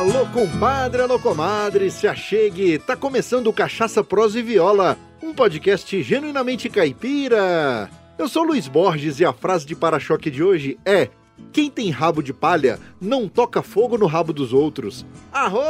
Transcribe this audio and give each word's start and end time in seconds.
Alô, 0.00 0.24
compadre, 0.32 1.02
alô, 1.02 1.18
comadre, 1.18 1.90
se 1.90 2.08
achegue. 2.08 2.78
Tá 2.78 2.96
começando 2.96 3.48
o 3.48 3.52
Cachaça 3.52 4.02
Prosa 4.02 4.38
e 4.38 4.42
Viola, 4.42 4.96
um 5.22 5.34
podcast 5.34 6.02
genuinamente 6.02 6.70
caipira. 6.70 7.90
Eu 8.16 8.26
sou 8.26 8.42
Luiz 8.42 8.66
Borges 8.66 9.20
e 9.20 9.26
a 9.26 9.32
frase 9.34 9.66
de 9.66 9.76
para-choque 9.76 10.30
de 10.30 10.42
hoje 10.42 10.78
é: 10.86 11.10
Quem 11.52 11.70
tem 11.70 11.90
rabo 11.90 12.22
de 12.22 12.32
palha 12.32 12.78
não 12.98 13.28
toca 13.28 13.60
fogo 13.60 13.98
no 13.98 14.06
rabo 14.06 14.32
dos 14.32 14.54
outros. 14.54 15.04
Arro, 15.30 15.60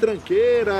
tranqueira! 0.00 0.74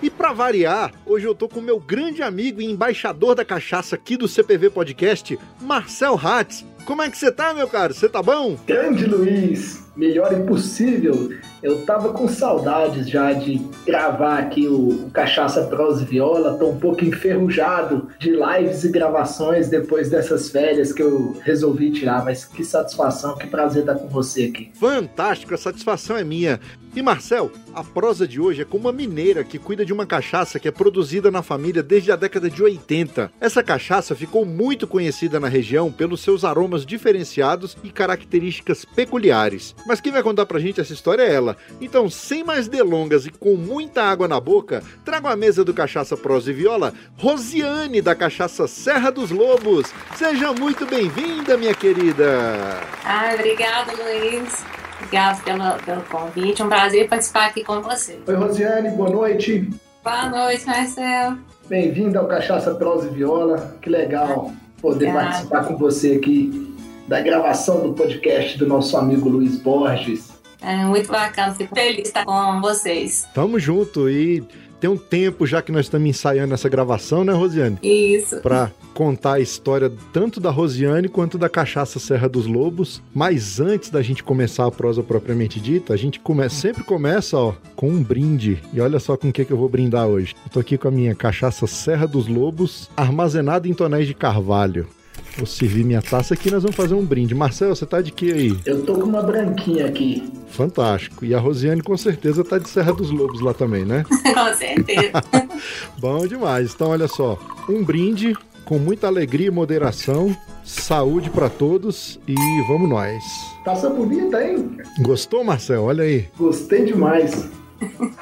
E 0.00 0.08
para 0.08 0.32
variar, 0.32 0.92
hoje 1.04 1.26
eu 1.26 1.34
tô 1.34 1.46
com 1.46 1.60
meu 1.60 1.78
grande 1.78 2.22
amigo 2.22 2.62
e 2.62 2.64
embaixador 2.64 3.34
da 3.34 3.44
cachaça 3.44 3.96
aqui 3.96 4.16
do 4.16 4.26
CPV 4.26 4.70
Podcast, 4.70 5.38
Marcel 5.60 6.18
Hatz. 6.18 6.64
Como 6.84 7.00
é 7.00 7.10
que 7.10 7.16
você 7.16 7.30
tá, 7.30 7.54
meu 7.54 7.68
caro? 7.68 7.94
Você 7.94 8.08
tá 8.08 8.22
bom? 8.22 8.56
Grande 8.66 9.06
Luiz, 9.06 9.84
melhor 9.96 10.32
impossível. 10.32 11.30
Eu 11.62 11.82
tava 11.86 12.12
com 12.12 12.26
saudades 12.26 13.08
já 13.08 13.32
de 13.32 13.64
gravar 13.86 14.38
aqui 14.38 14.66
o, 14.66 15.06
o 15.06 15.10
Cachaça 15.10 15.62
Prosa 15.64 16.04
Viola, 16.04 16.58
tô 16.58 16.70
um 16.70 16.78
pouco 16.78 17.04
enferrujado 17.04 18.08
de 18.18 18.30
lives 18.32 18.82
e 18.82 18.88
gravações 18.90 19.68
depois 19.68 20.10
dessas 20.10 20.50
férias 20.50 20.92
que 20.92 21.02
eu 21.02 21.36
resolvi 21.44 21.92
tirar, 21.92 22.24
mas 22.24 22.44
que 22.44 22.64
satisfação, 22.64 23.36
que 23.36 23.46
prazer 23.46 23.82
estar 23.82 23.94
com 23.94 24.08
você 24.08 24.44
aqui. 24.44 24.72
Fantástico, 24.74 25.54
a 25.54 25.58
satisfação 25.58 26.16
é 26.16 26.24
minha. 26.24 26.58
E 26.94 27.00
Marcel, 27.00 27.50
a 27.74 27.82
prosa 27.82 28.28
de 28.28 28.38
hoje 28.38 28.60
é 28.60 28.64
com 28.66 28.76
uma 28.76 28.92
mineira 28.92 29.42
que 29.42 29.58
cuida 29.58 29.82
de 29.82 29.94
uma 29.94 30.04
cachaça 30.04 30.60
que 30.60 30.68
é 30.68 30.70
produzida 30.70 31.30
na 31.30 31.42
família 31.42 31.82
desde 31.82 32.12
a 32.12 32.16
década 32.16 32.50
de 32.50 32.62
80. 32.62 33.32
Essa 33.40 33.62
cachaça 33.62 34.14
ficou 34.14 34.44
muito 34.44 34.86
conhecida 34.86 35.40
na 35.40 35.48
região 35.48 35.90
pelos 35.90 36.20
seus 36.20 36.44
aromas 36.44 36.84
diferenciados 36.84 37.78
e 37.82 37.90
características 37.90 38.84
peculiares. 38.84 39.74
Mas 39.86 40.02
quem 40.02 40.12
vai 40.12 40.22
contar 40.22 40.44
pra 40.44 40.60
gente 40.60 40.82
essa 40.82 40.92
história 40.92 41.22
é 41.22 41.32
ela. 41.32 41.56
Então, 41.80 42.10
sem 42.10 42.44
mais 42.44 42.68
delongas 42.68 43.24
e 43.24 43.30
com 43.30 43.56
muita 43.56 44.02
água 44.02 44.28
na 44.28 44.38
boca, 44.38 44.82
trago 45.02 45.28
à 45.28 45.34
mesa 45.34 45.64
do 45.64 45.72
Cachaça 45.72 46.14
Prosa 46.14 46.50
e 46.50 46.54
Viola, 46.54 46.92
Rosiane 47.16 48.02
da 48.02 48.14
Cachaça 48.14 48.68
Serra 48.68 49.10
dos 49.10 49.30
Lobos. 49.30 49.90
Seja 50.14 50.52
muito 50.52 50.84
bem-vinda, 50.84 51.56
minha 51.56 51.74
querida. 51.74 52.80
Ah, 53.02 53.32
obrigada, 53.34 53.92
Luiz. 53.92 54.81
Obrigado 55.02 55.42
pelo, 55.42 55.74
pelo 55.84 56.02
convite. 56.02 56.62
Um 56.62 56.68
prazer 56.68 57.08
participar 57.08 57.46
aqui 57.46 57.64
com 57.64 57.80
você. 57.82 58.18
Oi, 58.26 58.34
Rosiane, 58.34 58.90
boa 58.90 59.10
noite. 59.10 59.68
Boa 60.02 60.28
noite, 60.30 60.64
Marcel. 60.64 61.36
Bem-vinda 61.68 62.20
ao 62.20 62.26
Cachaça 62.26 62.74
Prosa 62.74 63.08
e 63.08 63.10
Viola. 63.10 63.76
Que 63.82 63.90
legal 63.90 64.52
poder 64.80 65.08
Obrigada. 65.08 65.26
participar 65.26 65.64
com 65.64 65.76
você 65.76 66.12
aqui 66.14 66.72
da 67.08 67.20
gravação 67.20 67.80
do 67.82 67.92
podcast 67.92 68.56
do 68.56 68.66
nosso 68.66 68.96
amigo 68.96 69.28
Luiz 69.28 69.56
Borges. 69.56 70.30
É 70.62 70.76
muito 70.84 71.10
bacana, 71.10 71.52
fico 71.52 71.74
feliz 71.74 71.96
de 71.96 72.02
estar 72.02 72.24
com 72.24 72.60
vocês. 72.60 73.26
Tamo 73.34 73.58
junto 73.58 74.08
e 74.08 74.44
tem 74.82 74.90
um 74.90 74.96
tempo 74.96 75.46
já 75.46 75.62
que 75.62 75.70
nós 75.70 75.86
estamos 75.86 76.10
ensaiando 76.10 76.52
essa 76.52 76.68
gravação, 76.68 77.22
né, 77.22 77.32
Rosiane? 77.32 77.78
Isso. 77.84 78.40
Para 78.40 78.72
contar 78.92 79.34
a 79.34 79.40
história 79.40 79.92
tanto 80.12 80.40
da 80.40 80.50
Rosiane 80.50 81.08
quanto 81.08 81.38
da 81.38 81.48
Cachaça 81.48 82.00
Serra 82.00 82.28
dos 82.28 82.46
Lobos. 82.46 83.00
Mas 83.14 83.60
antes 83.60 83.90
da 83.90 84.02
gente 84.02 84.24
começar 84.24 84.66
a 84.66 84.72
prosa 84.72 85.00
propriamente 85.00 85.60
dita, 85.60 85.94
a 85.94 85.96
gente 85.96 86.18
come 86.18 86.50
sempre 86.50 86.82
começa, 86.82 87.38
ó, 87.38 87.54
com 87.76 87.90
um 87.90 88.02
brinde. 88.02 88.60
E 88.72 88.80
olha 88.80 88.98
só 88.98 89.16
com 89.16 89.28
o 89.28 89.32
que, 89.32 89.44
que 89.44 89.52
eu 89.52 89.56
vou 89.56 89.68
brindar 89.68 90.08
hoje. 90.08 90.34
Eu 90.44 90.50
tô 90.50 90.58
aqui 90.58 90.76
com 90.76 90.88
a 90.88 90.90
minha 90.90 91.14
Cachaça 91.14 91.64
Serra 91.68 92.08
dos 92.08 92.26
Lobos, 92.26 92.90
armazenada 92.96 93.68
em 93.68 93.74
tonéis 93.74 94.08
de 94.08 94.14
carvalho. 94.14 94.88
Vou 95.36 95.46
servir 95.46 95.84
minha 95.84 96.02
taça 96.02 96.34
aqui 96.34 96.50
nós 96.50 96.62
vamos 96.62 96.76
fazer 96.76 96.94
um 96.94 97.04
brinde. 97.04 97.34
Marcel, 97.34 97.74
você 97.74 97.86
tá 97.86 98.00
de 98.00 98.12
que 98.12 98.30
aí? 98.32 98.58
Eu 98.66 98.82
tô 98.82 98.94
com 98.94 99.04
uma 99.04 99.22
branquinha 99.22 99.86
aqui. 99.86 100.30
Fantástico. 100.48 101.24
E 101.24 101.34
a 101.34 101.38
Rosiane 101.38 101.82
com 101.82 101.96
certeza 101.96 102.44
tá 102.44 102.58
de 102.58 102.68
Serra 102.68 102.92
dos 102.92 103.10
Lobos 103.10 103.40
lá 103.40 103.54
também, 103.54 103.84
né? 103.84 104.04
com 104.10 104.54
certeza. 104.54 105.22
Bom 105.98 106.26
demais. 106.26 106.74
Então, 106.74 106.90
olha 106.90 107.08
só. 107.08 107.38
Um 107.68 107.82
brinde 107.82 108.36
com 108.64 108.78
muita 108.78 109.06
alegria 109.06 109.48
e 109.48 109.50
moderação. 109.50 110.36
Saúde 110.64 111.30
para 111.30 111.48
todos 111.48 112.20
e 112.28 112.34
vamos 112.68 112.88
nós. 112.88 113.22
Taça 113.64 113.88
bonita, 113.88 114.44
hein? 114.44 114.76
Gostou, 115.00 115.42
Marcel? 115.42 115.82
Olha 115.84 116.04
aí. 116.04 116.28
Gostei 116.38 116.84
demais. 116.84 117.48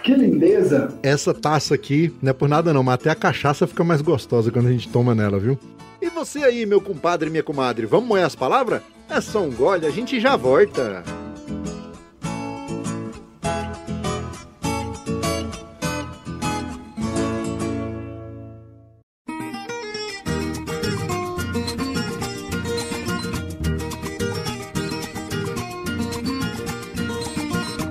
Que 0.02 0.14
lindeza! 0.14 0.88
Essa 1.02 1.34
taça 1.34 1.74
aqui, 1.74 2.10
não 2.22 2.30
é 2.30 2.32
por 2.32 2.48
nada 2.48 2.72
não, 2.72 2.82
mas 2.82 2.94
até 2.94 3.10
a 3.10 3.14
cachaça 3.14 3.66
fica 3.66 3.84
mais 3.84 4.00
gostosa 4.00 4.50
quando 4.50 4.68
a 4.68 4.72
gente 4.72 4.88
toma 4.88 5.14
nela, 5.14 5.38
viu? 5.38 5.58
E 6.00 6.08
você 6.08 6.44
aí, 6.44 6.64
meu 6.64 6.80
compadre 6.80 7.28
e 7.28 7.30
minha 7.30 7.42
comadre, 7.42 7.86
vamos 7.86 8.08
moer 8.08 8.24
as 8.24 8.34
palavras? 8.34 8.82
É 9.08 9.20
só 9.20 9.42
um 9.42 9.50
gole, 9.50 9.86
a 9.86 9.90
gente 9.90 10.18
já 10.18 10.36
volta. 10.36 11.02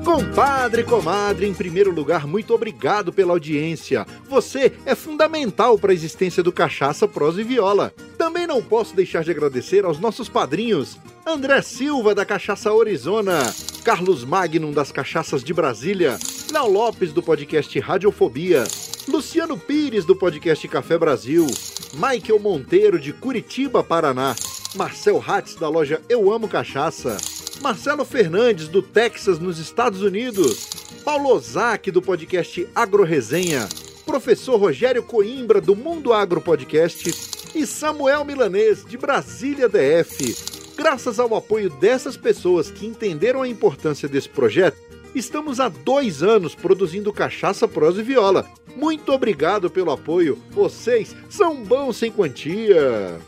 Compadre, 0.10 0.84
comadre, 0.84 1.48
em 1.48 1.54
primeiro 1.54 1.92
lugar, 1.92 2.26
muito 2.26 2.52
obrigado 2.52 3.14
pela 3.14 3.32
audiência. 3.32 4.08
Você 4.28 4.74
é 4.84 4.96
fundamental 4.96 5.78
para 5.78 5.92
a 5.92 5.94
existência 5.94 6.42
do 6.42 6.52
Cachaça, 6.52 7.08
Prosa 7.08 7.42
e 7.42 7.44
Viola. 7.44 7.94
Também 8.18 8.48
não 8.48 8.60
posso 8.60 8.96
deixar 8.96 9.24
de 9.24 9.30
agradecer 9.30 9.86
aos 9.86 10.00
nossos 10.00 10.28
padrinhos: 10.28 10.98
André 11.24 11.62
Silva, 11.62 12.16
da 12.16 12.26
Cachaça 12.26 12.72
Arizona, 12.72 13.54
Carlos 13.84 14.26
Magnum, 14.26 14.72
das 14.72 14.92
Cachaças 14.92 15.44
de 15.44 15.54
Brasília, 15.54 16.18
Léo 16.52 16.72
Lopes, 16.72 17.14
do 17.14 17.22
podcast 17.22 17.80
Radiofobia, 17.80 18.64
Luciano 19.08 19.60
Pires, 19.60 20.06
do 20.06 20.16
podcast 20.16 20.68
Café 20.68 20.98
Brasil, 20.98 21.46
Michael 21.94 22.40
Monteiro, 22.40 22.98
de 22.98 23.14
Curitiba, 23.14 23.84
Paraná, 23.84 24.36
Marcel 24.74 25.24
Hatz, 25.26 25.54
da 25.54 25.70
loja 25.70 26.02
Eu 26.10 26.34
Amo 26.34 26.48
Cachaça. 26.48 27.39
Marcelo 27.62 28.06
Fernandes, 28.06 28.70
do 28.70 28.82
Texas, 28.82 29.38
nos 29.38 29.60
Estados 29.60 30.02
Unidos, 30.02 30.70
Paulo 31.04 31.30
Ozaki, 31.30 31.92
do 31.92 32.02
podcast 32.02 32.68
Agro 32.74 33.04
Resenha, 33.04 33.68
professor 34.06 34.58
Rogério 34.58 35.04
Coimbra, 35.04 35.60
do 35.60 35.76
Mundo 35.76 36.14
Agro 36.14 36.40
Podcast, 36.40 37.12
e 37.54 37.66
Samuel 37.66 38.24
Milanês, 38.24 38.86
de 38.86 38.98
Brasília 38.98 39.68
DF. 39.68 40.36
Graças 40.78 41.20
ao 41.20 41.36
apoio 41.36 41.70
dessas 41.70 42.16
pessoas 42.16 42.72
que 42.72 42.86
entenderam 42.86 43.42
a 43.42 43.48
importância 43.48 44.08
desse 44.08 44.30
projeto, 44.30 44.78
estamos 45.14 45.60
há 45.60 45.68
dois 45.68 46.24
anos 46.24 46.56
produzindo 46.56 47.12
cachaça, 47.12 47.68
prosa 47.68 48.00
e 48.00 48.04
viola. 48.04 48.50
Muito 48.74 49.12
obrigado 49.12 49.70
pelo 49.70 49.92
apoio, 49.92 50.40
vocês 50.52 51.14
são 51.30 51.62
bons 51.64 51.98
sem 51.98 52.10
quantia! 52.10 53.20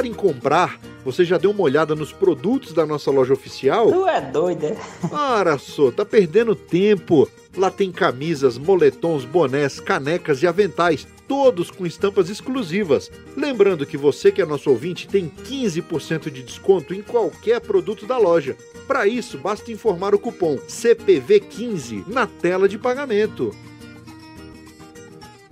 Em 0.06 0.14
comprar, 0.14 0.80
você 1.04 1.26
já 1.26 1.38
deu 1.38 1.52
uma 1.52 1.64
olhada 1.64 1.96
nos 1.96 2.12
produtos 2.12 2.74
da 2.74 2.86
nossa 2.86 3.10
loja 3.10 3.34
oficial? 3.34 3.92
Tu 3.92 4.08
é 4.08 4.22
doida. 4.22 4.68
É? 4.68 4.78
Ora 5.12 5.58
só, 5.58 5.92
tá 5.92 6.06
perdendo 6.06 6.56
tempo. 6.56 7.28
Lá 7.58 7.70
tem 7.70 7.92
camisas, 7.92 8.58
moletons, 8.58 9.26
bonés, 9.26 9.80
canecas 9.80 10.42
e 10.42 10.48
aventais 10.48 11.06
todos 11.32 11.72
com 11.72 11.86
estampas 11.86 12.30
exclusivas. 12.30 13.10
Lembrando 13.38 13.86
que 13.86 13.96
você 13.96 14.34
que 14.34 14.42
é 14.42 14.46
nosso 14.46 14.70
ouvinte 14.70 15.08
tem 15.08 15.30
15% 15.30 16.30
de 16.30 16.44
desconto 16.44 16.94
em 16.94 17.02
qualquer 17.02 17.62
produto 17.62 18.06
da 18.06 18.18
loja. 18.18 18.58
Para 18.86 19.08
isso, 19.08 19.38
basta 19.38 19.72
informar 19.72 20.14
o 20.14 20.20
cupom 20.20 20.58
CPV15 20.58 22.04
na 22.08 22.28
tela 22.28 22.68
de 22.68 22.78
pagamento. 22.78 23.56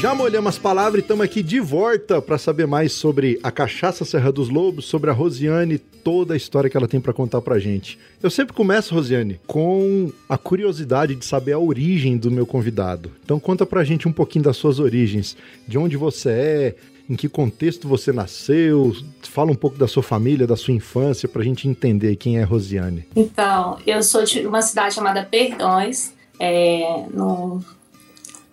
Já 0.00 0.14
molhamos 0.14 0.50
as 0.50 0.58
palavras 0.58 1.00
e 1.00 1.02
estamos 1.02 1.24
aqui 1.24 1.42
de 1.42 1.58
volta 1.58 2.20
para 2.20 2.36
saber 2.36 2.66
mais 2.66 2.92
sobre 2.92 3.40
a 3.42 3.50
cachaça 3.50 4.04
Serra 4.04 4.30
dos 4.30 4.50
Lobos, 4.50 4.84
sobre 4.84 5.08
a 5.08 5.12
Rosiane, 5.12 5.78
toda 5.78 6.34
a 6.34 6.36
história 6.36 6.68
que 6.68 6.76
ela 6.76 6.86
tem 6.86 7.00
para 7.00 7.14
contar 7.14 7.40
pra 7.40 7.58
gente. 7.58 7.98
Eu 8.22 8.28
sempre 8.28 8.54
começo, 8.54 8.94
Rosiane, 8.94 9.40
com 9.46 10.12
a 10.28 10.36
curiosidade 10.36 11.14
de 11.14 11.24
saber 11.24 11.52
a 11.52 11.58
origem 11.58 12.18
do 12.18 12.30
meu 12.30 12.46
convidado. 12.46 13.10
Então 13.24 13.40
conta 13.40 13.64
pra 13.64 13.84
gente 13.84 14.06
um 14.06 14.12
pouquinho 14.12 14.44
das 14.44 14.58
suas 14.58 14.78
origens, 14.78 15.34
de 15.66 15.78
onde 15.78 15.96
você 15.96 16.30
é, 16.30 16.74
em 17.08 17.16
que 17.16 17.28
contexto 17.28 17.88
você 17.88 18.12
nasceu, 18.12 18.94
fala 19.22 19.50
um 19.50 19.56
pouco 19.56 19.78
da 19.78 19.88
sua 19.88 20.02
família, 20.02 20.46
da 20.46 20.56
sua 20.56 20.74
infância, 20.74 21.26
pra 21.26 21.42
gente 21.42 21.66
entender 21.66 22.16
quem 22.16 22.38
é 22.38 22.42
Rosiane. 22.42 23.06
Então, 23.16 23.78
eu 23.86 24.02
sou 24.02 24.24
de 24.24 24.46
uma 24.46 24.60
cidade 24.60 24.94
chamada 24.94 25.24
Perdões, 25.24 26.12
é, 26.38 27.06
no 27.14 27.64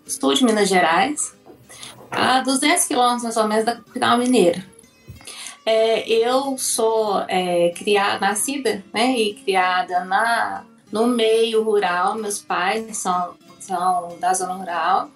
sul 0.05 0.33
de 0.33 0.44
Minas 0.44 0.69
Gerais, 0.69 1.33
a 2.11 2.41
200 2.41 2.85
quilômetros 2.85 3.23
mais 3.23 3.38
ou 3.38 3.47
menos 3.47 3.65
da 3.65 3.75
capital 3.75 4.17
mineira. 4.17 4.63
É, 5.65 6.07
eu 6.09 6.57
sou 6.57 7.23
é, 7.27 7.69
criada, 7.69 8.19
nascida 8.19 8.83
né, 8.94 9.17
e 9.17 9.33
criada 9.33 10.03
na, 10.03 10.65
no 10.91 11.07
meio 11.07 11.63
rural, 11.63 12.15
meus 12.15 12.39
pais 12.39 12.97
são, 12.97 13.35
são 13.59 14.17
da 14.19 14.33
zona 14.33 14.55
rural, 14.55 15.09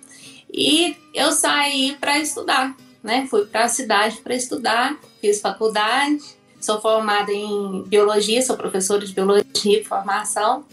e 0.52 0.96
eu 1.14 1.32
saí 1.34 1.98
para 2.00 2.18
estudar, 2.20 2.76
né? 3.04 3.28
Fui 3.30 3.46
para 3.46 3.66
a 3.66 3.70
cidade 3.70 4.18
para 4.22 4.34
estudar, 4.34 4.98
fiz 5.20 5.42
faculdade, 5.42 6.24
sou 6.60 6.80
formada 6.80 7.32
em 7.32 7.84
biologia, 7.84 8.42
sou 8.42 8.56
professora 8.56 9.06
de 9.06 9.14
biologia 9.14 9.44
de 9.54 9.84
formação, 9.84 10.66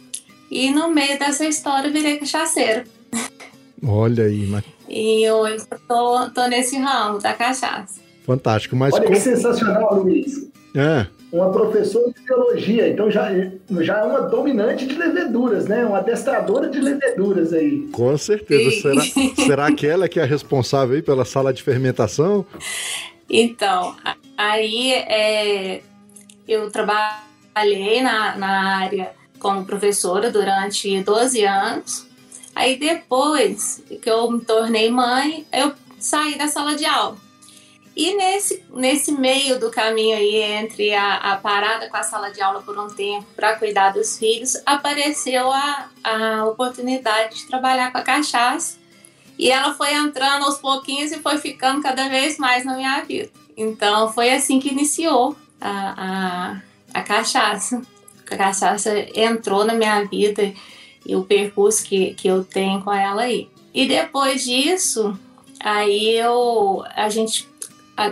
e 0.49 0.71
no 0.71 0.89
meio 0.89 1.19
dessa 1.19 1.45
história 1.45 1.91
virei 1.91 2.19
cachaceira. 2.19 2.85
Olha 3.87 4.25
aí, 4.25 4.47
mas... 4.47 4.65
E 4.89 5.29
hoje 5.31 5.65
eu 5.71 5.79
tô, 5.89 6.31
tô 6.31 6.47
nesse 6.47 6.77
ramo 6.79 7.19
da 7.19 7.33
cachaça. 7.35 8.01
fantástico. 8.25 8.77
Mas 8.77 8.95
Olha 8.95 9.05
com- 9.07 9.13
que 9.13 9.21
sensacional, 9.21 10.03
Luiz. 10.03 10.49
É, 10.77 11.07
Uma 11.33 11.51
professora 11.53 12.11
de 12.13 12.21
biologia, 12.25 12.89
então 12.89 13.11
já, 13.11 13.29
já 13.81 13.99
é 14.01 14.03
uma 14.05 14.23
dominante 14.23 14.87
de 14.87 14.95
leveduras, 14.97 15.67
né? 15.67 15.85
Uma 15.85 15.99
adestradora 15.99 16.69
de 16.69 16.81
leveduras 16.81 17.53
aí. 17.53 17.89
com 17.93 18.17
certeza. 18.19 18.71
Sim. 19.03 19.35
Será, 19.35 19.35
será 19.47 19.73
que 19.73 19.87
ela 19.87 20.09
que 20.09 20.19
é 20.19 20.23
a 20.23 20.27
responsável 20.27 20.97
aí 20.97 21.03
pela 21.03 21.25
sala 21.25 21.53
de 21.53 21.63
fermentação? 21.63 22.45
Então, 23.31 23.95
aí 24.37 24.93
é, 24.93 25.81
eu 26.47 26.71
trabalhei 26.71 28.03
na, 28.03 28.37
na 28.37 28.77
área 28.79 29.13
como 29.39 29.65
professora 29.65 30.31
durante 30.31 31.03
12 31.03 31.45
anos. 31.45 32.07
Aí 32.55 32.77
depois 32.77 33.83
que 34.01 34.09
eu 34.09 34.31
me 34.31 34.45
tornei 34.45 34.91
mãe, 34.91 35.47
eu 35.53 35.73
saí 35.99 36.37
da 36.37 36.47
sala 36.49 36.75
de 36.75 36.85
aula. 36.85 37.17
E 37.97 38.15
nesse, 38.17 38.65
nesse 38.73 39.13
meio 39.13 39.59
do 39.59 39.71
caminho 39.71 40.17
aí, 40.17 40.37
entre 40.37 40.93
a, 40.93 41.15
a 41.15 41.37
parada 41.37 41.89
com 41.89 41.97
a 41.97 42.03
sala 42.03 42.31
de 42.31 42.43
aula 42.43 42.61
por 42.61 42.77
um 42.77 42.89
tempo 42.89 43.27
para 43.37 43.57
cuidar 43.57 43.91
dos 43.91 44.19
filhos, 44.19 44.57
apareceu 44.67 45.51
a, 45.51 45.89
a 46.03 46.45
oportunidade 46.45 47.37
de 47.37 47.47
trabalhar 47.47 47.93
com 47.93 47.99
a 47.99 48.03
cachaça. 48.03 48.79
E 49.39 49.51
ela 49.51 49.75
foi 49.75 49.95
entrando 49.95 50.45
aos 50.45 50.59
pouquinhos 50.59 51.13
e 51.13 51.21
foi 51.21 51.39
ficando 51.39 51.83
cada 51.83 52.09
vez 52.09 52.37
mais 52.37 52.65
na 52.65 52.77
minha 52.77 53.01
vida. 53.03 53.31
Então 53.57 54.13
foi 54.13 54.31
assim 54.31 54.59
que 54.59 54.71
iniciou 54.71 55.37
a, 55.61 55.95
a, 55.97 57.01
a 57.01 57.03
cachaça. 57.03 57.81
A 58.27 58.37
cachaça 58.37 58.93
entrou 59.15 59.65
na 59.65 59.75
minha 59.75 60.05
vida 60.05 60.53
e 61.05 61.15
o 61.15 61.25
percurso 61.25 61.85
que, 61.85 62.15
que 62.15 62.29
eu 62.29 62.45
tenho 62.45 62.83
com 62.83 62.93
ela 62.93 63.23
aí. 63.23 63.49
E 63.73 63.87
depois 63.87 64.45
disso, 64.45 65.19
aí 65.61 66.17
eu 66.17 66.85
a 66.95 67.09
gente 67.09 67.49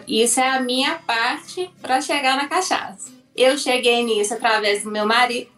isso 0.07 0.39
é 0.39 0.49
a 0.49 0.61
minha 0.61 0.95
parte 0.95 1.71
para 1.81 2.01
chegar 2.01 2.37
na 2.37 2.49
cachaça. 2.49 3.11
Eu 3.37 3.59
cheguei 3.59 4.05
nisso 4.05 4.35
através 4.35 4.85
do 4.85 4.91
meu 4.91 5.07
marido, 5.07 5.49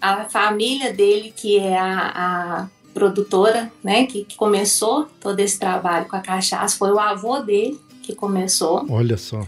a 0.00 0.24
família 0.24 0.92
dele 0.92 1.32
que 1.34 1.58
é 1.58 1.78
a, 1.78 2.12
a 2.14 2.68
produtora, 2.92 3.70
né, 3.84 4.06
que, 4.06 4.24
que 4.24 4.36
começou 4.36 5.06
todo 5.20 5.38
esse 5.40 5.58
trabalho 5.58 6.06
com 6.06 6.16
a 6.16 6.20
cachaça, 6.20 6.76
foi 6.76 6.90
o 6.90 6.98
avô 6.98 7.40
dele 7.40 7.78
que 8.02 8.14
começou 8.14 8.86
Olha 8.88 9.16
só. 9.16 9.40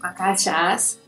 com 0.00 0.06
a 0.06 0.10
cachaça. 0.10 0.99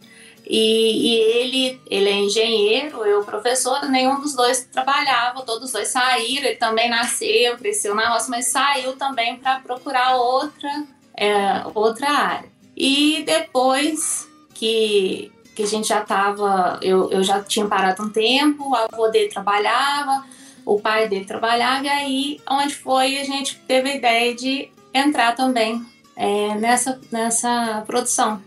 E, 0.54 1.08
e 1.08 1.14
ele, 1.14 1.80
ele 1.90 2.10
é 2.10 2.20
engenheiro, 2.20 3.02
eu 3.06 3.24
professora, 3.24 3.88
nenhum 3.88 4.20
dos 4.20 4.34
dois 4.34 4.68
trabalhava, 4.70 5.40
todos 5.46 5.64
os 5.64 5.72
dois 5.72 5.88
saíram, 5.88 6.44
ele 6.44 6.56
também 6.56 6.90
nasceu, 6.90 7.56
cresceu 7.56 7.94
na 7.94 8.10
roça, 8.10 8.28
mas 8.28 8.48
saiu 8.48 8.94
também 8.94 9.38
para 9.38 9.60
procurar 9.60 10.16
outra, 10.16 10.84
é, 11.16 11.62
outra 11.74 12.10
área. 12.10 12.50
E 12.76 13.22
depois 13.24 14.28
que, 14.52 15.32
que 15.56 15.62
a 15.62 15.66
gente 15.66 15.88
já 15.88 16.02
estava, 16.02 16.78
eu, 16.82 17.10
eu 17.10 17.24
já 17.24 17.42
tinha 17.42 17.66
parado 17.66 18.02
um 18.02 18.10
tempo, 18.10 18.68
o 18.68 18.76
avô 18.76 19.08
dele 19.08 19.30
trabalhava, 19.30 20.22
o 20.66 20.78
pai 20.78 21.08
dele 21.08 21.24
trabalhava, 21.24 21.86
e 21.86 21.88
aí 21.88 22.40
onde 22.46 22.74
foi 22.74 23.18
a 23.18 23.24
gente 23.24 23.58
teve 23.60 23.88
a 23.88 23.96
ideia 23.96 24.34
de 24.34 24.70
entrar 24.92 25.34
também 25.34 25.82
é, 26.14 26.54
nessa, 26.56 27.00
nessa 27.10 27.82
produção, 27.86 28.42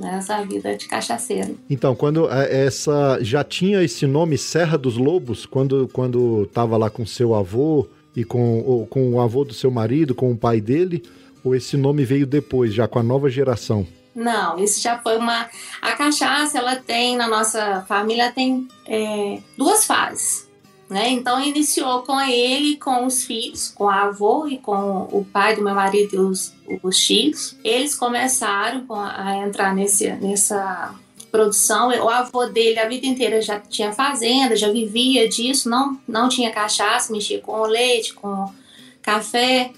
nessa 0.00 0.42
vida 0.42 0.76
de 0.76 0.88
cachaceiro. 0.88 1.58
Então, 1.68 1.94
quando 1.94 2.30
é, 2.30 2.64
essa 2.66 3.18
já 3.20 3.44
tinha 3.44 3.82
esse 3.82 4.06
nome 4.06 4.36
Serra 4.38 4.76
dos 4.76 4.96
Lobos, 4.96 5.46
quando 5.46 5.88
quando 5.92 6.46
tava 6.46 6.76
lá 6.76 6.90
com 6.90 7.04
seu 7.06 7.34
avô 7.34 7.86
e 8.16 8.24
com, 8.24 8.60
ou 8.62 8.86
com 8.86 9.12
o 9.12 9.20
avô 9.20 9.44
do 9.44 9.54
seu 9.54 9.70
marido, 9.70 10.14
com 10.14 10.32
o 10.32 10.36
pai 10.36 10.60
dele, 10.60 11.02
ou 11.44 11.54
esse 11.54 11.76
nome 11.76 12.04
veio 12.04 12.26
depois, 12.26 12.74
já 12.74 12.88
com 12.88 12.98
a 12.98 13.02
nova 13.02 13.30
geração? 13.30 13.86
Não, 14.14 14.58
isso 14.58 14.82
já 14.82 14.98
foi 14.98 15.16
uma. 15.16 15.48
A 15.80 15.92
cachaça, 15.92 16.58
ela 16.58 16.76
tem, 16.76 17.16
na 17.16 17.28
nossa 17.28 17.84
família, 17.86 18.32
tem 18.32 18.66
é, 18.86 19.38
duas 19.56 19.84
fases. 19.84 20.49
Né? 20.90 21.10
Então, 21.10 21.40
iniciou 21.40 22.02
com 22.02 22.20
ele, 22.20 22.76
com 22.76 23.06
os 23.06 23.22
filhos, 23.22 23.68
com 23.68 23.84
o 23.84 23.88
avô 23.88 24.48
e 24.48 24.58
com 24.58 25.08
o 25.12 25.24
pai 25.24 25.54
do 25.54 25.62
meu 25.62 25.72
marido 25.72 26.16
e 26.16 26.18
os, 26.18 26.52
os 26.82 26.98
tios. 26.98 27.56
Eles 27.62 27.94
começaram 27.94 28.84
com 28.84 28.94
a, 28.94 29.28
a 29.28 29.36
entrar 29.36 29.72
nesse, 29.72 30.10
nessa 30.14 30.92
produção. 31.30 31.90
O 31.90 32.08
avô 32.08 32.44
dele, 32.46 32.80
a 32.80 32.88
vida 32.88 33.06
inteira, 33.06 33.40
já 33.40 33.60
tinha 33.60 33.92
fazenda, 33.92 34.56
já 34.56 34.68
vivia 34.72 35.28
disso, 35.28 35.70
não, 35.70 35.96
não 36.08 36.28
tinha 36.28 36.50
cachaça, 36.50 37.12
mexia 37.12 37.38
com 37.38 37.62
leite, 37.62 38.12
com 38.12 38.52
café. 39.00 39.70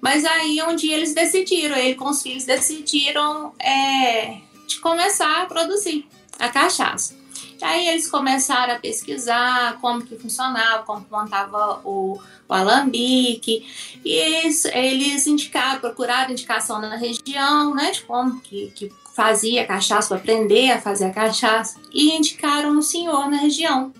Mas 0.00 0.24
aí 0.24 0.62
um 0.62 0.74
dia 0.74 0.96
eles 0.96 1.12
decidiram, 1.12 1.76
ele 1.76 1.96
com 1.96 2.08
os 2.08 2.22
filhos 2.22 2.46
decidiram 2.46 3.52
é, 3.58 4.38
de 4.66 4.80
começar 4.80 5.42
a 5.42 5.44
produzir 5.44 6.06
a 6.38 6.48
cachaça. 6.48 7.14
Aí 7.62 7.88
eles 7.88 8.08
começaram 8.08 8.74
a 8.74 8.78
pesquisar 8.78 9.78
como 9.80 10.02
que 10.02 10.16
funcionava, 10.16 10.82
como 10.84 11.06
montava 11.10 11.80
o, 11.84 12.20
o 12.48 12.52
alambique. 12.52 13.66
E 14.04 14.12
eles, 14.12 14.64
eles 14.66 15.26
indicaram, 15.26 15.80
procuraram 15.80 16.32
indicação 16.32 16.80
na 16.80 16.96
região, 16.96 17.74
né, 17.74 17.90
de 17.90 18.02
como 18.02 18.40
que, 18.40 18.72
que 18.74 18.92
fazia 19.14 19.66
cachaça, 19.66 20.08
para 20.08 20.18
aprender 20.18 20.70
a 20.70 20.80
fazer 20.80 21.06
a 21.06 21.12
cachaça. 21.12 21.80
E 21.92 22.14
indicaram 22.16 22.70
um 22.70 22.82
senhor 22.82 23.30
na 23.30 23.38
região. 23.38 23.92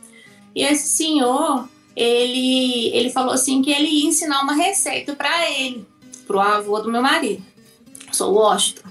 E 0.55 0.63
esse 0.63 0.89
senhor, 0.89 1.69
ele, 1.95 2.89
ele 2.95 3.11
falou 3.11 3.33
assim 3.33 3.63
que 3.63 3.71
ele 3.71 3.89
ia 3.89 4.09
ensinar 4.09 4.43
uma 4.43 4.55
receita 4.55 5.15
para 5.15 5.51
ele, 5.51 5.87
para 6.27 6.37
o 6.37 6.41
avô 6.41 6.81
do 6.81 6.91
meu 6.91 7.03
marido. 7.03 7.43
Sou 8.13 8.35
Washington. 8.35 8.89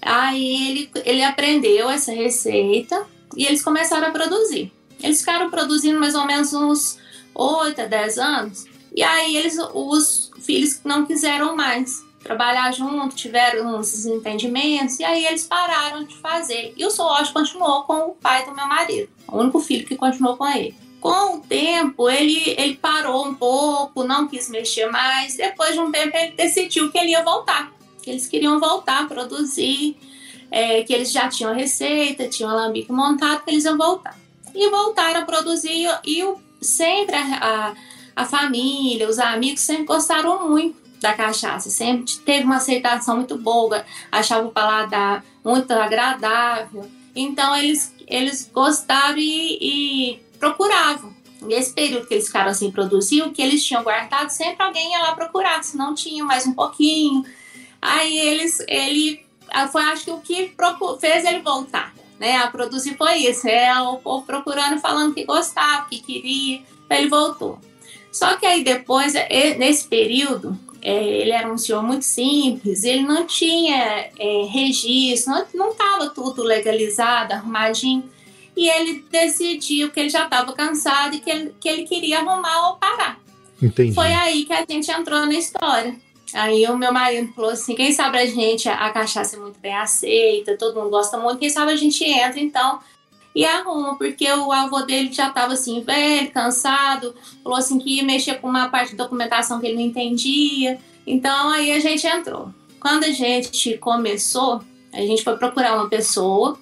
Aí 0.00 0.68
ele, 0.70 0.90
ele 1.04 1.22
aprendeu 1.22 1.88
essa 1.88 2.12
receita 2.12 3.13
e 3.36 3.46
eles 3.46 3.62
começaram 3.62 4.08
a 4.08 4.10
produzir. 4.10 4.72
Eles 5.02 5.20
ficaram 5.20 5.50
produzindo 5.50 5.98
mais 5.98 6.14
ou 6.14 6.24
menos 6.26 6.52
uns 6.52 6.98
8 7.34 7.80
a 7.80 7.84
10 7.86 8.18
anos. 8.18 8.64
E 8.94 9.02
aí 9.02 9.36
eles, 9.36 9.58
os 9.74 10.30
filhos 10.40 10.80
não 10.84 11.04
quiseram 11.04 11.56
mais 11.56 12.02
trabalhar 12.22 12.72
junto, 12.72 13.14
tiveram 13.14 13.76
uns 13.78 13.90
desentendimentos, 13.90 14.98
e 14.98 15.04
aí 15.04 15.26
eles 15.26 15.44
pararam 15.44 16.04
de 16.04 16.16
fazer. 16.16 16.72
E 16.76 16.84
o 16.86 16.90
Solange 16.90 17.32
continuou 17.32 17.82
com 17.82 18.08
o 18.08 18.14
pai 18.14 18.46
do 18.46 18.54
meu 18.54 18.66
marido, 18.66 19.10
o 19.28 19.38
único 19.38 19.60
filho 19.60 19.86
que 19.86 19.94
continuou 19.94 20.36
com 20.36 20.46
ele. 20.46 20.74
Com 21.00 21.36
o 21.36 21.40
tempo, 21.40 22.08
ele, 22.08 22.54
ele 22.56 22.76
parou 22.76 23.26
um 23.26 23.34
pouco, 23.34 24.04
não 24.04 24.26
quis 24.26 24.48
mexer 24.48 24.90
mais. 24.90 25.36
Depois 25.36 25.74
de 25.74 25.80
um 25.80 25.92
tempo, 25.92 26.16
ele 26.16 26.32
decidiu 26.32 26.90
que 26.90 26.96
ele 26.96 27.10
ia 27.10 27.22
voltar, 27.22 27.70
que 28.02 28.08
eles 28.08 28.26
queriam 28.26 28.58
voltar 28.58 29.02
a 29.02 29.06
produzir, 29.06 29.98
é, 30.54 30.84
que 30.84 30.94
eles 30.94 31.10
já 31.10 31.28
tinham 31.28 31.52
receita, 31.52 32.28
tinham 32.28 32.48
alambique 32.48 32.92
montado, 32.92 33.42
que 33.42 33.50
eles 33.50 33.64
iam 33.64 33.76
voltar. 33.76 34.16
E 34.54 34.70
voltaram 34.70 35.22
a 35.22 35.24
produzir, 35.24 35.88
e 36.06 36.22
sempre 36.62 37.16
a, 37.16 37.24
a, 37.42 37.74
a 38.14 38.24
família, 38.24 39.08
os 39.08 39.18
amigos 39.18 39.62
sempre 39.62 39.84
gostaram 39.84 40.48
muito 40.48 40.76
da 41.00 41.12
cachaça. 41.12 41.68
Sempre 41.70 42.14
teve 42.24 42.44
uma 42.44 42.58
aceitação 42.58 43.16
muito 43.16 43.36
boa, 43.36 43.84
achava 44.12 44.46
o 44.46 44.52
paladar 44.52 45.24
muito 45.44 45.72
agradável. 45.72 46.88
Então 47.16 47.56
eles, 47.56 47.92
eles 48.06 48.48
gostaram 48.54 49.18
e, 49.18 49.58
e 49.60 50.20
procuravam. 50.38 51.12
Nesse 51.42 51.72
período 51.72 52.06
que 52.06 52.14
eles 52.14 52.28
ficaram 52.28 52.52
assim 52.52 52.70
produzir, 52.70 53.22
o 53.22 53.32
que 53.32 53.42
eles 53.42 53.64
tinham 53.64 53.82
guardado, 53.82 54.30
sempre 54.30 54.64
alguém 54.64 54.92
ia 54.92 55.00
lá 55.00 55.16
procurar, 55.16 55.64
se 55.64 55.76
não 55.76 55.96
tinha 55.96 56.24
mais 56.24 56.46
um 56.46 56.54
pouquinho. 56.54 57.24
Aí 57.82 58.16
eles, 58.16 58.60
ele 58.68 59.24
foi 59.70 59.82
acho 59.82 60.04
que 60.04 60.10
o 60.10 60.18
que 60.18 60.54
fez 61.00 61.24
ele 61.24 61.40
voltar, 61.40 61.94
né, 62.18 62.36
a 62.36 62.48
produzir 62.48 62.96
foi 62.96 63.18
isso, 63.18 63.46
é 63.48 63.80
o 63.80 63.98
povo 63.98 64.24
procurando, 64.24 64.80
falando 64.80 65.14
que 65.14 65.24
gostava, 65.24 65.86
que 65.88 66.00
queria, 66.00 66.62
ele 66.90 67.08
voltou. 67.08 67.58
Só 68.12 68.36
que 68.36 68.46
aí 68.46 68.62
depois, 68.62 69.14
nesse 69.58 69.88
período, 69.88 70.56
é, 70.80 71.02
ele 71.02 71.32
era 71.32 71.50
um 71.50 71.56
senhor 71.56 71.82
muito 71.82 72.04
simples, 72.04 72.84
ele 72.84 73.02
não 73.02 73.26
tinha 73.26 74.10
é, 74.18 74.44
registro, 74.48 75.32
não 75.54 75.70
estava 75.72 76.10
tudo 76.10 76.42
legalizado, 76.42 77.32
arrumadinho. 77.32 78.04
E 78.54 78.68
ele 78.68 79.04
decidiu 79.10 79.90
que 79.90 79.98
ele 79.98 80.10
já 80.10 80.24
estava 80.26 80.52
cansado 80.52 81.16
e 81.16 81.20
que 81.20 81.30
ele, 81.30 81.54
que 81.58 81.68
ele 81.68 81.84
queria 81.84 82.18
arrumar 82.18 82.68
ou 82.68 82.76
parar. 82.76 83.18
Entendi. 83.60 83.94
Foi 83.94 84.12
aí 84.12 84.44
que 84.44 84.52
a 84.52 84.64
gente 84.68 84.90
entrou 84.90 85.26
na 85.26 85.32
história. 85.32 85.96
Aí 86.34 86.66
o 86.66 86.76
meu 86.76 86.92
marido 86.92 87.32
falou 87.32 87.50
assim: 87.50 87.74
quem 87.74 87.92
sabe 87.92 88.18
a 88.18 88.26
gente, 88.26 88.68
a 88.68 88.90
cachaça 88.90 89.36
é 89.36 89.38
muito 89.38 89.58
bem 89.60 89.74
aceita, 89.74 90.58
todo 90.58 90.74
mundo 90.74 90.90
gosta 90.90 91.16
muito, 91.16 91.38
quem 91.38 91.48
sabe 91.48 91.72
a 91.72 91.76
gente 91.76 92.04
entra 92.04 92.40
então 92.40 92.80
e 93.34 93.44
arruma, 93.44 93.96
porque 93.96 94.30
o 94.30 94.52
avô 94.52 94.82
dele 94.82 95.12
já 95.12 95.28
estava 95.28 95.54
assim, 95.54 95.82
velho, 95.82 96.30
cansado, 96.30 97.14
falou 97.42 97.58
assim 97.58 97.78
que 97.78 97.96
ia 97.96 98.04
mexer 98.04 98.34
com 98.40 98.48
uma 98.48 98.68
parte 98.68 98.94
da 98.94 99.04
documentação 99.04 99.60
que 99.60 99.66
ele 99.66 99.74
não 99.74 99.82
entendia. 99.82 100.78
Então 101.06 101.50
aí 101.50 101.72
a 101.72 101.80
gente 101.80 102.06
entrou. 102.06 102.50
Quando 102.78 103.04
a 103.04 103.10
gente 103.10 103.76
começou, 103.78 104.60
a 104.92 105.00
gente 105.00 105.24
foi 105.24 105.36
procurar 105.36 105.74
uma 105.74 105.88
pessoa 105.88 106.58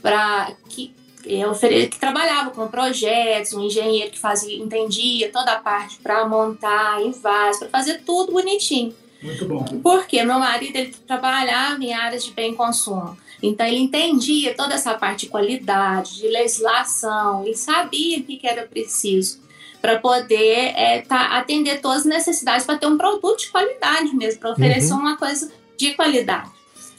para 0.00 0.52
que 0.68 0.94
que 1.22 1.98
trabalhava 1.98 2.50
com 2.50 2.68
projetos, 2.68 3.52
um 3.52 3.64
engenheiro 3.64 4.12
que 4.12 4.18
fazia, 4.18 4.56
entendia 4.56 5.28
toda 5.32 5.54
a 5.54 5.58
parte 5.58 5.96
para 5.96 6.24
montar 6.28 7.02
em 7.02 7.10
vaso, 7.10 7.58
para 7.58 7.68
fazer 7.68 8.02
tudo 8.06 8.30
bonitinho. 8.30 8.94
Muito 9.26 9.44
bom. 9.44 9.64
Porque 9.82 10.22
meu 10.22 10.38
marido 10.38 10.76
ele 10.76 10.94
trabalhava 11.06 11.82
em 11.82 11.92
áreas 11.92 12.24
de 12.24 12.30
bem 12.30 12.54
consumo. 12.54 13.18
Então 13.42 13.66
ele 13.66 13.78
entendia 13.78 14.54
toda 14.54 14.74
essa 14.74 14.94
parte 14.94 15.26
de 15.26 15.32
qualidade, 15.32 16.16
de 16.16 16.28
legislação, 16.28 17.44
ele 17.44 17.56
sabia 17.56 18.18
o 18.18 18.22
que 18.22 18.40
era 18.42 18.66
preciso 18.66 19.44
para 19.80 19.98
poder 19.98 20.72
é, 20.74 21.02
tá, 21.02 21.38
atender 21.38 21.80
todas 21.80 21.98
as 21.98 22.04
necessidades 22.06 22.64
para 22.64 22.78
ter 22.78 22.86
um 22.86 22.96
produto 22.96 23.40
de 23.40 23.48
qualidade 23.48 24.14
mesmo, 24.16 24.40
para 24.40 24.52
oferecer 24.52 24.92
uhum. 24.92 25.00
uma 25.00 25.16
coisa 25.16 25.52
de 25.76 25.92
qualidade. 25.94 26.50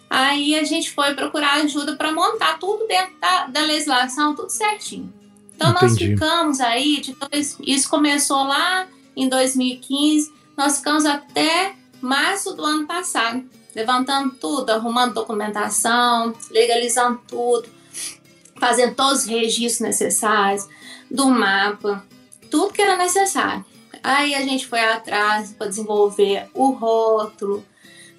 Aí 0.09 0.55
a 0.55 0.63
gente 0.63 0.91
foi 0.91 1.13
procurar 1.13 1.55
ajuda 1.55 1.95
para 1.95 2.13
montar 2.13 2.57
tudo 2.59 2.87
dentro 2.87 3.19
da, 3.19 3.47
da, 3.47 3.61
legislação, 3.61 4.35
tudo 4.35 4.49
certinho. 4.49 5.11
Então 5.55 5.71
Entendi. 5.71 5.83
nós 5.83 5.97
ficamos 5.97 6.61
aí, 6.61 7.01
de 7.01 7.13
dois, 7.13 7.57
isso 7.65 7.89
começou 7.89 8.43
lá 8.43 8.87
em 9.15 9.27
2015, 9.27 10.31
nós 10.55 10.77
ficamos 10.77 11.05
até 11.05 11.75
março 12.01 12.53
do 12.53 12.63
ano 12.63 12.87
passado 12.87 13.43
levantando 13.77 14.33
tudo, 14.33 14.71
arrumando 14.71 15.13
documentação, 15.13 16.33
legalizando 16.49 17.21
tudo, 17.27 17.69
fazendo 18.59 18.95
todos 18.95 19.19
os 19.19 19.25
registros 19.27 19.81
necessários 19.81 20.67
do 21.11 21.27
mapa, 21.27 22.03
tudo 22.49 22.73
que 22.73 22.81
era 22.81 22.97
necessário. 22.97 23.63
Aí 24.03 24.33
a 24.33 24.41
gente 24.41 24.65
foi 24.65 24.79
atrás 24.79 25.53
para 25.53 25.67
desenvolver 25.67 26.49
o 26.55 26.71
rótulo, 26.71 27.63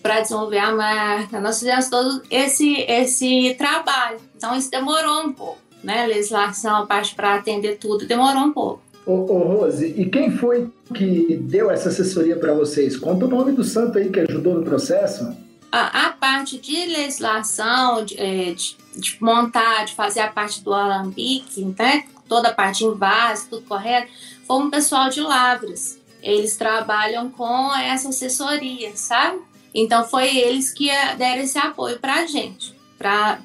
para 0.00 0.20
desenvolver 0.20 0.58
a 0.58 0.72
marca. 0.76 1.40
Nós 1.40 1.58
fizemos 1.58 1.88
todo 1.88 2.22
esse, 2.30 2.82
esse 2.82 3.56
trabalho. 3.58 4.20
Então 4.36 4.54
isso 4.54 4.70
demorou 4.70 5.24
um 5.24 5.32
pouco, 5.32 5.58
né? 5.82 6.06
Legislação, 6.06 6.84
a 6.84 6.86
parte 6.86 7.16
para 7.16 7.34
atender 7.34 7.78
tudo, 7.78 8.06
demorou 8.06 8.42
um 8.42 8.52
pouco. 8.52 8.80
Ô, 9.08 9.12
ô, 9.12 9.38
Rose, 9.38 9.86
e 9.96 10.04
quem 10.10 10.30
foi 10.30 10.68
que 10.94 11.38
deu 11.38 11.70
essa 11.70 11.88
assessoria 11.88 12.36
para 12.36 12.52
vocês? 12.52 12.94
Conta 12.94 13.24
o 13.24 13.28
nome 13.28 13.52
do 13.52 13.64
santo 13.64 13.96
aí 13.96 14.10
que 14.10 14.20
ajudou 14.20 14.54
no 14.54 14.62
processo 14.62 15.34
a, 15.72 16.06
a 16.06 16.10
parte 16.10 16.58
de 16.58 16.86
legislação, 16.86 18.04
de, 18.04 18.18
é, 18.18 18.52
de, 18.52 18.76
de, 18.96 19.16
montar, 19.20 19.84
de 19.84 19.94
fazer 19.94 20.20
a 20.20 20.28
parte 20.28 20.62
do 20.62 20.72
alambique, 20.72 21.64
né? 21.78 22.04
toda 22.28 22.48
a 22.48 22.54
parte 22.54 22.84
em 22.84 22.94
base, 22.94 23.48
tudo 23.48 23.62
correto, 23.62 24.12
foi 24.46 24.56
um 24.58 24.70
pessoal 24.70 25.08
de 25.08 25.20
Lavras. 25.20 25.98
Eles 26.22 26.56
trabalham 26.56 27.30
com 27.30 27.74
essa 27.74 28.10
assessoria, 28.10 28.92
sabe? 28.94 29.40
Então 29.74 30.04
foi 30.04 30.36
eles 30.36 30.70
que 30.70 30.90
deram 31.16 31.42
esse 31.42 31.58
apoio 31.58 31.98
para 31.98 32.16
a 32.16 32.26
gente, 32.26 32.74
para 32.98 33.38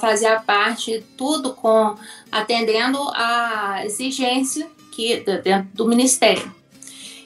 fazer 0.00 0.26
a 0.26 0.40
parte, 0.40 1.04
tudo 1.16 1.54
com 1.54 1.96
atendendo 2.30 2.98
a 3.14 3.82
exigência 3.84 4.75
que 4.96 5.20
dentro 5.20 5.68
do 5.74 5.86
ministério. 5.86 6.50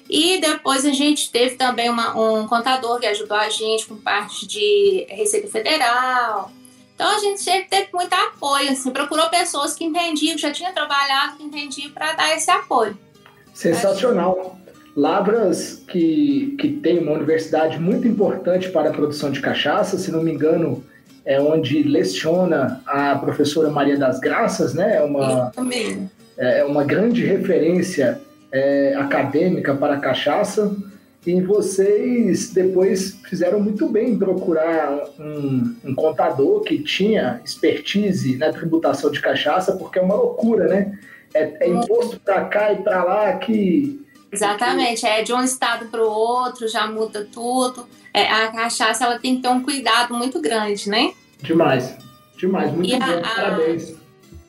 E 0.09 0.41
depois 0.41 0.85
a 0.85 0.91
gente 0.91 1.31
teve 1.31 1.55
também 1.55 1.89
uma, 1.89 2.19
um 2.19 2.49
contador 2.49 2.99
que 2.99 3.07
ajudou 3.07 3.37
a 3.37 3.49
gente 3.49 3.87
com 3.87 3.95
parte 3.95 4.45
de 4.45 5.07
Receita 5.09 5.47
Federal. 5.47 6.51
Então 6.97 7.09
a 7.09 7.21
gente 7.21 7.41
sempre 7.41 7.69
teve 7.69 7.89
muito 7.95 8.13
apoio, 8.13 8.73
assim, 8.73 8.91
procurou 8.91 9.31
pessoas 9.31 9.73
que 9.73 9.85
entendiam, 9.85 10.35
que 10.35 10.43
já 10.43 10.51
tinham 10.51 10.75
trabalhado, 10.75 11.37
que 11.37 11.45
entendiam 11.45 11.93
para 11.93 12.13
dar 12.13 12.37
esse 12.37 12.51
apoio. 12.51 12.99
Sensacional. 13.55 14.59
Lavras, 14.97 15.85
que, 15.89 16.57
que 16.59 16.69
tem 16.69 16.99
uma 16.99 17.13
universidade 17.13 17.79
muito 17.79 18.07
importante 18.09 18.69
para 18.71 18.91
a 18.91 18.93
produção 18.93 19.31
de 19.31 19.41
cachaça, 19.41 19.97
se 19.97 20.11
não 20.11 20.23
me 20.23 20.33
engano, 20.33 20.85
é 21.25 21.41
onde 21.41 21.85
leciona 21.85 22.83
a 22.85 23.15
professora 23.15 23.71
Maria 23.71 23.97
das 23.97 24.19
Graças, 24.19 24.75
né? 24.75 24.97
É 24.97 25.03
uma, 25.03 25.53
é, 26.41 26.61
é 26.61 26.65
uma 26.65 26.83
grande 26.83 27.25
referência 27.25 28.21
é, 28.51 28.95
acadêmica 28.97 29.75
para 29.75 29.95
a 29.95 30.01
cachaça 30.01 30.75
e 31.27 31.39
vocês 31.43 32.51
depois 32.51 33.21
fizeram 33.29 33.61
muito 33.61 33.87
bem 33.87 34.13
em 34.13 34.19
procurar 34.19 35.05
um, 35.19 35.77
um, 35.85 35.95
contador 35.95 36.63
que 36.63 36.79
tinha 36.79 37.43
expertise 37.45 38.39
na 38.39 38.51
tributação 38.51 39.11
de 39.11 39.21
cachaça, 39.21 39.77
porque 39.77 39.99
é 39.99 40.03
uma 40.03 40.15
loucura, 40.15 40.67
né? 40.67 40.99
É, 41.35 41.67
é 41.67 41.69
imposto 41.69 42.19
para 42.21 42.47
cá 42.47 42.73
e 42.73 42.77
para 42.77 43.05
lá 43.05 43.33
que. 43.35 44.01
Exatamente, 44.33 45.05
é 45.05 45.23
de 45.23 45.33
um 45.33 45.43
estado 45.43 45.87
para 45.87 46.03
o 46.03 46.09
outro, 46.09 46.67
já 46.67 46.87
muda 46.87 47.27
tudo. 47.31 47.87
É, 48.15 48.23
a 48.23 48.49
cachaça 48.51 49.05
ela 49.05 49.19
tem 49.19 49.37
que 49.37 49.43
ter 49.43 49.49
um 49.49 49.63
cuidado 49.63 50.15
muito 50.15 50.41
grande, 50.41 50.89
né? 50.89 51.13
Demais, 51.43 51.97
demais, 52.39 52.73
muito 52.73 52.95
e 52.95 52.99
bom, 52.99 53.05
a, 53.05 53.35
parabéns. 53.35 54.00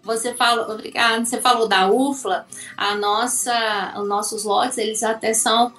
Você 0.04 0.34
falou, 0.34 0.74
obrigado, 0.74 1.26
você 1.26 1.40
falou 1.40 1.68
da 1.68 1.90
UFLA, 1.90 2.46
a 2.76 2.96
nossa, 2.96 3.94
os 3.98 4.08
nossos 4.08 4.44
lotes, 4.44 4.78
eles 4.78 5.04
até 5.04 5.34
são 5.34 5.72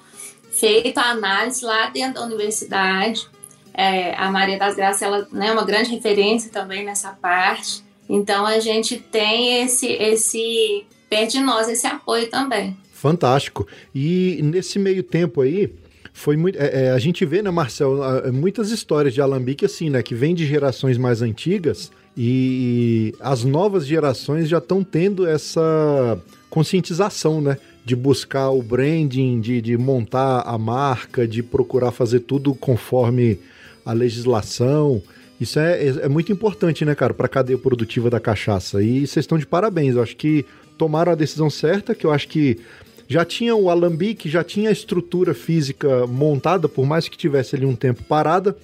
feito 0.51 0.97
a 0.97 1.09
análise 1.09 1.63
lá 1.65 1.89
dentro 1.89 2.15
da 2.15 2.25
universidade. 2.25 3.27
É, 3.73 4.15
a 4.15 4.31
Maria 4.31 4.57
das 4.57 4.75
Graças 4.75 5.01
ela 5.01 5.27
né, 5.31 5.47
é 5.47 5.51
uma 5.51 5.65
grande 5.65 5.89
referência 5.89 6.51
também 6.51 6.85
nessa 6.85 7.09
parte. 7.09 7.83
Então 8.07 8.45
a 8.45 8.59
gente 8.59 8.97
tem 8.97 9.63
esse, 9.63 9.87
esse 9.87 10.85
perto 11.09 11.31
de 11.31 11.39
nós 11.39 11.67
esse 11.67 11.87
apoio 11.87 12.29
também. 12.29 12.77
Fantástico. 12.93 13.67
E 13.93 14.39
nesse 14.43 14.79
meio 14.79 15.03
tempo 15.03 15.41
aí, 15.41 15.73
foi 16.13 16.37
muito. 16.37 16.57
É, 16.57 16.85
é, 16.85 16.91
a 16.91 16.99
gente 16.99 17.25
vê, 17.25 17.41
né, 17.41 17.49
Marcel, 17.49 17.97
muitas 18.31 18.69
histórias 18.69 19.13
de 19.13 19.21
alambique 19.21 19.65
assim, 19.65 19.89
né? 19.89 20.01
Que 20.03 20.13
vem 20.13 20.35
de 20.35 20.45
gerações 20.45 20.97
mais 20.97 21.21
antigas 21.21 21.91
e 22.15 23.13
as 23.19 23.43
novas 23.43 23.85
gerações 23.85 24.47
já 24.47 24.59
estão 24.59 24.83
tendo 24.83 25.27
essa 25.27 26.19
conscientização, 26.49 27.41
né? 27.41 27.57
De 27.85 27.95
buscar 27.95 28.49
o 28.49 28.61
branding, 28.61 29.41
de, 29.41 29.61
de 29.61 29.77
montar 29.77 30.41
a 30.41 30.57
marca, 30.57 31.27
de 31.27 31.43
procurar 31.43 31.91
fazer 31.91 32.21
tudo 32.21 32.53
conforme 32.53 33.39
a 33.85 33.91
legislação. 33.91 35.01
Isso 35.41 35.59
é, 35.59 35.83
é, 35.83 35.87
é 36.03 36.07
muito 36.07 36.31
importante, 36.31 36.85
né, 36.85 36.95
cara, 36.95 37.13
para 37.13 37.25
a 37.25 37.29
cadeia 37.29 37.57
produtiva 37.57 38.09
da 38.09 38.19
cachaça. 38.19 38.81
E 38.81 39.05
vocês 39.05 39.23
estão 39.23 39.37
de 39.37 39.45
parabéns. 39.45 39.95
Eu 39.95 40.03
acho 40.03 40.15
que 40.15 40.45
tomaram 40.77 41.11
a 41.11 41.15
decisão 41.15 41.49
certa, 41.49 41.93
que 41.93 42.05
eu 42.05 42.11
acho 42.11 42.27
que 42.27 42.59
já 43.07 43.25
tinha 43.25 43.55
o 43.55 43.69
alambique, 43.69 44.29
já 44.29 44.43
tinha 44.43 44.69
a 44.69 44.71
estrutura 44.71 45.33
física 45.33 46.07
montada, 46.07 46.69
por 46.69 46.85
mais 46.85 47.09
que 47.09 47.17
tivesse 47.17 47.55
ali 47.55 47.65
um 47.65 47.75
tempo 47.75 48.03
parada. 48.03 48.55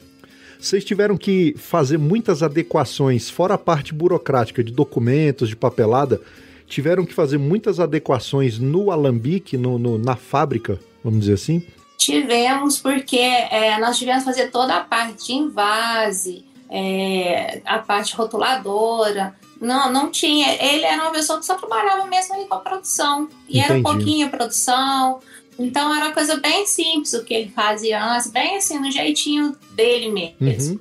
Vocês 0.59 0.83
tiveram 0.83 1.15
que 1.15 1.55
fazer 1.57 1.97
muitas 1.97 2.43
adequações, 2.43 3.29
fora 3.29 3.53
a 3.53 3.57
parte 3.57 3.93
burocrática 3.93 4.61
de 4.61 4.73
documentos, 4.73 5.47
de 5.47 5.55
papelada, 5.55 6.19
tiveram 6.67 7.05
que 7.05 7.13
fazer 7.13 7.37
muitas 7.37 7.79
adequações 7.79 8.59
no 8.59 8.91
alambique, 8.91 9.57
no, 9.57 9.79
no 9.79 9.97
na 9.97 10.17
fábrica, 10.17 10.77
vamos 11.01 11.21
dizer 11.21 11.33
assim? 11.35 11.65
Tivemos, 11.97 12.77
porque 12.77 13.17
é, 13.17 13.79
nós 13.79 13.97
tivemos 13.97 14.23
que 14.23 14.29
fazer 14.29 14.51
toda 14.51 14.75
a 14.75 14.81
parte 14.81 15.27
de 15.27 15.33
invase, 15.33 16.45
é, 16.69 17.61
a 17.65 17.79
parte 17.79 18.13
rotuladora, 18.13 19.33
não, 19.61 19.91
não 19.91 20.09
tinha. 20.09 20.55
Ele 20.61 20.85
era 20.85 21.01
uma 21.03 21.11
pessoa 21.11 21.39
que 21.39 21.45
só 21.45 21.55
trabalhava 21.55 22.05
mesmo 22.05 22.35
com 22.47 22.55
a 22.55 22.59
produção. 22.59 23.27
E 23.47 23.59
Entendi. 23.59 23.73
era 23.73 23.81
pouquinho 23.81 24.29
produção. 24.29 25.19
Então 25.59 25.93
era 25.93 26.05
uma 26.05 26.13
coisa 26.13 26.37
bem 26.37 26.65
simples 26.65 27.13
o 27.13 27.23
que 27.23 27.33
ele 27.33 27.49
fazia 27.49 28.01
antes, 28.01 28.31
bem 28.31 28.57
assim, 28.57 28.79
no 28.79 28.89
jeitinho 28.89 29.55
dele 29.71 30.33
mesmo. 30.39 30.75
Uhum. 30.75 30.79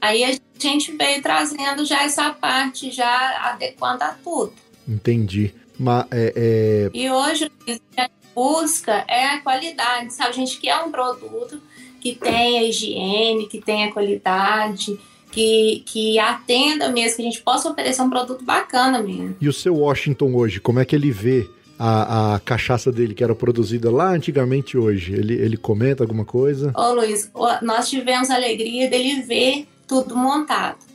Aí 0.00 0.22
a 0.24 0.38
gente 0.58 0.92
veio 0.96 1.20
trazendo 1.20 1.84
já 1.84 2.04
essa 2.04 2.30
parte, 2.30 2.92
já 2.92 3.50
adequando 3.50 4.04
a 4.04 4.16
tudo. 4.22 4.52
Entendi. 4.86 5.52
Mas, 5.76 6.06
é, 6.10 6.32
é... 6.36 6.90
E 6.94 7.10
hoje 7.10 7.46
o 7.46 7.50
que 7.64 7.80
a 7.96 8.02
gente 8.02 8.12
busca 8.34 9.04
é 9.08 9.26
a 9.26 9.40
qualidade, 9.40 10.12
sabe? 10.14 10.30
A 10.30 10.32
gente 10.32 10.58
quer 10.60 10.76
um 10.76 10.90
produto 10.90 11.60
que 12.00 12.14
tenha 12.14 12.62
higiene, 12.62 13.48
que 13.48 13.60
tenha 13.60 13.92
qualidade, 13.92 14.98
que, 15.32 15.82
que 15.86 16.18
atenda 16.18 16.88
mesmo, 16.88 17.16
que 17.16 17.22
a 17.22 17.24
gente 17.24 17.42
possa 17.42 17.68
oferecer 17.68 18.02
um 18.02 18.10
produto 18.10 18.44
bacana 18.44 19.02
mesmo. 19.02 19.36
E 19.40 19.48
o 19.48 19.52
seu 19.52 19.74
Washington 19.74 20.34
hoje, 20.34 20.60
como 20.60 20.78
é 20.78 20.84
que 20.84 20.94
ele 20.94 21.10
vê 21.10 21.48
a, 21.78 22.34
a 22.34 22.40
cachaça 22.40 22.90
dele 22.90 23.14
que 23.14 23.22
era 23.22 23.34
produzida 23.34 23.90
lá 23.90 24.10
antigamente 24.10 24.76
hoje? 24.76 25.12
Ele, 25.14 25.34
ele 25.34 25.56
comenta 25.56 26.02
alguma 26.02 26.24
coisa? 26.24 26.72
Ô 26.76 26.94
Luiz, 26.94 27.30
nós 27.62 27.88
tivemos 27.88 28.30
a 28.30 28.34
alegria 28.34 28.88
dele 28.88 29.22
ver 29.22 29.66
tudo 29.86 30.16
montado. 30.16 30.88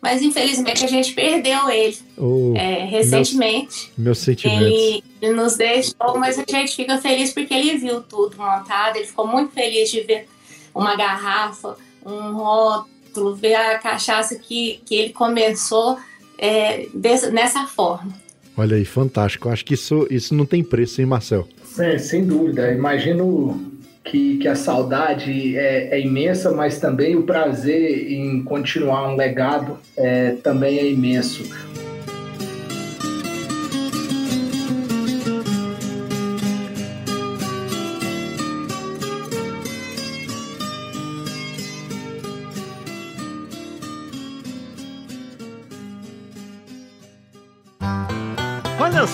Mas 0.00 0.22
infelizmente 0.22 0.84
a 0.84 0.88
gente 0.88 1.12
perdeu 1.12 1.68
ele 1.68 1.98
oh, 2.16 2.54
é, 2.56 2.84
recentemente. 2.84 3.90
Meus, 3.96 3.98
meus 3.98 4.18
sentimentos. 4.18 4.66
Ele, 4.66 5.04
ele, 5.20 5.32
nos 5.34 5.56
deixou, 5.56 6.16
mas 6.16 6.38
a 6.38 6.44
gente 6.48 6.76
fica 6.76 6.98
feliz 6.98 7.32
porque 7.32 7.52
ele 7.52 7.76
viu 7.78 8.00
tudo 8.02 8.36
montado. 8.36 8.96
Ele 8.96 9.06
ficou 9.06 9.26
muito 9.26 9.52
feliz 9.52 9.90
de 9.90 10.00
ver 10.02 10.28
uma 10.72 10.94
garrafa, 10.94 11.76
um 12.06 12.32
rótulo 12.32 13.34
ver 13.34 13.56
a 13.56 13.78
cachaça 13.78 14.36
que, 14.36 14.80
que 14.86 14.94
ele 14.94 15.12
começou 15.12 15.98
é, 16.38 16.86
dessa, 16.94 17.30
nessa 17.32 17.66
forma. 17.66 18.14
Olha 18.58 18.76
aí, 18.76 18.84
fantástico. 18.84 19.48
Acho 19.48 19.64
que 19.64 19.74
isso, 19.74 20.04
isso 20.10 20.34
não 20.34 20.44
tem 20.44 20.64
preço, 20.64 21.00
hein, 21.00 21.06
Marcel? 21.06 21.46
É, 21.78 21.96
sem 21.96 22.26
dúvida. 22.26 22.72
Imagino 22.72 23.72
que, 24.02 24.38
que 24.38 24.48
a 24.48 24.56
saudade 24.56 25.56
é, 25.56 25.94
é, 25.96 26.00
imensa, 26.00 26.50
mas 26.50 26.80
também 26.80 27.14
o 27.14 27.22
prazer 27.22 28.10
em 28.10 28.42
continuar 28.42 29.12
um 29.12 29.14
legado 29.14 29.78
é, 29.96 30.32
também 30.42 30.76
é 30.78 30.90
imenso. 30.90 31.44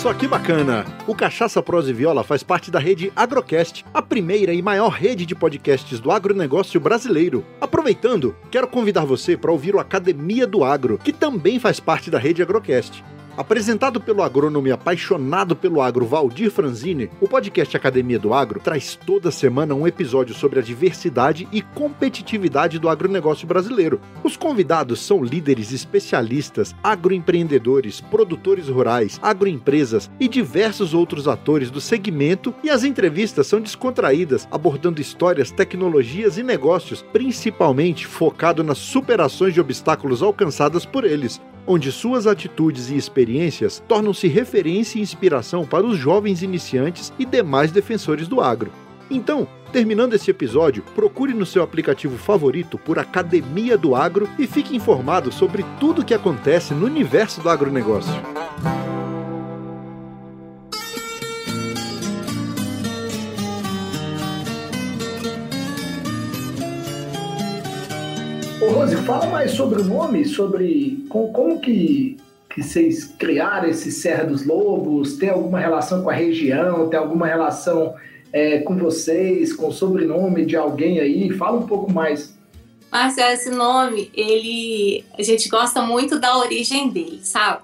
Só 0.04 0.12
que 0.12 0.28
bacana! 0.28 0.84
O 1.06 1.14
Cachaça 1.14 1.62
Prosa 1.62 1.88
e 1.88 1.94
Viola 1.94 2.22
faz 2.22 2.42
parte 2.42 2.70
da 2.70 2.78
rede 2.78 3.10
Agrocast, 3.16 3.86
a 3.94 4.02
primeira 4.02 4.52
e 4.52 4.60
maior 4.60 4.90
rede 4.90 5.24
de 5.24 5.34
podcasts 5.34 5.98
do 5.98 6.10
agronegócio 6.10 6.78
brasileiro. 6.78 7.42
Aproveitando, 7.58 8.36
quero 8.50 8.68
convidar 8.68 9.06
você 9.06 9.34
para 9.34 9.50
ouvir 9.50 9.74
o 9.74 9.80
Academia 9.80 10.46
do 10.46 10.62
Agro, 10.62 10.98
que 11.02 11.10
também 11.10 11.58
faz 11.58 11.80
parte 11.80 12.10
da 12.10 12.18
rede 12.18 12.42
Agrocast. 12.42 13.02
Apresentado 13.36 14.00
pelo 14.00 14.22
agrônomo 14.22 14.68
e 14.68 14.70
apaixonado 14.70 15.56
pelo 15.56 15.82
agro 15.82 16.06
Valdir 16.06 16.52
Franzini, 16.52 17.10
o 17.20 17.26
podcast 17.26 17.76
Academia 17.76 18.16
do 18.16 18.32
Agro 18.32 18.60
traz 18.60 18.94
toda 18.94 19.28
semana 19.32 19.74
um 19.74 19.88
episódio 19.88 20.32
sobre 20.32 20.60
a 20.60 20.62
diversidade 20.62 21.48
e 21.50 21.60
competitividade 21.60 22.78
do 22.78 22.88
agronegócio 22.88 23.44
brasileiro. 23.44 24.00
Os 24.22 24.36
convidados 24.36 25.00
são 25.00 25.20
líderes 25.20 25.72
especialistas, 25.72 26.76
agroempreendedores, 26.80 28.00
produtores 28.00 28.68
rurais, 28.68 29.18
agroempresas 29.20 30.08
e 30.20 30.28
diversos 30.28 30.94
outros 30.94 31.26
atores 31.26 31.72
do 31.72 31.80
segmento, 31.80 32.54
e 32.62 32.70
as 32.70 32.84
entrevistas 32.84 33.48
são 33.48 33.60
descontraídas, 33.60 34.46
abordando 34.48 35.00
histórias, 35.00 35.50
tecnologias 35.50 36.38
e 36.38 36.42
negócios, 36.44 37.02
principalmente 37.12 38.06
focado 38.06 38.62
nas 38.62 38.78
superações 38.78 39.52
de 39.52 39.60
obstáculos 39.60 40.22
alcançadas 40.22 40.86
por 40.86 41.02
eles 41.02 41.40
onde 41.66 41.90
suas 41.90 42.26
atitudes 42.26 42.90
e 42.90 42.96
experiências 42.96 43.82
tornam-se 43.88 44.28
referência 44.28 44.98
e 44.98 45.02
inspiração 45.02 45.64
para 45.64 45.86
os 45.86 45.96
jovens 45.96 46.42
iniciantes 46.42 47.12
e 47.18 47.24
demais 47.24 47.70
defensores 47.70 48.28
do 48.28 48.40
agro. 48.40 48.70
Então, 49.10 49.46
terminando 49.72 50.14
esse 50.14 50.30
episódio, 50.30 50.82
procure 50.94 51.34
no 51.34 51.44
seu 51.44 51.62
aplicativo 51.62 52.16
favorito 52.16 52.78
por 52.78 52.98
Academia 52.98 53.76
do 53.76 53.94
Agro 53.94 54.28
e 54.38 54.46
fique 54.46 54.74
informado 54.74 55.30
sobre 55.30 55.64
tudo 55.78 56.02
o 56.02 56.04
que 56.04 56.14
acontece 56.14 56.72
no 56.74 56.86
universo 56.86 57.40
do 57.40 57.50
agronegócio. 57.50 58.14
Ô, 68.64 68.72
Rose, 68.72 68.96
fala 68.96 69.26
mais 69.26 69.50
sobre 69.50 69.82
o 69.82 69.84
nome, 69.84 70.24
sobre 70.24 71.04
como, 71.10 71.30
como 71.32 71.60
que, 71.60 72.16
que 72.48 72.62
vocês 72.62 73.04
criaram 73.04 73.68
esse 73.68 73.92
Serra 73.92 74.24
dos 74.24 74.46
Lobos, 74.46 75.16
tem 75.18 75.28
alguma 75.28 75.60
relação 75.60 76.02
com 76.02 76.08
a 76.08 76.14
região, 76.14 76.88
tem 76.88 76.98
alguma 76.98 77.26
relação 77.26 77.94
é, 78.32 78.60
com 78.60 78.74
vocês, 78.76 79.52
com 79.52 79.68
o 79.68 79.72
sobrenome 79.72 80.46
de 80.46 80.56
alguém 80.56 80.98
aí? 80.98 81.30
Fala 81.30 81.58
um 81.58 81.66
pouco 81.66 81.92
mais. 81.92 82.34
Marcelo, 82.90 83.34
esse 83.34 83.50
nome, 83.50 84.10
ele, 84.14 85.04
a 85.18 85.22
gente 85.22 85.48
gosta 85.50 85.82
muito 85.82 86.18
da 86.18 86.38
origem 86.38 86.88
dele, 86.88 87.20
sabe? 87.22 87.62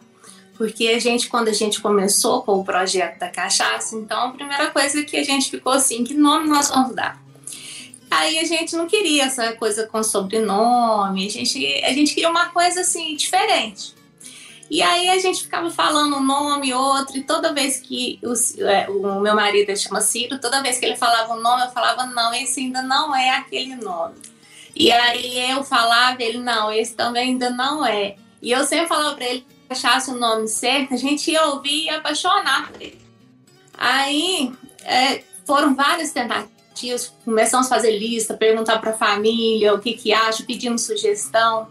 Porque 0.59 0.89
a 0.89 0.99
gente, 0.99 1.31
quando 1.31 1.49
a 1.49 1.55
gente 1.55 1.81
começou 1.81 2.43
com 2.43 2.59
o 2.59 2.65
projeto 2.65 3.19
da 3.19 3.31
cachaça, 3.31 3.97
então 3.97 4.27
a 4.27 4.31
primeira 4.33 4.67
coisa 4.71 5.03
que 5.03 5.17
a 5.17 5.25
gente 5.25 5.51
ficou 5.51 5.73
assim, 5.73 6.05
que 6.05 6.13
nome 6.13 6.47
nós 6.47 6.69
vamos 6.69 6.95
dar? 6.95 7.19
Aí 8.11 8.39
a 8.41 8.45
gente 8.45 8.75
não 8.75 8.89
queria 8.89 9.25
essa 9.25 9.53
coisa 9.53 9.87
com 9.87 10.03
sobrenome, 10.03 11.27
a 11.27 11.31
gente, 11.31 11.85
a 11.85 11.93
gente 11.93 12.13
queria 12.13 12.29
uma 12.29 12.49
coisa 12.49 12.81
assim, 12.81 13.15
diferente. 13.15 13.95
E 14.69 14.83
aí 14.83 15.09
a 15.09 15.19
gente 15.19 15.45
ficava 15.45 15.71
falando 15.71 16.17
um 16.17 16.23
nome, 16.23 16.75
outro, 16.75 17.17
e 17.17 17.23
toda 17.23 17.53
vez 17.53 17.81
que 17.81 18.21
o, 18.23 18.33
é, 18.65 18.89
o 18.89 19.21
meu 19.21 19.35
marido 19.35 19.77
chama 19.77 20.01
Ciro, 20.01 20.41
toda 20.41 20.63
vez 20.63 20.79
que 20.79 20.87
ele 20.87 20.97
falava 20.97 21.35
um 21.35 21.41
nome, 21.41 21.65
eu 21.65 21.71
falava, 21.71 22.07
não, 22.07 22.33
esse 22.35 22.61
ainda 22.61 22.83
não 22.83 23.15
é 23.15 23.31
aquele 23.31 23.77
nome. 23.77 24.17
E 24.75 24.91
aí 24.93 25.51
eu 25.51 25.63
falava, 25.65 26.23
ele, 26.23 26.39
não, 26.39 26.73
esse 26.73 26.95
também 26.95 27.31
ainda 27.31 27.51
não 27.51 27.85
é. 27.85 28.17
E 28.41 28.51
eu 28.53 28.65
sempre 28.65 28.87
falava 28.87 29.17
para 29.17 29.27
ele, 29.27 29.47
achasse 29.69 30.11
o 30.11 30.19
nome 30.19 30.47
certo, 30.49 30.95
a 30.95 30.97
gente 30.97 31.31
ia 31.31 31.47
ouvir 31.47 31.87
e 31.87 31.91
apaixonar 31.91 32.71
por 32.71 32.81
ele. 32.81 33.01
Aí 33.77 34.53
é, 34.85 35.23
foram 35.45 35.75
várias 35.75 36.13
tentativas 36.13 36.60
tios, 36.75 37.13
começamos 37.25 37.67
a 37.67 37.71
fazer 37.71 37.99
lista, 37.99 38.35
perguntar 38.35 38.79
para 38.79 38.91
a 38.91 38.97
família 38.97 39.75
o 39.75 39.79
que 39.79 39.95
que 39.95 40.13
acha, 40.13 40.45
pedimos 40.45 40.83
sugestão. 40.83 41.69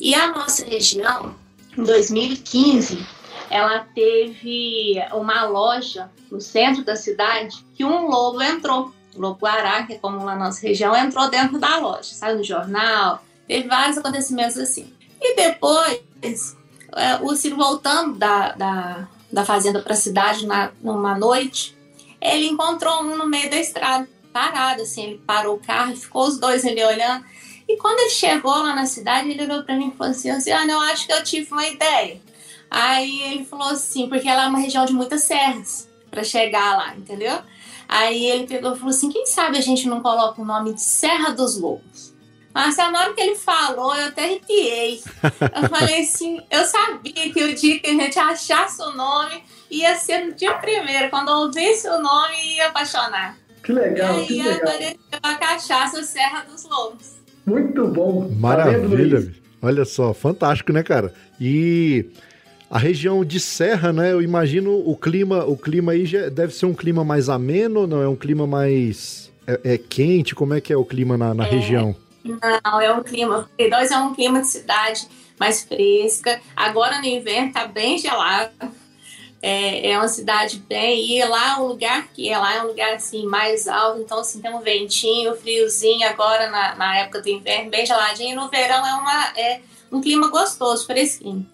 E 0.00 0.14
a 0.14 0.28
nossa 0.28 0.64
região, 0.64 1.34
em 1.76 1.82
2015, 1.82 3.06
ela 3.50 3.80
teve 3.94 4.96
uma 5.12 5.44
loja 5.44 6.10
no 6.30 6.40
centro 6.40 6.82
da 6.82 6.96
cidade 6.96 7.64
que 7.74 7.84
um 7.84 8.08
lobo 8.08 8.42
entrou. 8.42 8.92
Lobo 9.14 9.38
Guará, 9.40 9.82
que 9.82 9.92
é 9.92 9.98
como 9.98 10.24
na 10.24 10.34
nossa 10.34 10.62
região, 10.62 10.96
entrou 10.96 11.28
dentro 11.28 11.58
da 11.58 11.76
loja, 11.76 12.14
saiu 12.14 12.38
no 12.38 12.44
jornal, 12.44 13.22
teve 13.46 13.68
vários 13.68 13.98
acontecimentos 13.98 14.56
assim. 14.56 14.90
E 15.20 15.36
depois, 15.36 16.00
é, 16.96 17.16
o 17.20 17.36
Ciro 17.36 17.56
voltando 17.56 18.18
da, 18.18 18.52
da, 18.52 19.08
da 19.30 19.44
fazenda 19.44 19.80
para 19.80 19.92
a 19.92 19.96
cidade 19.96 20.46
na, 20.46 20.72
numa 20.80 21.16
noite, 21.16 21.76
ele 22.20 22.46
encontrou 22.46 23.02
um 23.02 23.16
no 23.16 23.28
meio 23.28 23.50
da 23.50 23.56
estrada, 23.56 24.08
parado, 24.32 24.82
assim, 24.82 25.04
ele 25.04 25.22
parou 25.26 25.56
o 25.56 25.60
carro 25.60 25.96
ficou 25.96 26.26
os 26.26 26.38
dois 26.38 26.64
ali 26.64 26.82
olhando. 26.82 27.24
E 27.68 27.76
quando 27.76 28.00
ele 28.00 28.10
chegou 28.10 28.52
lá 28.52 28.74
na 28.74 28.86
cidade, 28.86 29.30
ele 29.30 29.44
olhou 29.44 29.62
para 29.62 29.76
mim 29.76 29.92
e 29.94 29.96
falou 29.96 30.10
assim, 30.10 30.32
Luciana, 30.32 30.72
eu 30.72 30.80
acho 30.80 31.06
que 31.06 31.12
eu 31.12 31.22
tive 31.22 31.52
uma 31.52 31.66
ideia. 31.66 32.20
Aí 32.70 33.22
ele 33.22 33.44
falou 33.44 33.68
assim, 33.68 34.08
porque 34.08 34.28
ela 34.28 34.44
é 34.44 34.48
uma 34.48 34.58
região 34.58 34.84
de 34.84 34.92
muitas 34.92 35.22
serras 35.22 35.88
para 36.10 36.24
chegar 36.24 36.76
lá, 36.76 36.94
entendeu? 36.96 37.40
Aí 37.92 38.24
ele 38.24 38.46
pegou 38.46 38.72
e 38.72 38.78
falou 38.78 38.88
assim: 38.88 39.10
quem 39.10 39.26
sabe 39.26 39.58
a 39.58 39.60
gente 39.60 39.86
não 39.86 40.00
coloca 40.00 40.40
o 40.40 40.44
nome 40.46 40.72
de 40.72 40.80
Serra 40.80 41.30
dos 41.30 41.60
Lobos? 41.60 42.14
Mas 42.54 42.74
na 42.76 42.88
hora 42.88 43.12
que 43.12 43.20
ele 43.20 43.34
falou, 43.34 43.94
eu 43.94 44.08
até 44.08 44.24
arrepiei. 44.24 45.02
Eu 45.22 45.68
falei 45.68 46.00
assim: 46.00 46.40
eu 46.50 46.64
sabia 46.64 47.30
que 47.30 47.44
o 47.44 47.54
dia 47.54 47.78
que 47.78 47.90
a 47.90 47.92
gente 47.92 48.18
achasse 48.18 48.80
o 48.80 48.92
nome 48.92 49.44
ia 49.70 49.94
ser 49.96 50.24
no 50.24 50.32
dia 50.32 50.54
primeiro, 50.54 51.10
quando 51.10 51.28
eu 51.28 51.36
ouvisse 51.36 51.86
o 51.86 52.00
nome 52.00 52.56
ia 52.56 52.68
apaixonar. 52.68 53.36
Que 53.62 53.72
legal, 53.72 54.16
e 54.16 54.20
aí 54.20 54.26
que 54.26 54.42
legal. 54.42 54.56
apareceu 54.56 54.98
a 55.22 55.34
cachaça 55.34 56.02
Serra 56.02 56.44
dos 56.44 56.64
Lobos. 56.68 57.22
Muito 57.46 57.88
bom. 57.88 58.28
Tá 58.28 58.34
Maravilha. 58.34 59.32
Olha 59.60 59.84
só, 59.84 60.12
fantástico, 60.12 60.72
né, 60.72 60.82
cara? 60.82 61.12
E 61.40 62.06
a 62.68 62.78
região 62.78 63.24
de 63.24 63.38
serra, 63.38 63.92
né? 63.92 64.12
Eu 64.12 64.22
imagino 64.22 64.72
o 64.72 64.96
clima, 64.96 65.44
o 65.44 65.56
clima 65.56 65.92
aí 65.92 66.06
já 66.06 66.28
deve 66.28 66.54
ser 66.54 66.66
um 66.66 66.74
clima 66.74 67.04
mais 67.04 67.28
ameno, 67.28 67.86
não 67.86 68.02
é 68.02 68.08
um 68.08 68.16
clima 68.16 68.46
mais 68.46 69.30
é, 69.46 69.74
é 69.74 69.78
quente. 69.78 70.34
Como 70.34 70.54
é 70.54 70.60
que 70.60 70.72
é 70.72 70.76
o 70.76 70.84
clima 70.84 71.16
na, 71.16 71.34
na 71.34 71.46
é, 71.46 71.50
região? 71.50 71.94
Não, 72.24 72.80
é 72.80 72.92
um 72.92 73.02
clima. 73.02 73.48
P2 73.58 73.90
é 73.90 73.98
um 73.98 74.14
clima 74.14 74.40
de 74.40 74.48
cidade 74.48 75.06
mais 75.38 75.62
fresca. 75.62 76.40
Agora 76.56 76.98
no 76.98 77.06
inverno 77.06 77.52
tá 77.52 77.66
bem 77.66 77.98
gelado. 77.98 78.52
É, 79.42 79.90
é 79.90 79.98
uma 79.98 80.06
cidade 80.06 80.62
bem. 80.68 81.18
E 81.18 81.24
lá 81.24 81.60
o 81.60 81.66
lugar 81.66 82.06
que 82.14 82.28
é 82.28 82.38
lá 82.38 82.54
é 82.54 82.62
um 82.62 82.68
lugar 82.68 82.94
assim 82.94 83.26
mais 83.26 83.66
alto, 83.66 84.00
então 84.00 84.20
assim 84.20 84.40
tem 84.40 84.54
um 84.54 84.60
ventinho, 84.60 85.34
friozinho 85.34 86.08
agora 86.08 86.48
na, 86.48 86.76
na 86.76 86.98
época 86.98 87.20
do 87.20 87.28
inverno, 87.28 87.70
bem 87.70 87.84
geladinho. 87.84 88.30
E 88.30 88.36
no 88.36 88.48
verão 88.48 88.86
é 88.86 88.94
uma 88.94 89.32
é 89.36 89.60
um 89.90 90.00
clima 90.00 90.28
gostoso, 90.28 90.86
fresquinho. 90.86 91.44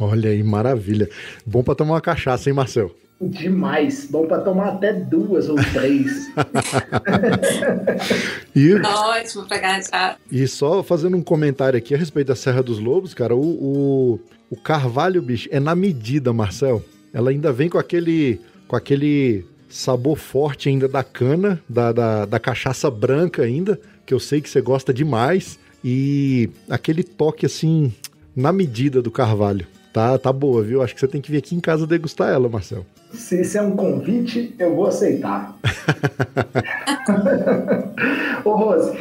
Olha 0.00 0.30
aí, 0.30 0.42
maravilha. 0.42 1.08
Bom 1.44 1.62
para 1.62 1.74
tomar 1.74 1.94
uma 1.94 2.00
cachaça, 2.00 2.48
hein, 2.48 2.54
Marcel? 2.54 2.94
Demais. 3.20 4.06
Bom 4.10 4.26
para 4.26 4.42
tomar 4.42 4.68
até 4.68 4.92
duas 4.92 5.48
ou 5.48 5.56
três. 5.72 6.28
e, 8.54 8.74
Ótimo 8.74 9.46
para 9.46 9.58
cachaça. 9.58 10.16
E 10.30 10.46
só 10.46 10.82
fazendo 10.82 11.16
um 11.16 11.22
comentário 11.22 11.78
aqui 11.78 11.94
a 11.94 11.98
respeito 11.98 12.28
da 12.28 12.36
Serra 12.36 12.62
dos 12.62 12.78
Lobos, 12.78 13.14
cara, 13.14 13.34
o, 13.34 13.40
o, 13.40 14.20
o 14.50 14.56
carvalho, 14.56 15.22
bicho, 15.22 15.48
é 15.50 15.58
na 15.58 15.74
medida, 15.74 16.32
Marcel. 16.32 16.84
Ela 17.16 17.30
ainda 17.30 17.50
vem 17.50 17.70
com 17.70 17.78
aquele, 17.78 18.38
com 18.68 18.76
aquele 18.76 19.46
sabor 19.70 20.18
forte 20.18 20.68
ainda 20.68 20.86
da 20.86 21.02
cana, 21.02 21.58
da, 21.66 21.90
da, 21.90 22.26
da 22.26 22.38
cachaça 22.38 22.90
branca 22.90 23.42
ainda, 23.42 23.80
que 24.04 24.12
eu 24.12 24.20
sei 24.20 24.42
que 24.42 24.50
você 24.50 24.60
gosta 24.60 24.92
demais. 24.92 25.58
E 25.82 26.50
aquele 26.68 27.02
toque 27.02 27.46
assim, 27.46 27.90
na 28.36 28.52
medida 28.52 29.00
do 29.00 29.10
carvalho. 29.10 29.66
Tá, 29.94 30.18
tá 30.18 30.30
boa, 30.30 30.62
viu? 30.62 30.82
Acho 30.82 30.92
que 30.92 31.00
você 31.00 31.08
tem 31.08 31.22
que 31.22 31.30
vir 31.30 31.38
aqui 31.38 31.54
em 31.54 31.60
casa 31.60 31.86
degustar 31.86 32.28
ela, 32.28 32.50
Marcel. 32.50 32.84
Se 33.14 33.40
isso 33.40 33.56
é 33.56 33.62
um 33.62 33.74
convite, 33.74 34.54
eu 34.58 34.76
vou 34.76 34.86
aceitar. 34.86 35.56
Ô, 38.44 38.56
Rose, 38.56 38.94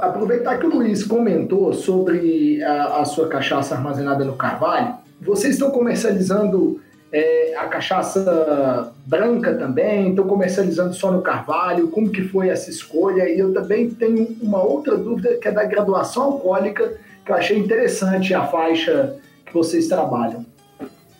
aproveitar 0.00 0.58
que 0.58 0.66
o 0.66 0.74
Luiz 0.74 1.04
comentou 1.04 1.72
sobre 1.72 2.60
a, 2.64 3.02
a 3.02 3.04
sua 3.04 3.28
cachaça 3.28 3.76
armazenada 3.76 4.24
no 4.24 4.34
carvalho, 4.34 4.94
vocês 5.20 5.54
estão 5.54 5.70
comercializando 5.70 6.80
é, 7.12 7.54
a 7.56 7.66
cachaça 7.66 8.92
branca 9.04 9.54
também, 9.54 10.10
estão 10.10 10.26
comercializando 10.26 10.94
só 10.94 11.10
no 11.10 11.22
carvalho, 11.22 11.88
como 11.88 12.10
que 12.10 12.22
foi 12.28 12.48
essa 12.48 12.70
escolha? 12.70 13.28
E 13.28 13.38
eu 13.38 13.52
também 13.52 13.90
tenho 13.90 14.36
uma 14.40 14.62
outra 14.62 14.96
dúvida 14.96 15.36
que 15.36 15.48
é 15.48 15.52
da 15.52 15.64
graduação 15.64 16.24
alcoólica 16.24 16.98
que 17.24 17.32
eu 17.32 17.36
achei 17.36 17.58
interessante 17.58 18.32
a 18.32 18.46
faixa 18.46 19.16
que 19.44 19.52
vocês 19.52 19.88
trabalham. 19.88 20.46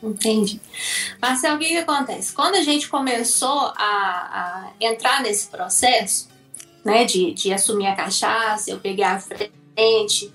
Entendi. 0.02 0.60
Marcelo, 1.20 1.56
o 1.56 1.58
que, 1.58 1.66
que 1.66 1.76
acontece? 1.76 2.32
Quando 2.32 2.54
a 2.54 2.62
gente 2.62 2.88
começou 2.88 3.72
a, 3.76 3.76
a 3.76 4.70
entrar 4.80 5.22
nesse 5.22 5.48
processo, 5.48 6.28
né, 6.84 7.04
de, 7.04 7.34
de 7.34 7.52
assumir 7.52 7.86
a 7.86 7.94
cachaça, 7.94 8.70
eu 8.70 8.78
peguei 8.78 9.04
a 9.04 9.20
frente, 9.20 10.32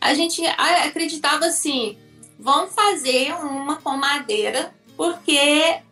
a 0.00 0.14
gente 0.14 0.42
acreditava 0.46 1.46
assim, 1.46 1.98
vamos 2.38 2.74
fazer 2.74 3.32
uma 3.34 3.76
com 3.76 3.96
madeira, 3.96 4.74
porque 4.96 5.36
é 5.36 5.82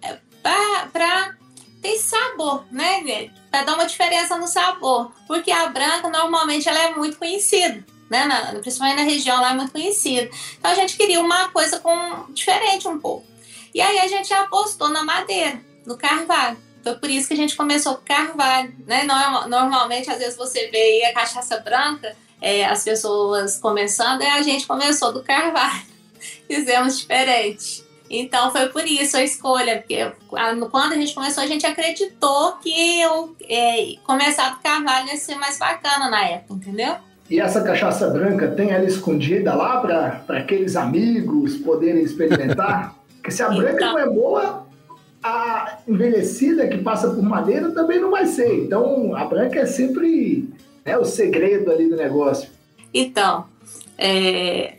para 0.43 1.37
ter 1.83 1.99
sabor, 1.99 2.65
né, 2.71 3.31
para 3.51 3.65
dar 3.65 3.75
uma 3.75 3.87
diferença 3.87 4.37
no 4.37 4.47
sabor, 4.47 5.13
porque 5.27 5.51
a 5.51 5.69
branca 5.69 6.09
normalmente 6.09 6.69
ela 6.69 6.81
é 6.81 6.95
muito 6.95 7.19
conhecida 7.19 7.85
né? 8.09 8.25
Na, 8.25 8.61
principalmente 8.61 8.97
na 8.97 9.03
região 9.03 9.41
lá 9.41 9.51
é 9.51 9.55
muito 9.55 9.73
conhecido. 9.73 10.31
Então 10.59 10.71
a 10.71 10.75
gente 10.75 10.97
queria 10.97 11.21
uma 11.21 11.49
coisa 11.49 11.79
com 11.81 12.33
diferente 12.33 12.89
um 12.89 12.99
pouco. 12.99 13.27
E 13.75 13.81
aí 13.81 13.99
a 13.99 14.09
gente 14.09 14.33
apostou 14.33 14.89
na 14.89 15.05
madeira, 15.05 15.61
no 15.85 15.97
carvalho. 15.97 16.57
Foi 16.83 16.95
por 16.95 17.11
isso 17.11 17.29
que 17.29 17.35
a 17.35 17.37
gente 17.37 17.57
começou 17.57 17.97
com 17.97 18.05
carvalho, 18.05 18.73
né? 18.87 19.03
Normalmente, 19.49 20.11
às 20.11 20.19
vezes 20.19 20.37
você 20.37 20.69
vê 20.69 20.79
aí 20.79 21.05
a 21.07 21.15
cachaça 21.15 21.59
branca, 21.59 22.17
é, 22.41 22.65
as 22.65 22.85
pessoas 22.85 23.59
começando, 23.59 24.23
e 24.23 24.27
a 24.27 24.41
gente 24.43 24.67
começou 24.67 25.13
do 25.13 25.23
carvalho. 25.23 25.96
Fizemos 26.47 26.99
diferente. 26.99 27.85
Então 28.09 28.53
foi 28.53 28.69
por 28.69 28.87
isso 28.87 29.17
a 29.17 29.23
escolha, 29.23 29.79
porque 29.79 30.13
quando 30.29 30.93
a 30.93 30.97
gente 30.97 31.15
começou, 31.15 31.43
a 31.43 31.47
gente 31.47 31.67
acreditou 31.67 32.53
que 32.63 33.01
eu, 33.01 33.35
é, 33.49 33.95
começar 34.05 34.51
do 34.51 34.63
carvalho 34.63 35.09
ia 35.09 35.17
ser 35.17 35.35
mais 35.35 35.59
bacana 35.59 36.09
na 36.09 36.25
época, 36.25 36.55
entendeu? 36.55 36.95
E 37.29 37.41
essa 37.41 37.61
cachaça 37.63 38.09
branca 38.09 38.49
tem 38.49 38.71
ela 38.71 38.85
escondida 38.85 39.55
lá 39.55 39.81
para 39.81 40.39
aqueles 40.39 40.77
amigos 40.77 41.57
poderem 41.57 42.03
experimentar? 42.03 42.95
Porque 43.17 43.33
se 43.33 43.43
a 43.43 43.49
branca 43.49 43.75
então... 43.75 43.93
não 43.93 43.99
é 43.99 44.07
boa, 44.07 44.67
a 45.23 45.79
envelhecida 45.89 46.69
que 46.69 46.79
passa 46.79 47.11
por 47.11 47.23
madeira 47.23 47.73
também 47.73 48.01
não 48.01 48.13
vai 48.13 48.27
ser. 48.27 48.65
Então 48.65 49.17
a 49.17 49.25
branca 49.25 49.59
é 49.59 49.67
sempre 49.67 50.49
né, 50.85 50.97
o 50.97 51.05
segredo 51.05 51.73
ali 51.73 51.89
do 51.89 51.97
negócio. 51.97 52.49
Então, 52.95 53.47
é, 53.99 54.75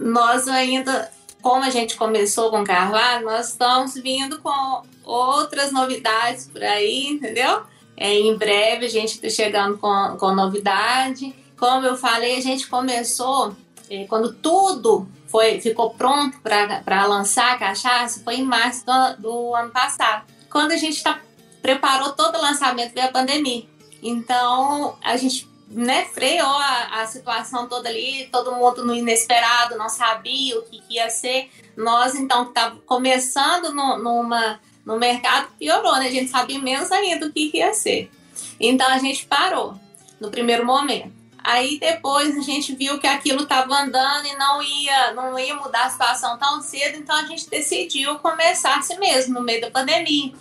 nós 0.00 0.48
ainda, 0.48 1.10
como 1.42 1.64
a 1.64 1.70
gente 1.70 1.96
começou 1.96 2.50
com 2.50 2.64
carvalho, 2.64 3.24
nós 3.24 3.50
estamos 3.50 3.94
vindo 3.94 4.40
com 4.40 4.82
outras 5.04 5.72
novidades 5.72 6.46
por 6.46 6.62
aí, 6.62 7.08
entendeu? 7.08 7.62
É, 7.96 8.14
em 8.14 8.36
breve 8.36 8.86
a 8.86 8.90
gente 8.90 9.14
está 9.14 9.28
chegando 9.28 9.76
com, 9.78 10.16
com 10.18 10.34
novidade. 10.34 11.34
Como 11.56 11.84
eu 11.84 11.96
falei, 11.96 12.36
a 12.36 12.40
gente 12.40 12.68
começou 12.68 13.56
eh, 13.90 14.06
quando 14.08 14.32
tudo 14.32 15.08
foi 15.26 15.60
ficou 15.60 15.90
pronto 15.90 16.38
para 16.40 17.06
lançar 17.06 17.54
a 17.54 17.58
cachaça, 17.58 18.22
foi 18.22 18.36
em 18.36 18.44
março 18.44 18.84
do, 18.86 19.22
do 19.22 19.54
ano 19.54 19.70
passado. 19.70 20.24
Quando 20.48 20.72
a 20.72 20.76
gente 20.76 21.02
tá, 21.02 21.20
preparou 21.60 22.12
todo 22.12 22.36
o 22.36 22.42
lançamento, 22.42 22.94
veio 22.94 23.06
a 23.06 23.12
pandemia. 23.12 23.66
Então, 24.02 24.96
a 25.02 25.16
gente 25.16 25.48
né, 25.70 26.06
freou 26.06 26.46
a, 26.46 27.02
a, 27.02 27.06
situação 27.06 27.68
toda 27.68 27.88
ali, 27.88 28.28
todo 28.32 28.54
mundo 28.54 28.84
no 28.84 28.94
inesperado, 28.94 29.76
não 29.76 29.88
sabia 29.88 30.58
o 30.58 30.62
que, 30.62 30.80
que 30.80 30.94
ia 30.94 31.10
ser. 31.10 31.50
Nós, 31.76 32.14
então, 32.14 32.44
que 32.44 32.50
estava 32.50 32.76
começando 32.86 33.72
no, 33.72 33.98
numa, 33.98 34.60
no 34.84 34.98
mercado, 34.98 35.48
piorou, 35.58 35.96
né? 35.96 36.08
A 36.08 36.10
gente 36.10 36.30
sabia 36.30 36.58
menos 36.58 36.90
ainda 36.90 37.26
o 37.26 37.32
que, 37.32 37.50
que 37.50 37.58
ia 37.58 37.74
ser. 37.74 38.10
Então, 38.58 38.88
a 38.88 38.98
gente 38.98 39.26
parou 39.26 39.74
no 40.20 40.30
primeiro 40.30 40.64
momento. 40.64 41.18
Aí 41.42 41.78
depois 41.78 42.36
a 42.36 42.42
gente 42.42 42.74
viu 42.74 42.98
que 42.98 43.06
aquilo 43.06 43.44
estava 43.44 43.74
andando 43.74 44.26
e 44.26 44.36
não 44.36 44.62
ia, 44.62 45.12
não 45.12 45.38
ia 45.38 45.54
mudar 45.54 45.86
a 45.86 45.90
situação 45.90 46.36
tão 46.36 46.60
cedo, 46.60 46.98
então 46.98 47.16
a 47.16 47.22
gente 47.22 47.48
decidiu 47.48 48.18
começar 48.18 48.76
assim 48.76 48.98
mesmo, 48.98 49.34
no 49.34 49.40
meio 49.40 49.60
da 49.60 49.70
pandemia. 49.70 50.34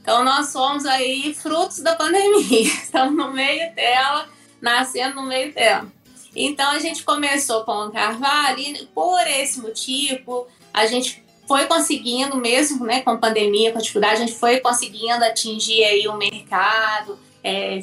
Então 0.00 0.22
nós 0.22 0.50
somos 0.50 0.86
aí 0.86 1.34
frutos 1.34 1.80
da 1.80 1.96
pandemia, 1.96 2.62
estamos 2.62 3.16
no 3.16 3.32
meio 3.32 3.74
dela, 3.74 4.28
nascendo 4.60 5.16
no 5.16 5.22
meio 5.22 5.52
dela. 5.52 5.86
Então 6.34 6.70
a 6.70 6.78
gente 6.78 7.02
começou 7.02 7.64
com 7.64 7.86
o 7.86 7.90
carvalho 7.90 8.58
e 8.60 8.86
por 8.94 9.26
esse 9.26 9.60
motivo 9.60 10.46
a 10.72 10.86
gente 10.86 11.24
foi 11.48 11.64
conseguindo 11.66 12.36
mesmo, 12.36 12.84
né, 12.84 13.00
com 13.02 13.16
pandemia, 13.16 13.72
com 13.72 13.78
a 13.78 13.80
dificuldade, 13.80 14.14
a 14.14 14.26
gente 14.26 14.34
foi 14.34 14.58
conseguindo 14.58 15.24
atingir 15.24 15.84
aí 15.84 16.08
o 16.08 16.16
mercado, 16.16 17.18
é, 17.42 17.80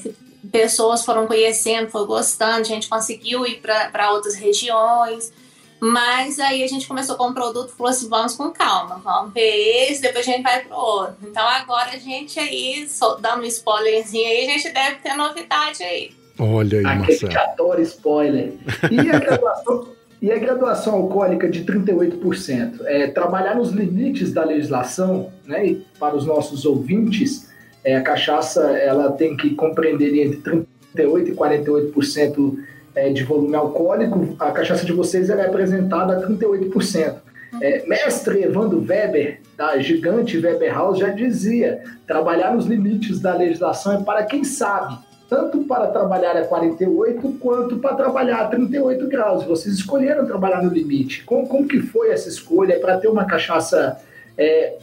pessoas 0.52 1.04
foram 1.04 1.26
conhecendo, 1.26 1.90
foi 1.90 2.06
gostando, 2.06 2.60
a 2.60 2.64
gente 2.64 2.90
conseguiu 2.90 3.46
ir 3.46 3.62
para 3.62 4.12
outras 4.12 4.36
regiões. 4.36 5.32
Mas 5.80 6.40
aí 6.40 6.64
a 6.64 6.68
gente 6.68 6.88
começou 6.88 7.18
com 7.18 7.28
um 7.28 7.34
produto 7.34 7.74
falou 7.76 7.92
assim: 7.92 8.08
vamos 8.08 8.36
com 8.36 8.52
calma, 8.52 9.02
vamos 9.04 9.34
ver 9.34 9.90
esse, 9.90 10.02
depois 10.02 10.26
a 10.26 10.32
gente 10.32 10.42
vai 10.42 10.64
pro 10.64 10.78
outro. 10.78 11.18
Então 11.24 11.46
agora 11.46 11.92
a 11.92 11.98
gente 11.98 12.40
aí, 12.40 12.88
dando 13.20 13.42
um 13.42 13.46
spoilerzinho 13.46 14.26
aí, 14.26 14.46
a 14.46 14.52
gente 14.52 14.70
deve 14.70 14.96
ter 14.98 15.14
novidade 15.16 15.84
aí. 15.84 16.16
Olha 16.40 16.80
aí, 16.80 16.86
Aquele 16.86 17.00
Marcelo. 17.00 17.32
que 17.32 17.38
adora 17.38 17.82
spoiler. 17.82 18.54
E 18.92 19.00
a 19.10 19.20
graduação, 19.20 19.88
e 20.22 20.32
a 20.32 20.38
graduação 20.38 20.94
alcoólica 20.96 21.50
de 21.50 21.64
38%? 21.64 22.82
É, 22.86 23.08
trabalhar 23.08 23.56
nos 23.56 23.72
limites 23.72 24.34
da 24.34 24.44
legislação, 24.44 25.32
né? 25.46 25.66
E 25.66 25.86
para 26.00 26.16
os 26.16 26.26
nossos 26.26 26.66
ouvintes, 26.66 27.50
é, 27.84 27.96
a 27.96 28.02
cachaça 28.02 28.62
ela 28.72 29.12
tem 29.12 29.38
que 29.38 29.52
compreender 29.52 30.26
entre 30.26 30.66
38% 30.96 31.28
e 31.28 31.36
48% 31.36 32.58
é, 32.96 33.10
de 33.12 33.24
volume 33.24 33.56
alcoólico. 33.56 34.36
A 34.40 34.52
cachaça 34.52 34.86
de 34.86 34.94
vocês 34.94 35.30
ela 35.30 35.42
é 35.42 35.48
apresentada 35.48 36.18
a 36.18 36.28
38%. 36.28 37.16
É, 37.62 37.86
mestre 37.86 38.42
Evandro 38.42 38.84
Weber, 38.84 39.40
da 39.56 39.78
gigante 39.78 40.38
Weber 40.40 40.74
House, 40.74 40.98
já 40.98 41.10
dizia: 41.10 41.84
trabalhar 42.08 42.56
nos 42.56 42.66
limites 42.66 43.20
da 43.20 43.36
legislação 43.36 43.94
é 43.94 44.04
para 44.04 44.24
quem 44.24 44.44
sabe 44.44 44.98
tanto 45.34 45.64
para 45.64 45.88
trabalhar 45.88 46.38
a 46.38 46.46
48 46.46 47.38
quanto 47.40 47.78
para 47.78 47.96
trabalhar 47.96 48.42
a 48.42 48.48
38 48.50 49.08
graus. 49.08 49.44
Vocês 49.46 49.74
escolheram 49.74 50.28
trabalhar 50.28 50.62
no 50.62 50.70
limite. 50.70 51.24
Como, 51.24 51.48
como 51.48 51.68
que 51.68 51.80
foi 51.80 52.12
essa 52.12 52.30
escolha 52.30 52.80
para 52.80 53.00
ter 53.00 53.08
uma 53.08 53.26
cachaça 53.26 54.00
é, 54.38 54.78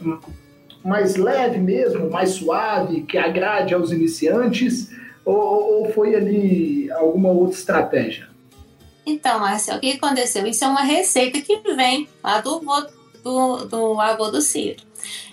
mais 0.83 1.15
leve 1.15 1.57
mesmo, 1.57 2.09
mais 2.09 2.31
suave, 2.31 3.03
que 3.03 3.17
agrade 3.17 3.73
aos 3.73 3.93
iniciantes? 3.93 4.91
Ou, 5.23 5.83
ou 5.83 5.93
foi 5.93 6.15
ali 6.15 6.91
alguma 6.91 7.29
outra 7.29 7.55
estratégia? 7.55 8.27
Então, 9.05 9.39
Marcelo, 9.39 9.77
o 9.77 9.81
que 9.81 9.93
aconteceu? 9.93 10.45
Isso 10.45 10.65
é 10.65 10.67
uma 10.67 10.83
receita 10.83 11.39
que 11.39 11.61
vem 11.77 12.09
lá 12.21 12.41
do, 12.41 12.59
do, 13.23 13.65
do 13.67 14.01
avô 14.01 14.29
do 14.29 14.41
Ciro. 14.41 14.83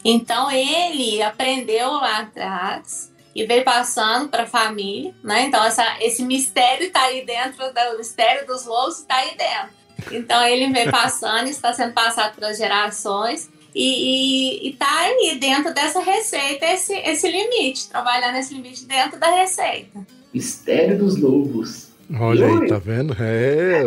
Então, 0.05 0.49
ele 0.49 1.21
aprendeu 1.23 1.91
lá 1.91 2.21
atrás 2.21 3.11
e 3.39 3.47
veio 3.47 3.63
passando 3.63 4.29
para 4.29 4.43
a 4.43 4.47
família, 4.47 5.15
né? 5.23 5.45
Então 5.45 5.65
essa, 5.65 5.85
esse 6.01 6.25
mistério 6.25 6.89
está 6.89 7.05
aí 7.05 7.25
dentro, 7.25 7.59
do 7.59 7.99
mistério 7.99 8.45
dos 8.49 8.67
lobos 8.67 8.99
está 8.99 9.15
aí 9.15 9.37
dentro. 9.37 9.79
Então 10.11 10.45
ele 10.45 10.73
veio 10.73 10.91
passando, 10.91 11.49
está 11.49 11.73
sendo 11.73 11.93
passado 11.93 12.35
pelas 12.35 12.59
gerações 12.59 13.49
e 13.73 14.71
está 14.71 15.03
aí 15.03 15.39
dentro 15.39 15.73
dessa 15.73 16.01
receita 16.01 16.67
esse, 16.67 16.93
esse 16.95 17.31
limite, 17.31 17.89
trabalhando 17.89 18.39
esse 18.39 18.53
limite 18.53 18.85
dentro 18.87 19.21
da 19.21 19.31
receita. 19.31 20.05
Mistério 20.35 20.99
dos 20.99 21.17
lobos. 21.17 21.87
Olha 22.19 22.47
aí, 22.47 22.67
tá 22.67 22.79
vendo? 22.79 23.15
É, 23.21 23.83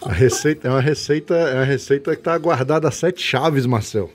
a 0.00 0.12
receita 0.12 0.68
é 0.68 0.70
uma 0.70 0.80
receita, 0.80 1.34
é 1.34 1.54
uma 1.56 1.64
receita 1.64 2.16
que 2.16 2.22
tá 2.22 2.38
guardada 2.38 2.88
a 2.88 2.90
sete 2.90 3.20
chaves, 3.20 3.66
Marcel. 3.66 4.10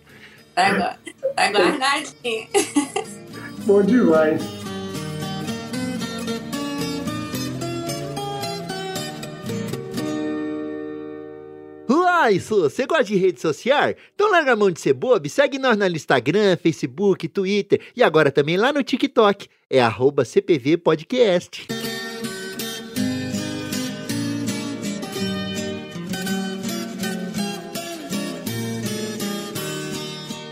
Tá, 0.56 0.97
tá 1.36 1.47
guardadinho. 1.52 2.47
Bom 3.65 3.84
demais. 3.84 4.41
Uai, 11.89 12.39
Su, 12.39 12.62
você 12.62 12.86
gosta 12.86 13.04
de 13.04 13.15
rede 13.15 13.41
social? 13.41 13.93
Então 14.15 14.32
larga 14.32 14.54
a 14.54 14.56
mão 14.56 14.71
de 14.71 14.80
ser 14.80 14.93
bobo 14.93 15.28
segue 15.28 15.60
nós 15.60 15.78
no 15.78 15.86
Instagram, 15.88 16.58
Facebook, 16.58 17.28
Twitter 17.28 17.82
e 17.95 18.02
agora 18.02 18.32
também 18.32 18.58
lá 18.58 18.71
no 18.71 18.84
TikTok. 18.84 19.47
É 19.69 19.82
arroba 19.82 20.24
CPV 20.24 20.78
Podcast. 20.78 21.67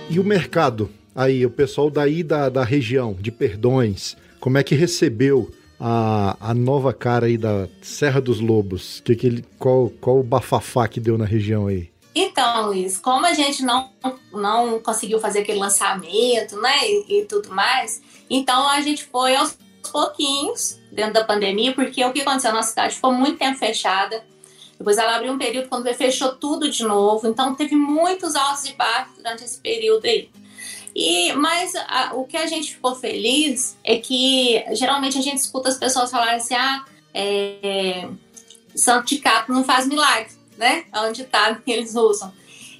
E 0.09 0.19
o 0.19 0.23
mercado? 0.23 0.89
Aí, 1.19 1.45
o 1.45 1.49
pessoal 1.49 1.89
daí 1.89 2.23
da, 2.23 2.47
da 2.47 2.63
região, 2.63 3.13
de 3.13 3.29
Perdões, 3.29 4.15
como 4.39 4.57
é 4.57 4.63
que 4.63 4.73
recebeu 4.73 5.51
a, 5.77 6.37
a 6.39 6.53
nova 6.53 6.93
cara 6.93 7.25
aí 7.25 7.37
da 7.37 7.67
Serra 7.81 8.21
dos 8.21 8.39
Lobos? 8.39 9.01
Que 9.03 9.17
que 9.17 9.27
ele, 9.27 9.45
qual, 9.57 9.91
qual 9.99 10.21
o 10.21 10.23
bafafá 10.23 10.87
que 10.87 10.97
deu 10.97 11.17
na 11.17 11.25
região 11.25 11.67
aí? 11.67 11.91
Então, 12.15 12.67
Luiz, 12.67 12.97
como 12.97 13.25
a 13.25 13.33
gente 13.33 13.63
não, 13.63 13.89
não 14.31 14.79
conseguiu 14.79 15.19
fazer 15.19 15.39
aquele 15.39 15.59
lançamento, 15.59 16.55
né, 16.61 16.89
e, 16.89 17.19
e 17.19 17.25
tudo 17.25 17.49
mais, 17.49 18.01
então 18.29 18.69
a 18.69 18.79
gente 18.79 19.03
foi 19.03 19.35
aos 19.35 19.57
pouquinhos 19.91 20.79
dentro 20.89 21.15
da 21.15 21.25
pandemia, 21.25 21.73
porque 21.73 22.01
o 22.05 22.13
que 22.13 22.21
aconteceu 22.21 22.53
na 22.53 22.63
cidade 22.63 22.95
ficou 22.95 23.11
muito 23.11 23.37
tempo 23.37 23.57
fechada. 23.57 24.23
Depois 24.77 24.97
ela 24.97 25.17
abriu 25.17 25.33
um 25.33 25.37
período 25.37 25.67
quando 25.67 25.93
fechou 25.93 26.29
tudo 26.37 26.71
de 26.71 26.85
novo, 26.85 27.27
então 27.27 27.55
teve 27.55 27.75
muitos 27.75 28.37
altos 28.37 28.63
e 28.69 28.73
baixos 28.75 29.17
durante 29.17 29.43
esse 29.43 29.59
período 29.59 30.05
aí. 30.05 30.29
E, 30.95 31.33
mas 31.33 31.73
a, 31.75 32.11
o 32.13 32.25
que 32.25 32.37
a 32.37 32.45
gente 32.45 32.73
ficou 32.73 32.95
feliz 32.95 33.77
é 33.83 33.97
que 33.97 34.63
geralmente 34.71 35.17
a 35.17 35.21
gente 35.21 35.37
escuta 35.37 35.69
as 35.69 35.77
pessoas 35.77 36.11
falarem 36.11 36.35
assim: 36.35 36.55
ah, 36.55 36.85
é, 37.13 38.07
Santo 38.75 39.07
de 39.07 39.19
Capo 39.19 39.51
não 39.51 39.63
faz 39.63 39.87
milagre, 39.87 40.31
né? 40.57 40.85
É 40.91 41.01
um 41.01 41.11
ditado 41.11 41.61
que 41.61 41.71
eles 41.71 41.95
usam. 41.95 42.33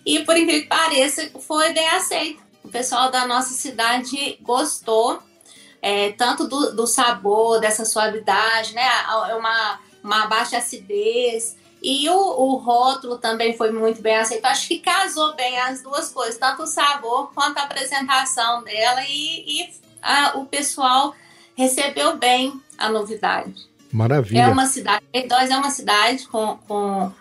E 0.06 0.24
por 0.24 0.36
incrível 0.36 0.62
que 0.64 0.68
pareça, 0.68 1.30
foi 1.40 1.74
bem 1.74 1.88
aceito. 1.90 2.42
O 2.64 2.70
pessoal 2.70 3.12
da 3.12 3.28
nossa 3.28 3.54
cidade 3.54 4.38
gostou, 4.42 5.22
é, 5.82 6.12
tanto 6.14 6.48
do, 6.48 6.76
do, 6.76 6.88
sabor, 6.88 7.60
dessa 7.60 7.86
suavidade, 7.86 8.74
né? 8.74 8.88
É 9.30 9.36
uma, 9.36 9.80
uma 10.04 10.26
baixa 10.28 10.58
acidez. 10.58 11.56
E 11.82 12.10
o, 12.10 12.16
o, 12.16 12.56
rótulo 12.58 13.18
também 13.18 13.56
foi 13.56 13.72
muito 13.72 14.02
bem 14.02 14.18
aceito. 14.18 14.46
Acho 14.46 14.68
que 14.68 14.80
casou 14.80 15.36
bem 15.36 15.58
as 15.60 15.82
duas 15.82 16.10
coisas, 16.10 16.38
tanto 16.38 16.64
o 16.64 16.68
sabor 16.68 17.32
quanto 17.34 17.58
a 17.58 17.64
apresentação 17.64 18.64
dela. 18.64 19.02
E, 19.08 19.62
e 19.62 19.70
a, 20.02 20.38
o 20.38 20.46
pessoal 20.46 21.16
recebeu 21.56 22.18
bem 22.18 22.60
a 22.78 22.90
novidade. 22.90 23.70
Maravilha. 23.92 24.42
É 24.44 24.48
uma 24.48 24.66
cidade, 24.66 25.04
Perdões 25.12 25.50
é 25.50 25.58
uma 25.58 25.72
cidade 25.72 26.28
com, 26.28 26.58
com 26.68 27.12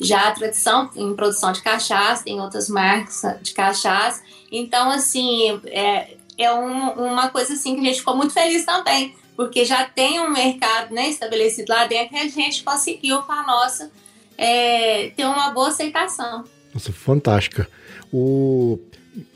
já 0.00 0.30
tradição 0.32 0.90
em 0.96 1.14
produção 1.14 1.52
de 1.52 1.60
cachaça, 1.60 2.24
tem 2.24 2.40
outras 2.40 2.68
marcas 2.68 3.22
de 3.42 3.52
cachaça. 3.52 4.22
Então, 4.50 4.90
assim, 4.90 5.60
é, 5.66 6.16
é 6.36 6.52
um, 6.52 6.90
uma 6.92 7.28
coisa 7.28 7.52
assim 7.52 7.74
que 7.74 7.82
a 7.82 7.84
gente 7.84 7.98
ficou 7.98 8.16
muito 8.16 8.32
feliz 8.32 8.64
também 8.64 9.14
porque 9.38 9.64
já 9.64 9.84
tem 9.84 10.18
um 10.18 10.32
mercado 10.32 10.92
né, 10.92 11.08
estabelecido 11.08 11.70
lá 11.72 11.86
dentro 11.86 12.16
e 12.16 12.18
a 12.18 12.26
gente 12.26 12.64
conseguiu 12.64 13.22
com 13.22 13.30
a 13.30 13.46
nossa 13.46 13.88
é, 14.36 15.10
ter 15.10 15.24
uma 15.24 15.50
boa 15.50 15.68
aceitação. 15.68 16.42
Nossa, 16.74 16.92
fantástica. 16.92 17.68
O... 18.12 18.80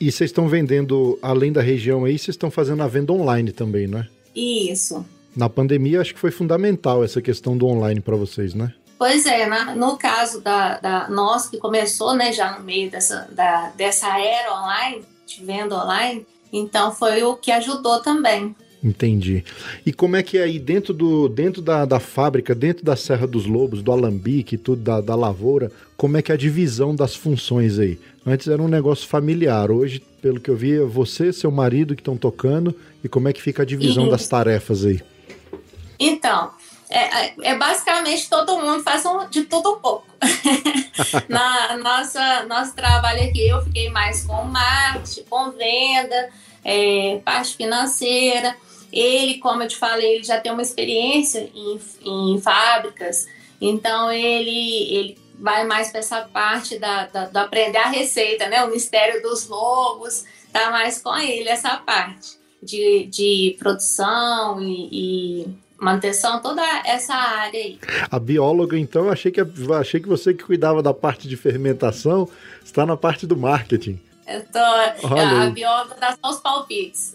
E 0.01 0.11
vocês 0.11 0.31
estão 0.31 0.49
vendendo, 0.49 1.17
além 1.23 1.53
da 1.53 1.63
região 1.63 2.05
aí, 2.05 2.19
vocês 2.19 2.35
estão 2.35 2.51
fazendo 2.51 2.83
a 2.83 2.89
venda 2.89 3.13
online 3.13 3.53
também, 3.53 3.87
não 3.87 4.01
é? 4.01 4.09
Isso. 4.35 5.07
Na 5.37 5.49
pandemia, 5.49 6.01
acho 6.01 6.15
que 6.15 6.21
foi 6.21 6.33
fundamental 6.33 7.05
essa 7.05 7.23
questão 7.23 7.57
do 7.57 7.67
online 7.67 8.01
para 8.01 8.17
vocês, 8.17 8.55
né? 8.55 8.75
Pois 8.99 9.25
é, 9.25 9.47
na, 9.47 9.73
no 9.77 9.97
caso 9.97 10.41
da, 10.41 10.81
da 10.81 11.09
nossa, 11.09 11.49
que 11.49 11.59
começou 11.59 12.17
né, 12.17 12.33
já 12.33 12.59
no 12.59 12.65
meio 12.65 12.91
dessa, 12.91 13.29
da, 13.31 13.71
dessa 13.77 14.19
era 14.19 14.53
online, 14.53 15.05
de 15.25 15.45
venda 15.45 15.77
online, 15.77 16.27
então 16.53 16.93
foi 16.93 17.23
o 17.23 17.37
que 17.37 17.53
ajudou 17.53 18.01
também. 18.01 18.53
Entendi. 18.83 19.45
E 19.87 19.93
como 19.93 20.17
é 20.17 20.23
que 20.23 20.39
é 20.39 20.43
aí 20.43 20.59
dentro, 20.59 20.93
do, 20.93 21.29
dentro 21.29 21.63
da, 21.63 21.85
da 21.85 22.01
fábrica, 22.01 22.53
dentro 22.53 22.85
da 22.85 22.97
Serra 22.97 23.29
dos 23.29 23.47
Lobos, 23.47 23.81
do 23.81 23.93
alambique, 23.93 24.57
tudo 24.57 24.83
da, 24.83 25.01
da 25.01 25.15
lavoura, 25.15 25.71
como 25.97 26.17
é 26.17 26.23
que 26.23 26.33
é 26.33 26.35
a 26.35 26.39
divisão 26.39 26.95
das 26.95 27.15
funções 27.15 27.79
aí? 27.79 27.99
Antes 28.27 28.49
era 28.49 28.61
um 28.61 28.67
negócio 28.67 29.07
familiar, 29.07 29.71
hoje, 29.71 30.03
pelo 30.21 30.41
que 30.41 30.51
eu 30.51 30.57
vi, 30.57 30.81
é 30.81 30.85
você, 30.85 31.33
seu 31.33 31.51
marido 31.51 31.95
que 31.95 32.01
estão 32.01 32.17
tocando, 32.17 32.75
e 33.05 33.09
como 33.09 33.29
é 33.29 33.33
que 33.33 33.41
fica 33.41 33.63
a 33.63 33.67
divisão 33.67 34.05
Isso. 34.05 34.11
das 34.11 34.27
tarefas 34.27 34.85
aí? 34.85 35.01
Então, 35.99 36.51
é, 36.91 37.33
é, 37.51 37.57
basicamente 37.57 38.29
todo 38.29 38.59
mundo 38.59 38.83
faz 38.83 39.07
um, 39.07 39.29
de 39.29 39.45
tudo 39.45 39.75
um 39.75 39.79
pouco. 39.79 40.07
Na 41.29 41.77
nossa 41.79 42.45
nosso 42.45 42.75
trabalho 42.75 43.23
aqui, 43.23 43.49
eu 43.49 43.63
fiquei 43.63 43.89
mais 43.91 44.25
com 44.25 44.43
marketing, 44.45 45.23
com 45.31 45.53
venda, 45.53 46.31
é, 46.65 47.21
parte 47.25 47.57
financeira. 47.57 48.57
Ele, 48.93 49.39
como 49.39 49.63
eu 49.63 49.69
te 49.69 49.77
falei, 49.77 50.17
ele 50.17 50.25
já 50.25 50.41
tem 50.41 50.53
uma 50.53 50.63
experiência 50.63 51.49
em, 51.55 51.81
em 52.05 52.41
fábricas, 52.41 53.27
então 53.61 54.13
ele, 54.13 54.95
ele 54.95 55.19
vai 55.39 55.65
mais 55.65 55.91
para 55.91 56.01
essa 56.01 56.23
parte 56.23 56.79
da, 56.79 57.07
da, 57.07 57.27
do 57.27 57.37
aprender 57.39 57.79
a 57.79 57.89
receita, 57.89 58.49
né? 58.49 58.65
O 58.65 58.71
mistério 58.71 59.23
dos 59.23 59.49
lobos, 59.49 60.25
tá 60.53 60.71
mais 60.71 61.01
com 61.01 61.17
ele 61.17 61.49
essa 61.49 61.77
parte 61.79 62.37
de, 62.63 63.07
de 63.07 63.57
produção 63.59 64.61
e, 64.63 64.89
e 64.93 65.47
manutenção, 65.81 66.41
toda 66.41 66.63
essa 66.85 67.15
área 67.15 67.59
aí. 67.59 67.79
A 68.11 68.19
bióloga, 68.19 68.79
então, 68.79 69.11
achei 69.11 69.33
que, 69.33 69.41
achei 69.79 70.01
que 70.01 70.09
você 70.09 70.33
que 70.33 70.45
cuidava 70.45 70.83
da 70.83 70.95
parte 70.95 71.27
de 71.27 71.37
fermentação 71.37 72.29
está 72.65 72.87
na 72.87 72.97
parte 72.97 73.27
do 73.27 73.37
marketing. 73.37 73.99
Eu 74.27 74.41
tô. 74.45 75.09
Olha 75.09 75.43
a 75.43 75.51
bióloga 75.51 75.97
dá 76.01 76.17
só 76.23 76.31
os 76.31 76.41
palpites. 76.41 77.13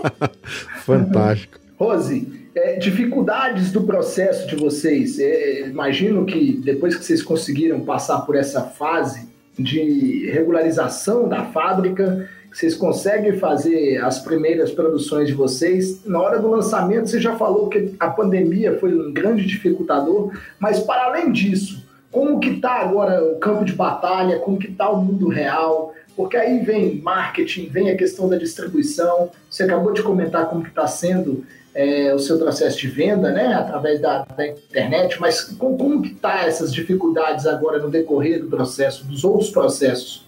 Fantástico. 0.84 1.58
Rose, 1.78 2.50
é, 2.54 2.76
dificuldades 2.76 3.70
do 3.70 3.82
processo 3.84 4.46
de 4.46 4.56
vocês. 4.56 5.18
É, 5.18 5.66
imagino 5.68 6.24
que 6.24 6.52
depois 6.52 6.96
que 6.96 7.04
vocês 7.04 7.22
conseguiram 7.22 7.80
passar 7.80 8.20
por 8.20 8.34
essa 8.34 8.62
fase 8.62 9.28
de 9.58 10.30
regularização 10.30 11.28
da 11.28 11.44
fábrica, 11.46 12.28
vocês 12.52 12.74
conseguem 12.74 13.38
fazer 13.38 14.02
as 14.02 14.18
primeiras 14.18 14.70
produções 14.70 15.28
de 15.28 15.34
vocês. 15.34 16.04
Na 16.06 16.20
hora 16.20 16.38
do 16.38 16.50
lançamento, 16.50 17.08
você 17.08 17.20
já 17.20 17.36
falou 17.36 17.68
que 17.68 17.94
a 18.00 18.08
pandemia 18.08 18.78
foi 18.78 18.94
um 18.94 19.12
grande 19.12 19.44
dificultador, 19.44 20.32
mas 20.58 20.80
para 20.80 21.04
além 21.04 21.30
disso, 21.30 21.86
como 22.10 22.40
que 22.40 22.48
está 22.48 22.76
agora 22.76 23.22
o 23.22 23.38
campo 23.38 23.62
de 23.62 23.74
batalha, 23.74 24.38
como 24.38 24.58
que 24.58 24.70
está 24.70 24.88
o 24.88 25.04
mundo 25.04 25.28
real, 25.28 25.92
porque 26.16 26.36
aí 26.36 26.60
vem 26.60 27.00
marketing, 27.00 27.68
vem 27.68 27.90
a 27.90 27.96
questão 27.96 28.28
da 28.28 28.36
distribuição, 28.36 29.30
você 29.50 29.64
acabou 29.64 29.92
de 29.92 30.02
comentar 30.02 30.48
como 30.48 30.62
que 30.62 30.70
está 30.70 30.86
sendo 30.86 31.46
é, 31.74 32.14
o 32.14 32.18
seu 32.18 32.38
processo 32.38 32.78
de 32.78 32.88
venda, 32.88 33.30
né, 33.30 33.52
através 33.52 34.00
da, 34.00 34.24
da 34.24 34.48
internet, 34.48 35.20
mas 35.20 35.42
com, 35.42 35.76
como 35.76 36.00
que 36.00 36.12
está 36.12 36.46
essas 36.46 36.72
dificuldades 36.72 37.46
agora 37.46 37.78
no 37.78 37.90
decorrer 37.90 38.40
do 38.40 38.48
processo, 38.48 39.04
dos 39.04 39.24
outros 39.24 39.50
processos? 39.50 40.24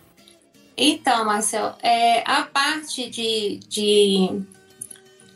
Então, 0.76 1.24
Marcel, 1.24 1.74
é, 1.82 2.22
a 2.24 2.42
parte 2.42 3.08
de, 3.08 3.58
de, 3.66 4.42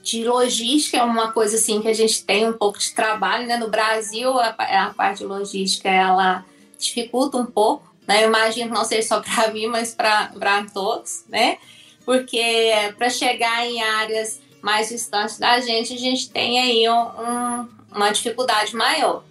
de 0.02 0.22
logística 0.22 0.98
é 0.98 1.02
uma 1.02 1.32
coisa 1.32 1.56
assim 1.56 1.80
que 1.80 1.88
a 1.88 1.94
gente 1.94 2.24
tem 2.24 2.46
um 2.46 2.52
pouco 2.52 2.78
de 2.78 2.94
trabalho, 2.94 3.46
né? 3.48 3.56
No 3.56 3.68
Brasil, 3.68 4.38
a, 4.38 4.50
a 4.50 4.94
parte 4.94 5.18
de 5.18 5.24
logística, 5.24 5.88
ela 5.88 6.44
dificulta 6.78 7.38
um 7.38 7.46
pouco, 7.46 7.91
né? 8.06 8.24
Eu 8.24 8.28
imagino 8.28 8.74
não 8.74 8.84
seja 8.84 9.06
só 9.06 9.20
para 9.20 9.48
mim, 9.54 9.66
mas 9.66 9.94
para 9.94 10.66
todos, 10.72 11.24
né? 11.28 11.58
Porque 12.04 12.72
para 12.98 13.08
chegar 13.08 13.66
em 13.66 13.82
áreas 13.82 14.40
mais 14.60 14.88
distantes 14.88 15.38
da 15.38 15.60
gente, 15.60 15.94
a 15.94 15.98
gente 15.98 16.30
tem 16.30 16.60
aí 16.60 16.88
um, 16.88 17.02
um, 17.02 17.68
uma 17.94 18.10
dificuldade 18.10 18.74
maior. 18.74 19.24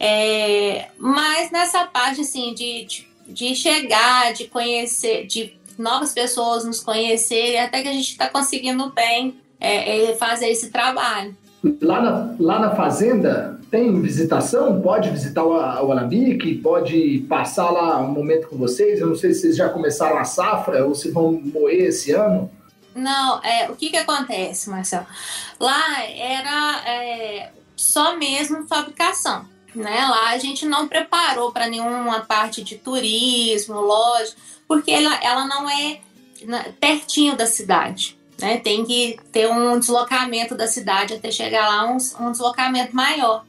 É, 0.00 0.88
mas 0.96 1.50
nessa 1.50 1.84
parte 1.84 2.20
assim 2.20 2.54
de, 2.54 2.84
de, 2.84 3.08
de, 3.26 3.56
chegar, 3.56 4.32
de 4.32 4.46
conhecer, 4.46 5.26
de 5.26 5.58
novas 5.76 6.12
pessoas 6.12 6.64
nos 6.64 6.80
conhecerem, 6.80 7.60
até 7.60 7.82
que 7.82 7.88
a 7.88 7.92
gente 7.92 8.10
está 8.10 8.28
conseguindo 8.28 8.90
bem 8.90 9.40
é, 9.60 10.10
é, 10.10 10.16
fazer 10.16 10.48
esse 10.48 10.70
trabalho. 10.70 11.36
Lá 11.82 12.00
na, 12.00 12.34
lá 12.38 12.58
na 12.58 12.76
fazenda 12.76 13.58
tem 13.70 14.00
visitação? 14.00 14.80
Pode 14.80 15.10
visitar 15.10 15.44
o, 15.44 15.50
o 15.50 15.92
Alambique? 15.92 16.56
Pode 16.56 17.26
passar 17.28 17.70
lá 17.70 18.00
um 18.00 18.12
momento 18.12 18.48
com 18.48 18.56
vocês? 18.56 19.00
Eu 19.00 19.08
não 19.08 19.16
sei 19.16 19.34
se 19.34 19.40
vocês 19.40 19.56
já 19.56 19.68
começaram 19.68 20.18
a 20.18 20.24
safra 20.24 20.84
ou 20.86 20.94
se 20.94 21.10
vão 21.10 21.32
moer 21.32 21.88
esse 21.88 22.12
ano. 22.12 22.50
Não, 22.94 23.42
é, 23.44 23.70
o 23.70 23.76
que 23.76 23.90
que 23.90 23.96
acontece, 23.96 24.68
Marcelo? 24.70 25.06
Lá 25.60 26.02
era 26.04 26.82
é, 26.86 27.50
só 27.76 28.16
mesmo 28.16 28.66
fabricação, 28.66 29.44
né? 29.74 30.06
Lá 30.08 30.30
a 30.30 30.38
gente 30.38 30.66
não 30.66 30.88
preparou 30.88 31.52
para 31.52 31.68
nenhuma 31.68 32.20
parte 32.20 32.62
de 32.62 32.76
turismo, 32.76 33.80
loja, 33.80 34.34
porque 34.66 34.90
ela, 34.90 35.14
ela 35.22 35.46
não 35.46 35.68
é 35.70 36.00
pertinho 36.80 37.36
da 37.36 37.46
cidade, 37.46 38.17
né? 38.40 38.58
Tem 38.58 38.84
que 38.84 39.18
ter 39.32 39.48
um 39.50 39.78
deslocamento 39.78 40.54
da 40.54 40.66
cidade 40.66 41.14
até 41.14 41.30
chegar 41.30 41.68
lá, 41.68 41.86
um, 41.86 41.98
um 42.20 42.32
deslocamento 42.32 42.94
maior. 42.94 43.44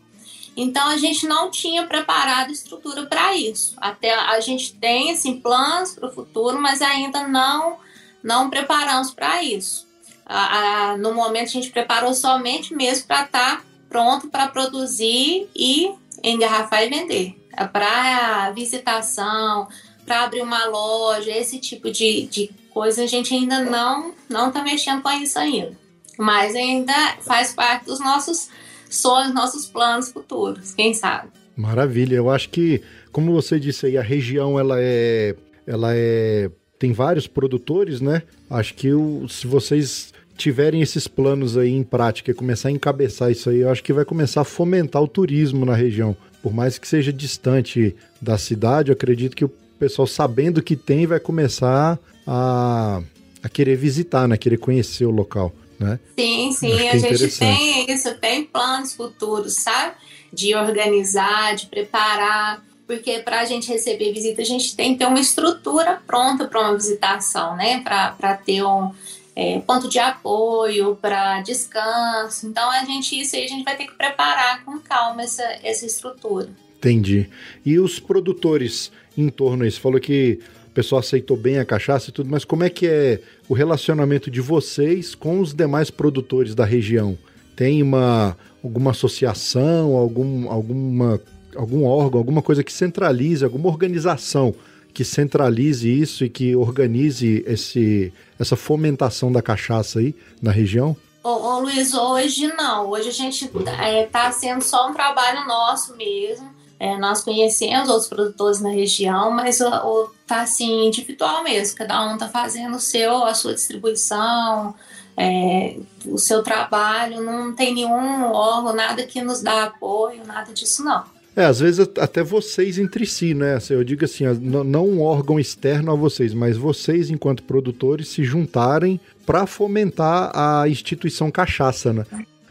Então 0.58 0.90
a 0.90 0.98
gente 0.98 1.26
não 1.26 1.50
tinha 1.50 1.86
preparado 1.86 2.52
estrutura 2.52 3.06
para 3.06 3.36
isso. 3.36 3.76
Até 3.78 4.14
a 4.14 4.40
gente 4.40 4.74
tem 4.74 5.12
assim 5.12 5.40
planos 5.40 5.94
para 5.94 6.10
o 6.10 6.12
futuro, 6.12 6.60
mas 6.60 6.82
ainda 6.82 7.28
não 7.28 7.78
não 8.22 8.50
preparamos 8.50 9.12
para 9.12 9.42
isso. 9.42 9.88
A, 10.26 10.92
a, 10.92 10.98
no 10.98 11.14
momento 11.14 11.48
a 11.48 11.52
gente 11.52 11.70
preparou 11.70 12.14
somente 12.14 12.76
mesmo 12.76 13.08
para 13.08 13.24
estar 13.24 13.58
tá 13.58 13.64
pronto 13.88 14.28
para 14.28 14.48
produzir 14.48 15.50
e 15.56 15.92
engarrafar 16.22 16.84
e 16.84 16.90
vender. 16.90 17.36
É 17.56 17.66
para 17.66 18.52
visitação, 18.52 19.68
para 20.06 20.24
abrir 20.24 20.42
uma 20.42 20.66
loja, 20.66 21.32
esse 21.32 21.60
tipo 21.60 21.90
de, 21.92 22.28
de 22.28 22.52
coisa 22.74 23.04
a 23.04 23.08
gente 23.08 23.34
ainda 23.34 23.62
não 23.62 24.14
não 24.30 24.50
está 24.50 24.64
mexendo 24.64 25.02
com 25.02 25.12
isso 25.12 25.38
ainda. 25.38 25.72
Mas 26.18 26.56
ainda 26.56 26.94
faz 27.22 27.54
parte 27.54 27.86
dos 27.86 28.00
nossos 28.00 28.50
sonhos, 28.90 29.34
nossos 29.34 29.66
planos 29.68 30.12
futuros, 30.12 30.74
quem 30.74 30.94
sabe. 30.94 31.30
Maravilha, 31.56 32.16
eu 32.16 32.30
acho 32.30 32.50
que, 32.50 32.82
como 33.12 33.34
você 33.34 33.60
disse 33.60 33.86
aí, 33.86 33.98
a 33.98 34.02
região 34.02 34.60
ela 34.60 34.76
é, 34.80 35.36
ela 35.68 35.92
é 35.94 36.50
tem 36.80 36.94
vários 36.94 37.28
produtores, 37.28 38.00
né? 38.00 38.24
Acho 38.50 38.74
que 38.74 38.94
o, 38.94 39.28
se 39.28 39.46
vocês 39.46 40.14
tiverem 40.38 40.82
esses 40.82 41.06
planos 41.06 41.58
aí 41.58 41.72
em 41.72 41.84
prática 41.84 42.32
e 42.32 42.34
começar 42.34 42.70
a 42.70 42.72
encabeçar 42.72 43.30
isso 43.30 43.50
aí, 43.50 43.60
eu 43.60 43.70
acho 43.70 43.84
que 43.84 43.92
vai 43.92 44.06
começar 44.06 44.42
a 44.42 44.46
fomentar 44.46 45.04
o 45.04 45.08
turismo 45.08 45.66
na 45.66 45.76
região. 45.76 46.16
Por 46.42 46.54
mais 46.54 46.78
que 46.78 46.88
seja 46.88 47.12
distante 47.12 47.94
da 48.22 48.38
cidade, 48.38 48.90
eu 48.90 48.94
acredito 48.94 49.36
que 49.36 49.44
o 49.44 49.52
pessoal, 49.78 50.08
sabendo 50.08 50.62
que 50.62 50.78
tem, 50.78 51.06
vai 51.06 51.20
começar 51.20 52.00
a, 52.26 53.02
a 53.44 53.50
querer 53.50 53.76
visitar, 53.76 54.28
né? 54.28 54.38
Querer 54.38 54.58
conhecer 54.58 55.06
o 55.06 55.12
local. 55.12 55.54
Né? 55.80 56.00
Sim, 56.18 56.52
sim, 56.52 56.90
a 56.90 56.98
gente 56.98 57.38
tem 57.38 57.90
isso, 57.90 58.14
tem 58.16 58.44
planos 58.44 58.94
futuros, 58.94 59.56
sabe? 59.56 59.96
De 60.32 60.54
organizar, 60.54 61.56
de 61.56 61.68
preparar 61.68 62.62
porque 62.90 63.20
para 63.20 63.42
a 63.42 63.46
gente 63.46 63.70
receber 63.70 64.12
visita, 64.12 64.42
a 64.42 64.46
gente 64.46 64.76
tem 64.76 64.94
que 64.94 64.98
ter 64.98 65.06
uma 65.06 65.20
estrutura 65.20 66.02
pronta 66.08 66.48
para 66.48 66.60
uma 66.60 66.76
visitação, 66.76 67.56
né? 67.56 67.82
Para 67.82 68.36
ter 68.36 68.64
um 68.64 68.92
é, 69.36 69.60
ponto 69.60 69.88
de 69.88 70.00
apoio, 70.00 70.96
para 70.96 71.40
descanso. 71.42 72.48
Então, 72.48 72.68
a 72.72 72.84
gente, 72.86 73.22
isso 73.22 73.36
aí 73.36 73.46
a 73.46 73.48
gente 73.48 73.64
vai 73.64 73.78
ter 73.78 73.86
que 73.86 73.94
preparar 73.94 74.66
com 74.66 74.80
calma 74.80 75.22
essa, 75.22 75.44
essa 75.62 75.86
estrutura. 75.86 76.50
Entendi. 76.78 77.30
E 77.64 77.78
os 77.78 78.00
produtores 78.00 78.92
em 79.16 79.30
torno? 79.30 79.70
Você 79.70 79.80
falou 79.80 80.00
que 80.00 80.40
pessoal 80.80 81.00
aceitou 81.00 81.36
bem 81.36 81.60
a 81.60 81.66
cachaça 81.66 82.10
e 82.10 82.14
tudo, 82.14 82.30
mas 82.30 82.46
como 82.46 82.64
é 82.64 82.70
que 82.70 82.88
é 82.88 83.20
o 83.50 83.54
relacionamento 83.54 84.32
de 84.32 84.40
vocês 84.40 85.14
com 85.14 85.42
os 85.42 85.54
demais 85.54 85.92
produtores 85.92 86.56
da 86.56 86.64
região? 86.64 87.18
Tem 87.54 87.84
uma 87.84 88.38
alguma 88.64 88.92
associação, 88.92 89.98
algum, 89.98 90.50
alguma 90.50 91.20
algum 91.54 91.84
órgão, 91.84 92.18
alguma 92.18 92.42
coisa 92.42 92.64
que 92.64 92.72
centralize, 92.72 93.44
alguma 93.44 93.68
organização 93.68 94.56
que 94.94 95.04
centralize 95.04 95.88
isso 95.90 96.24
e 96.24 96.30
que 96.30 96.56
organize 96.56 97.44
esse, 97.46 98.14
essa 98.40 98.56
fomentação 98.56 99.30
da 99.32 99.42
cachaça 99.42 100.00
aí 100.00 100.16
na 100.42 100.52
região? 100.52 100.96
Ô, 101.22 101.30
ô 101.30 101.60
Luiz, 101.60 101.94
hoje 101.94 102.48
não. 102.48 102.90
Hoje 102.90 103.10
a 103.10 103.14
gente 103.14 103.46
está 103.46 103.86
é, 103.86 104.06
tá 104.06 104.32
sendo 104.32 104.62
só 104.62 104.90
um 104.90 104.94
trabalho 104.94 105.46
nosso 105.46 105.96
mesmo. 105.98 106.50
É, 106.80 106.98
nós 106.98 107.22
conhecemos 107.22 107.90
outros 107.90 108.08
produtores 108.08 108.62
na 108.62 108.70
região, 108.70 109.32
mas 109.32 109.60
o, 109.60 109.68
o, 109.68 110.10
tá 110.26 110.44
assim, 110.44 110.88
individual 110.88 111.44
mesmo. 111.44 111.78
Cada 111.78 112.02
um 112.08 112.18
tá 112.18 112.30
fazendo 112.30 112.78
o 112.78 112.80
seu, 112.80 113.26
a 113.26 113.34
sua 113.34 113.54
distribuição, 113.54 114.74
é, 115.18 115.76
o 116.06 116.18
seu 116.18 116.42
trabalho. 116.42 117.22
Não 117.22 117.54
tem 117.54 117.74
nenhum 117.74 118.32
órgão, 118.32 118.74
nada 118.74 119.04
que 119.04 119.22
nos 119.22 119.42
dá 119.42 119.66
apoio, 119.66 120.22
nada 120.26 120.54
disso 120.54 120.84
não. 120.84 121.04
É, 121.36 121.46
às 121.46 121.60
vezes 121.60 121.88
até 121.98 122.24
vocês 122.24 122.78
entre 122.78 123.06
si, 123.06 123.34
né? 123.34 123.56
Assim, 123.56 123.74
eu 123.74 123.84
digo 123.84 124.04
assim, 124.04 124.26
não 124.26 124.88
um 124.88 125.02
órgão 125.02 125.40
externo 125.40 125.92
a 125.92 125.96
vocês, 125.96 126.34
mas 126.34 126.58
vocês, 126.58 127.10
enquanto 127.10 127.44
produtores, 127.44 128.08
se 128.08 128.24
juntarem 128.24 129.00
para 129.26 129.46
fomentar 129.46 130.32
a 130.34 130.68
instituição 130.68 131.30
cachaça, 131.30 131.94
né? 131.94 132.06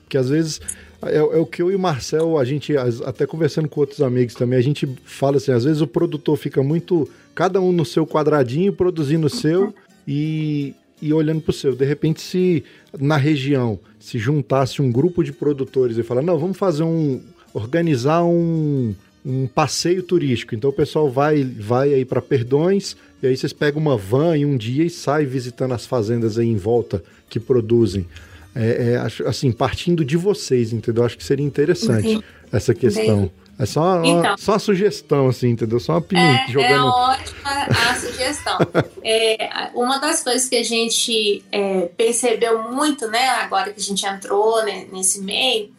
Porque 0.05 0.17
às 0.17 0.29
vezes 0.29 0.61
é, 1.03 1.17
é, 1.17 1.23
o 1.23 1.47
que 1.47 1.63
eu 1.63 1.71
e 1.71 1.75
o 1.75 1.79
Marcel, 1.79 2.39
a 2.39 2.45
gente, 2.45 2.77
até 2.77 3.27
conversando 3.27 3.69
com 3.69 3.81
outros 3.81 4.01
amigos 4.01 4.35
também, 4.35 4.59
a 4.59 4.63
gente 4.63 4.89
fala 5.05 5.37
assim, 5.37 5.53
às 5.53 5.65
vezes 5.65 5.81
o 5.81 5.87
produtor 5.87 6.37
fica 6.37 6.63
muito, 6.63 7.09
cada 7.35 7.61
um 7.61 7.73
no 7.73 7.85
seu 7.85 8.07
quadradinho, 8.07 8.73
produzindo 8.73 9.27
o 9.27 9.31
seu 9.31 9.75
e, 10.07 10.75
e 11.01 11.13
olhando 11.13 11.41
para 11.41 11.51
o 11.51 11.55
seu. 11.55 11.75
De 11.77 11.85
repente, 11.85 12.21
se 12.21 12.65
na 12.99 13.17
região 13.17 13.79
se 13.99 14.19
juntasse 14.19 14.83
um 14.83 14.91
grupo 14.91 15.23
de 15.23 15.33
produtores 15.33 15.97
e 15.99 16.03
falar, 16.03 16.23
não, 16.23 16.39
vamos 16.39 16.57
fazer 16.57 16.83
um 16.83 17.21
organizar 17.55 18.25
um, 18.25 18.95
um 19.25 19.47
passeio 19.47 20.03
turístico. 20.03 20.55
Então 20.55 20.71
o 20.71 20.73
pessoal 20.73 21.11
vai, 21.11 21.45
vai 21.45 21.95
aí 21.95 22.05
para 22.05 22.21
Perdões, 22.21 22.97
e 23.23 23.27
aí 23.27 23.37
vocês 23.37 23.53
pegam 23.53 23.81
uma 23.81 23.97
van 23.97 24.37
em 24.37 24.45
um 24.45 24.57
dia 24.57 24.85
e 24.85 24.91
sai 24.91 25.25
visitando 25.25 25.75
as 25.75 25.87
fazendas 25.87 26.39
aí 26.39 26.49
em 26.49 26.57
volta 26.57 27.03
que 27.29 27.41
produzem. 27.41 28.07
É, 28.55 28.95
é, 28.95 29.29
assim, 29.29 29.53
partindo 29.53 30.05
de 30.05 30.17
vocês, 30.17 30.73
entendeu? 30.73 31.05
Acho 31.05 31.17
que 31.17 31.25
seria 31.25 31.47
interessante 31.47 32.23
essa 32.53 32.75
questão. 32.75 33.31
É 33.59 33.67
só 33.67 33.97
uma, 33.97 34.07
então, 34.07 34.39
só 34.39 34.53
uma 34.53 34.59
sugestão, 34.61 35.29
assim, 35.29 35.49
entendeu? 35.49 35.81
Só 35.81 35.93
uma 35.93 35.99
opinião. 35.99 36.27
É, 36.27 36.47
jogando... 36.49 36.73
é 36.73 36.81
ótima 36.81 37.51
a 37.51 37.95
sugestão. 37.99 38.59
é, 39.03 39.71
uma 39.75 39.99
das 39.99 40.23
coisas 40.23 40.49
que 40.49 40.57
a 40.57 40.63
gente 40.63 41.45
é, 41.51 41.91
percebeu 41.97 42.71
muito, 42.71 43.09
né, 43.09 43.29
agora 43.29 43.73
que 43.73 43.81
a 43.81 43.83
gente 43.83 44.07
entrou 44.07 44.65
né, 44.65 44.87
nesse 44.93 45.21
meio, 45.21 45.73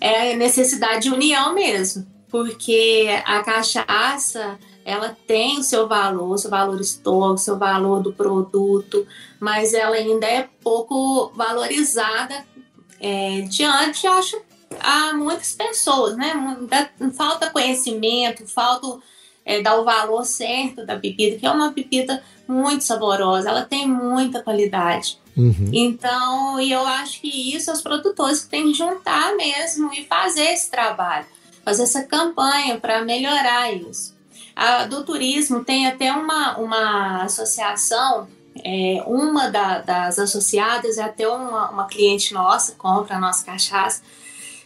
é 0.00 0.32
a 0.32 0.36
necessidade 0.36 1.02
de 1.02 1.10
união 1.10 1.54
mesmo, 1.54 2.06
porque 2.30 3.08
a 3.26 3.42
cachaça 3.42 4.58
ela 4.88 5.14
tem 5.26 5.58
o 5.58 5.62
seu 5.62 5.86
valor, 5.86 6.30
o 6.30 6.38
seu 6.38 6.50
valor 6.50 6.80
histórico, 6.80 7.34
o 7.34 7.36
seu 7.36 7.58
valor 7.58 8.02
do 8.02 8.10
produto, 8.10 9.06
mas 9.38 9.74
ela 9.74 9.94
ainda 9.94 10.26
é 10.26 10.48
pouco 10.62 11.30
valorizada 11.34 12.42
é, 12.98 13.42
diante, 13.42 14.06
acho, 14.06 14.40
a 14.80 15.12
muitas 15.12 15.52
pessoas, 15.52 16.16
né? 16.16 16.32
Falta 17.14 17.50
conhecimento, 17.50 18.46
falta 18.46 18.98
é, 19.44 19.60
dar 19.60 19.78
o 19.78 19.84
valor 19.84 20.24
certo 20.24 20.86
da 20.86 20.96
bebida, 20.96 21.36
que 21.36 21.44
é 21.44 21.50
uma 21.50 21.70
bebida 21.70 22.22
muito 22.48 22.82
saborosa, 22.82 23.50
ela 23.50 23.66
tem 23.66 23.86
muita 23.86 24.42
qualidade. 24.42 25.18
Uhum. 25.36 25.68
Então, 25.70 26.58
eu 26.62 26.80
acho 26.80 27.20
que 27.20 27.54
isso 27.54 27.70
os 27.70 27.82
produtores 27.82 28.46
têm 28.46 28.72
que 28.72 28.78
juntar 28.78 29.36
mesmo 29.36 29.92
e 29.92 30.06
fazer 30.06 30.44
esse 30.44 30.70
trabalho, 30.70 31.26
fazer 31.62 31.82
essa 31.82 32.04
campanha 32.04 32.80
para 32.80 33.04
melhorar 33.04 33.70
isso. 33.70 34.16
A, 34.58 34.86
do 34.86 35.04
turismo 35.04 35.64
tem 35.64 35.86
até 35.86 36.12
uma, 36.12 36.58
uma 36.58 37.22
associação, 37.22 38.26
é, 38.64 39.00
uma 39.06 39.48
da, 39.48 39.78
das 39.78 40.18
associadas 40.18 40.98
é 40.98 41.04
até 41.04 41.28
uma, 41.28 41.70
uma 41.70 41.86
cliente 41.86 42.34
nossa, 42.34 42.72
compra 42.72 43.14
a 43.14 43.20
nossa 43.20 43.44
cachaça, 43.44 44.02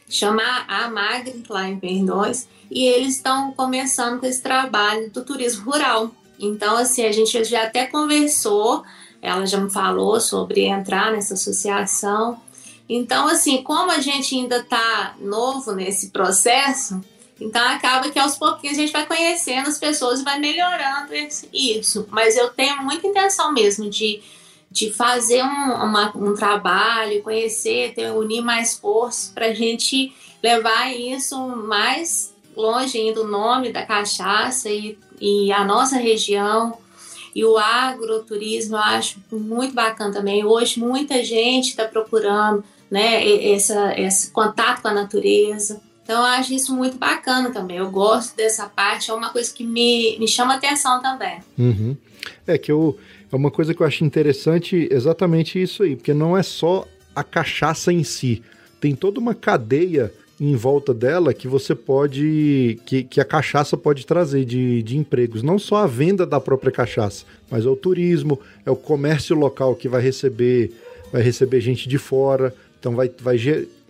chama 0.09 0.43
a 0.67 0.89
Magri, 0.89 1.43
lá 1.47 1.69
em 1.69 1.79
Perdões, 1.79 2.49
e 2.71 2.87
eles 2.87 3.17
estão 3.17 3.53
começando 3.53 4.19
com 4.19 4.25
esse 4.25 4.43
trabalho 4.43 5.11
do 5.11 5.23
turismo 5.23 5.71
rural. 5.71 6.11
Então, 6.41 6.79
assim, 6.79 7.05
a 7.05 7.13
gente 7.13 7.45
já 7.45 7.65
até 7.65 7.85
conversou, 7.85 8.83
ela 9.21 9.45
já 9.45 9.59
me 9.59 9.71
falou 9.71 10.19
sobre 10.23 10.65
entrar 10.65 11.13
nessa 11.13 11.35
associação. 11.35 12.41
Então, 12.89 13.29
assim, 13.29 13.63
como 13.63 13.91
a 13.91 14.01
gente 14.01 14.35
ainda 14.35 14.57
está 14.57 15.17
novo 15.21 15.73
nesse 15.73 16.09
processo, 16.09 16.99
então 17.43 17.67
acaba 17.69 18.11
que 18.11 18.19
aos 18.19 18.37
pouquinhos 18.37 18.79
a 18.79 18.81
gente 18.81 18.93
vai 18.93 19.05
conhecendo 19.05 19.69
as 19.69 19.79
pessoas 19.79 20.21
e 20.21 20.25
vai 20.25 20.39
melhorando 20.39 21.13
isso. 21.53 22.07
Mas 22.11 22.37
eu 22.37 22.51
tenho 22.51 22.83
muita 22.83 23.07
intenção 23.07 23.53
mesmo 23.53 23.91
de, 23.91 24.23
de 24.71 24.93
fazer 24.93 25.43
um, 25.43 25.73
uma, 25.75 26.13
um 26.17 26.35
trabalho, 26.35 27.23
conhecer, 27.23 27.95
ter, 27.95 28.11
unir 28.13 28.43
mais 28.43 28.77
forças 28.77 29.31
para 29.31 29.47
a 29.47 29.55
gente 29.55 30.15
levar 30.43 30.95
isso 30.95 31.37
mais 31.49 32.33
longe 32.57 32.99
ainda 32.99 33.23
o 33.23 33.29
nome 33.29 33.73
da 33.73 33.85
cachaça 33.85 34.69
e, 34.69 34.99
e 35.21 35.53
a 35.53 35.65
nossa 35.65 35.97
região. 35.97 36.79
E 37.35 37.45
o 37.45 37.57
agroturismo 37.57 38.77
eu 38.77 38.81
acho 38.81 39.19
muito 39.31 39.75
bacana 39.75 40.13
também. 40.13 40.45
Hoje 40.45 40.79
muita 40.79 41.25
gente 41.25 41.71
está 41.71 41.87
procurando 41.87 42.63
né, 42.91 43.27
essa, 43.53 43.99
esse 43.99 44.31
contato 44.31 44.83
com 44.83 44.89
a 44.89 44.95
natureza. 44.95 45.81
Então 46.03 46.21
eu 46.21 46.27
acho 46.27 46.53
isso 46.53 46.75
muito 46.75 46.97
bacana 46.99 47.51
também. 47.51 47.79
Eu 47.79 47.91
gosto 47.91 48.37
dessa 48.37 48.67
parte, 48.67 49.11
é 49.11 49.15
uma 49.15 49.31
coisa 49.31 49.53
que 49.53 49.65
me, 49.65 50.19
me 50.19 50.27
chama 50.27 50.55
atenção 50.55 51.01
também. 51.01 51.39
Uhum. 51.59 51.97
É 52.47 52.59
que 52.59 52.71
eu, 52.71 52.99
é 53.31 53.37
uma 53.37 53.51
coisa 53.51 53.73
que 53.75 53.83
eu 53.83 53.87
acho 53.87 54.05
interessante 54.05 54.89
exatamente 54.91 55.61
isso 55.61 55.83
aí, 55.83 55.97
porque 55.97 56.13
não 56.13 56.37
é 56.37 56.43
só 56.43 56.87
a 57.15 57.23
cachaça 57.23 57.93
em 57.93 58.05
si, 58.05 58.43
tem 58.81 58.95
toda 58.95 59.21
uma 59.21 59.35
cadeia 59.35 60.13
em 60.41 60.57
volta 60.57 60.93
dela 60.93 61.33
que 61.33 61.47
você 61.47 61.73
pode. 61.73 62.81
que, 62.85 63.05
que 63.05 63.21
a 63.21 63.25
cachaça 63.25 63.77
pode 63.77 64.05
trazer 64.05 64.45
de, 64.45 64.83
de 64.83 64.99
empregos. 64.99 65.41
Não 65.41 65.57
só 65.57 65.77
a 65.77 65.87
venda 65.87 66.27
da 66.27 66.41
própria 66.41 66.73
cachaça, 66.73 67.25
mas 67.49 67.65
é 67.65 67.69
o 67.69 67.77
turismo, 67.77 68.41
é 68.67 68.71
o 68.71 68.75
comércio 68.75 69.37
local 69.37 69.77
que 69.77 69.89
vai 69.89 70.03
receber, 70.03 70.73
vai 71.13 71.23
receber 71.23 71.61
gente 71.61 71.89
de 71.89 71.97
fora. 71.97 72.53
Então 72.81 72.97
vai, 72.97 73.09
vai 73.21 73.39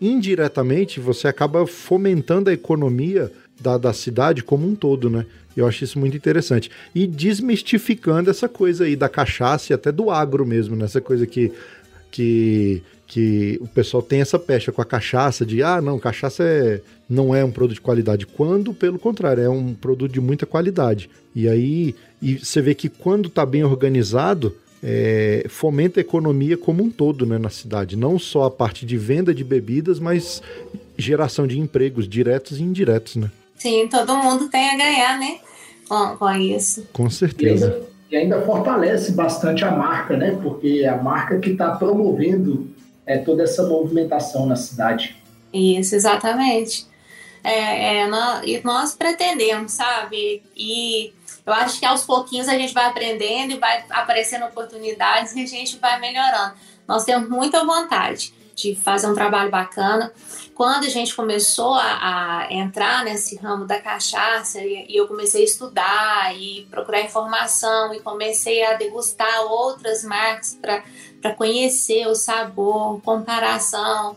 indiretamente 0.03 0.99
você 0.99 1.29
acaba 1.29 1.67
fomentando 1.67 2.51
a 2.51 2.53
economia 2.53 3.31
da, 3.61 3.79
da 3.79 3.93
cidade 3.93 4.43
como 4.43 4.67
um 4.67 4.75
todo, 4.75 5.09
né? 5.09 5.25
Eu 5.57 5.67
acho 5.67 5.85
isso 5.85 5.99
muito 5.99 6.17
interessante. 6.17 6.71
E 6.95 7.07
desmistificando 7.07 8.31
essa 8.31 8.49
coisa 8.49 8.85
aí 8.85 8.97
da 8.97 9.09
cachaça 9.09 9.73
e 9.73 9.75
até 9.75 9.93
do 9.93 10.11
agro 10.11 10.45
mesmo, 10.45 10.75
né? 10.75 10.87
Essa 10.87 11.01
coisa 11.01 11.27
que, 11.27 11.53
que 12.11 12.83
que 13.13 13.59
o 13.61 13.69
pessoal 13.69 14.03
tem 14.03 14.23
essa 14.23 14.39
pecha 14.39 14.73
com 14.73 14.81
a 14.81 14.87
cachaça 14.87 15.45
de 15.45 15.63
ah, 15.63 15.83
não, 15.83 15.99
cachaça 15.99 16.43
é, 16.43 16.81
não 17.07 17.35
é 17.35 17.45
um 17.45 17.51
produto 17.51 17.75
de 17.75 17.81
qualidade, 17.83 18.27
quando 18.27 18.73
pelo 18.73 18.99
contrário, 18.99 19.43
é 19.43 19.51
um 19.51 19.75
produto 19.75 20.11
de 20.11 20.19
muita 20.19 20.47
qualidade. 20.47 21.11
E 21.35 21.47
aí 21.47 21.95
e 22.23 22.39
você 22.39 22.63
vê 22.63 22.75
que 22.75 22.89
quando 22.89 23.27
está 23.27 23.45
bem 23.45 23.65
organizado, 23.65 24.57
é, 24.83 25.47
fomenta 25.49 26.01
a 26.01 26.03
economia 26.03 26.57
como 26.57 26.83
um 26.83 26.91
todo 26.91 27.25
né, 27.25 27.39
na 27.39 27.51
cidade, 27.51 27.97
não 27.97 28.19
só 28.19 28.45
a 28.45 28.51
parte 28.51 28.85
de 28.85 28.97
venda 28.97 29.33
de 29.33 29.45
bebidas, 29.45 30.01
mas 30.01 30.43
geração 30.99 31.47
de 31.47 31.59
empregos 31.59 32.09
diretos 32.09 32.59
e 32.59 32.63
indiretos, 32.63 33.17
né? 33.17 33.31
Sim, 33.57 33.87
todo 33.89 34.17
mundo 34.17 34.49
tem 34.49 34.71
a 34.71 34.77
ganhar, 34.77 35.19
né? 35.19 35.39
Com, 35.89 36.17
com 36.17 36.31
isso. 36.33 36.87
Com 36.93 37.09
certeza. 37.09 37.67
E 37.67 37.73
ainda, 37.73 37.87
e 38.11 38.17
ainda 38.17 38.43
fortalece 38.43 39.13
bastante 39.13 39.65
a 39.65 39.71
marca, 39.71 40.17
né? 40.17 40.37
Porque 40.43 40.83
é 40.85 40.89
a 40.89 40.97
marca 40.97 41.39
que 41.39 41.51
está 41.51 41.71
promovendo 41.71 42.69
é, 43.07 43.19
toda 43.19 43.45
essa 43.45 43.63
movimentação 43.63 44.47
na 44.47 44.57
cidade. 44.57 45.17
Isso, 45.53 45.95
exatamente. 45.95 46.87
É, 47.45 47.99
é, 47.99 48.07
nós, 48.07 48.43
e 48.45 48.61
nós 48.65 48.95
pretendemos, 48.95 49.73
sabe? 49.73 50.43
E 50.57 51.13
eu 51.45 51.53
acho 51.53 51.79
que 51.79 51.87
aos 51.87 52.05
pouquinhos 52.05 52.49
a 52.49 52.57
gente 52.57 52.73
vai 52.73 52.87
aprendendo 52.87 53.53
e 53.53 53.59
vai 53.59 53.85
aparecendo 53.91 54.45
oportunidades 54.45 55.35
e 55.35 55.43
a 55.43 55.47
gente 55.47 55.79
vai 55.79 55.99
melhorando. 55.99 56.55
Nós 56.87 57.05
temos 57.05 57.29
muita 57.29 57.65
vontade 57.65 58.33
de 58.55 58.75
fazer 58.75 59.09
um 59.09 59.15
trabalho 59.15 59.51
bacana. 59.51 60.13
Quando 60.55 60.85
a 60.85 60.89
gente 60.89 61.15
começou 61.15 61.75
a, 61.75 62.43
a 62.43 62.53
entrar 62.53 63.05
nesse 63.05 63.37
ramo 63.37 63.65
da 63.65 63.81
cachaça 63.81 64.61
e, 64.61 64.87
e, 64.89 64.97
eu 64.97 65.09
comecei 65.09 65.43
a 65.43 65.45
estudar 65.45 66.37
e 66.37 66.67
procurar 66.71 67.01
informação 67.01 67.93
e 67.95 68.01
comecei 68.01 68.65
a 68.65 68.75
degustar 68.75 69.43
outras 69.47 70.05
marcas 70.05 70.57
para 70.61 71.35
conhecer 71.35 72.07
o 72.07 72.15
sabor, 72.15 73.01
comparação, 73.01 74.13
o 74.13 74.17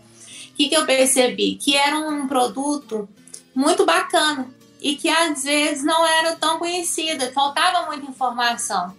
que, 0.56 0.70
que 0.70 0.76
eu 0.76 0.86
percebi? 0.86 1.56
Que 1.56 1.76
era 1.76 1.98
um 1.98 2.28
produto 2.28 3.10
muito 3.56 3.86
bacana 3.86 4.55
e 4.82 4.96
que 4.96 5.10
às 5.10 5.44
vezes 5.44 5.84
não 5.84 6.06
era 6.06 6.36
tão 6.36 6.60
conhecida, 6.60 7.32
faltava 7.32 7.86
muita 7.88 8.10
informação. 8.10 8.96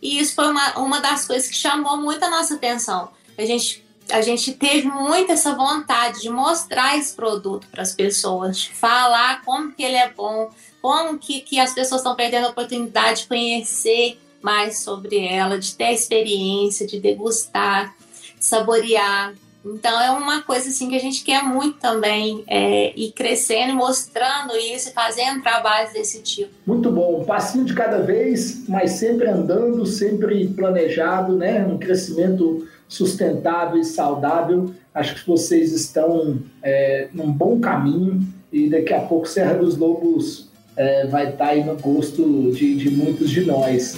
E 0.00 0.18
isso 0.18 0.34
foi 0.34 0.48
uma, 0.48 0.78
uma 0.78 1.00
das 1.00 1.26
coisas 1.26 1.48
que 1.48 1.56
chamou 1.56 1.96
muito 1.96 2.22
a 2.24 2.30
nossa 2.30 2.54
atenção. 2.54 3.10
A 3.36 3.44
gente 3.44 3.84
a 4.10 4.20
gente 4.20 4.52
teve 4.52 4.86
muito 4.86 5.32
essa 5.32 5.54
vontade 5.54 6.20
de 6.20 6.28
mostrar 6.28 6.96
esse 6.98 7.14
produto 7.14 7.66
para 7.70 7.82
as 7.82 7.94
pessoas, 7.94 8.58
de 8.58 8.70
falar 8.70 9.42
como 9.42 9.72
que 9.72 9.82
ele 9.82 9.96
é 9.96 10.12
bom, 10.12 10.50
como 10.82 11.18
que, 11.18 11.40
que 11.40 11.58
as 11.58 11.72
pessoas 11.72 12.00
estão 12.02 12.14
perdendo 12.14 12.46
a 12.46 12.50
oportunidade 12.50 13.22
de 13.22 13.28
conhecer 13.28 14.20
mais 14.42 14.80
sobre 14.80 15.26
ela, 15.26 15.58
de 15.58 15.74
ter 15.74 15.84
a 15.84 15.92
experiência, 15.92 16.86
de 16.86 17.00
degustar, 17.00 17.96
de 18.38 18.44
saborear. 18.44 19.34
Então 19.64 20.00
é 20.00 20.10
uma 20.10 20.42
coisa 20.42 20.68
assim 20.68 20.88
que 20.88 20.96
a 20.96 21.00
gente 21.00 21.24
quer 21.24 21.42
muito 21.42 21.78
também 21.78 22.44
é, 22.46 22.92
ir 22.98 23.12
crescendo 23.12 23.74
mostrando 23.74 24.54
isso 24.56 24.92
fazendo 24.92 25.42
trabalhos 25.42 25.92
desse 25.92 26.20
tipo. 26.20 26.50
Muito 26.66 26.90
bom, 26.90 27.20
um 27.20 27.24
passinho 27.24 27.64
de 27.64 27.74
cada 27.74 27.98
vez, 27.98 28.68
mas 28.68 28.92
sempre 28.92 29.28
andando, 29.28 29.86
sempre 29.86 30.48
planejado, 30.48 31.36
né? 31.36 31.66
Um 31.66 31.78
crescimento 31.78 32.66
sustentável 32.88 33.80
e 33.80 33.84
saudável. 33.84 34.70
Acho 34.94 35.14
que 35.14 35.26
vocês 35.26 35.72
estão 35.72 36.38
é, 36.62 37.08
num 37.12 37.32
bom 37.32 37.58
caminho 37.58 38.22
e 38.52 38.68
daqui 38.68 38.92
a 38.92 39.00
pouco 39.00 39.26
Serra 39.26 39.54
dos 39.54 39.76
Lobos 39.76 40.48
é, 40.76 41.06
vai 41.06 41.30
estar 41.30 41.48
aí 41.48 41.64
no 41.64 41.76
gosto 41.76 42.52
de, 42.52 42.76
de 42.76 42.90
muitos 42.90 43.30
de 43.30 43.44
nós. 43.44 43.96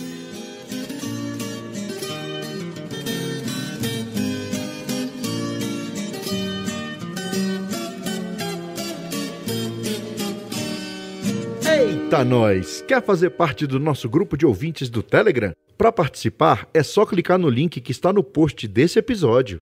Eita, 12.06 12.24
nós! 12.24 12.84
Quer 12.86 13.02
fazer 13.02 13.30
parte 13.30 13.66
do 13.66 13.80
nosso 13.80 14.08
grupo 14.08 14.36
de 14.36 14.46
ouvintes 14.46 14.88
do 14.88 15.02
Telegram? 15.02 15.52
Para 15.76 15.90
participar, 15.90 16.68
é 16.72 16.80
só 16.80 17.04
clicar 17.04 17.36
no 17.36 17.50
link 17.50 17.80
que 17.80 17.90
está 17.90 18.12
no 18.12 18.22
post 18.22 18.68
desse 18.68 18.96
episódio. 18.96 19.58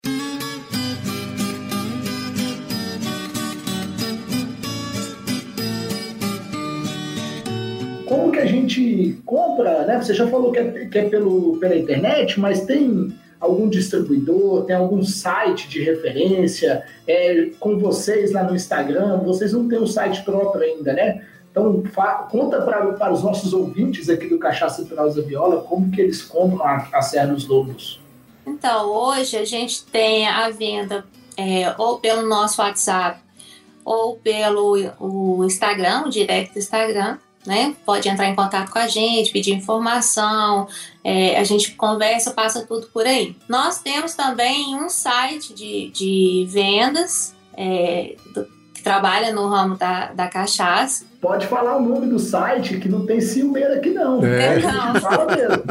Como 8.04 8.30
que 8.30 8.38
a 8.38 8.44
gente 8.44 9.16
compra, 9.24 9.86
né? 9.86 10.02
Você 10.02 10.12
já 10.12 10.26
falou 10.26 10.52
que 10.52 10.58
é, 10.58 10.84
que 10.84 10.98
é 10.98 11.08
pelo, 11.08 11.56
pela 11.56 11.74
internet, 11.74 12.38
mas 12.38 12.66
tem 12.66 13.10
algum 13.40 13.70
distribuidor, 13.70 14.64
tem 14.64 14.76
algum 14.76 15.02
site 15.02 15.66
de 15.66 15.82
referência, 15.82 16.82
é, 17.06 17.48
com 17.58 17.78
vocês 17.78 18.32
lá 18.32 18.42
no 18.42 18.54
Instagram, 18.54 19.22
vocês 19.24 19.54
não 19.54 19.66
têm 19.66 19.78
um 19.78 19.86
site 19.86 20.22
próprio 20.22 20.62
ainda, 20.62 20.92
né? 20.92 21.22
Então, 21.54 21.84
conta 22.32 22.60
para 22.62 23.12
os 23.12 23.22
nossos 23.22 23.52
ouvintes 23.52 24.08
aqui 24.08 24.26
do 24.26 24.40
Cachaça 24.40 24.84
Prosa 24.86 25.22
Viola 25.22 25.62
como 25.62 25.88
que 25.88 26.00
eles 26.00 26.20
compram 26.20 26.66
a, 26.66 26.88
a 26.92 27.00
Serra 27.00 27.28
dos 27.28 27.46
Lobos. 27.46 28.00
Então, 28.44 28.90
hoje 28.90 29.36
a 29.36 29.44
gente 29.44 29.84
tem 29.84 30.26
a 30.26 30.50
venda 30.50 31.04
é, 31.36 31.72
ou 31.78 31.98
pelo 32.00 32.28
nosso 32.28 32.60
WhatsApp 32.60 33.20
ou 33.84 34.16
pelo 34.16 34.74
o 34.98 35.44
Instagram, 35.44 36.06
o 36.06 36.10
direct 36.10 36.54
do 36.54 36.58
Instagram, 36.58 37.18
né? 37.46 37.76
Pode 37.86 38.08
entrar 38.08 38.26
em 38.26 38.34
contato 38.34 38.72
com 38.72 38.78
a 38.80 38.88
gente, 38.88 39.30
pedir 39.30 39.52
informação, 39.52 40.66
é, 41.04 41.38
a 41.38 41.44
gente 41.44 41.72
conversa, 41.76 42.32
passa 42.32 42.66
tudo 42.66 42.88
por 42.88 43.06
aí. 43.06 43.36
Nós 43.48 43.78
temos 43.78 44.14
também 44.14 44.74
um 44.74 44.88
site 44.88 45.54
de, 45.54 45.88
de 45.90 46.46
vendas 46.48 47.32
é, 47.56 48.16
do, 48.34 48.53
trabalha 48.84 49.32
no 49.32 49.48
ramo 49.48 49.76
da, 49.76 50.12
da 50.12 50.28
cachaça. 50.28 51.06
Pode 51.20 51.46
falar 51.46 51.78
o 51.78 51.80
nome 51.80 52.06
do 52.06 52.18
site, 52.18 52.78
que 52.78 52.88
não 52.88 53.06
tem 53.06 53.20
ciumeira 53.20 53.76
aqui 53.76 53.90
não. 53.90 54.22
É. 54.22 54.60
Não. 54.60 55.00
Fala 55.00 55.34
mesmo. 55.34 55.64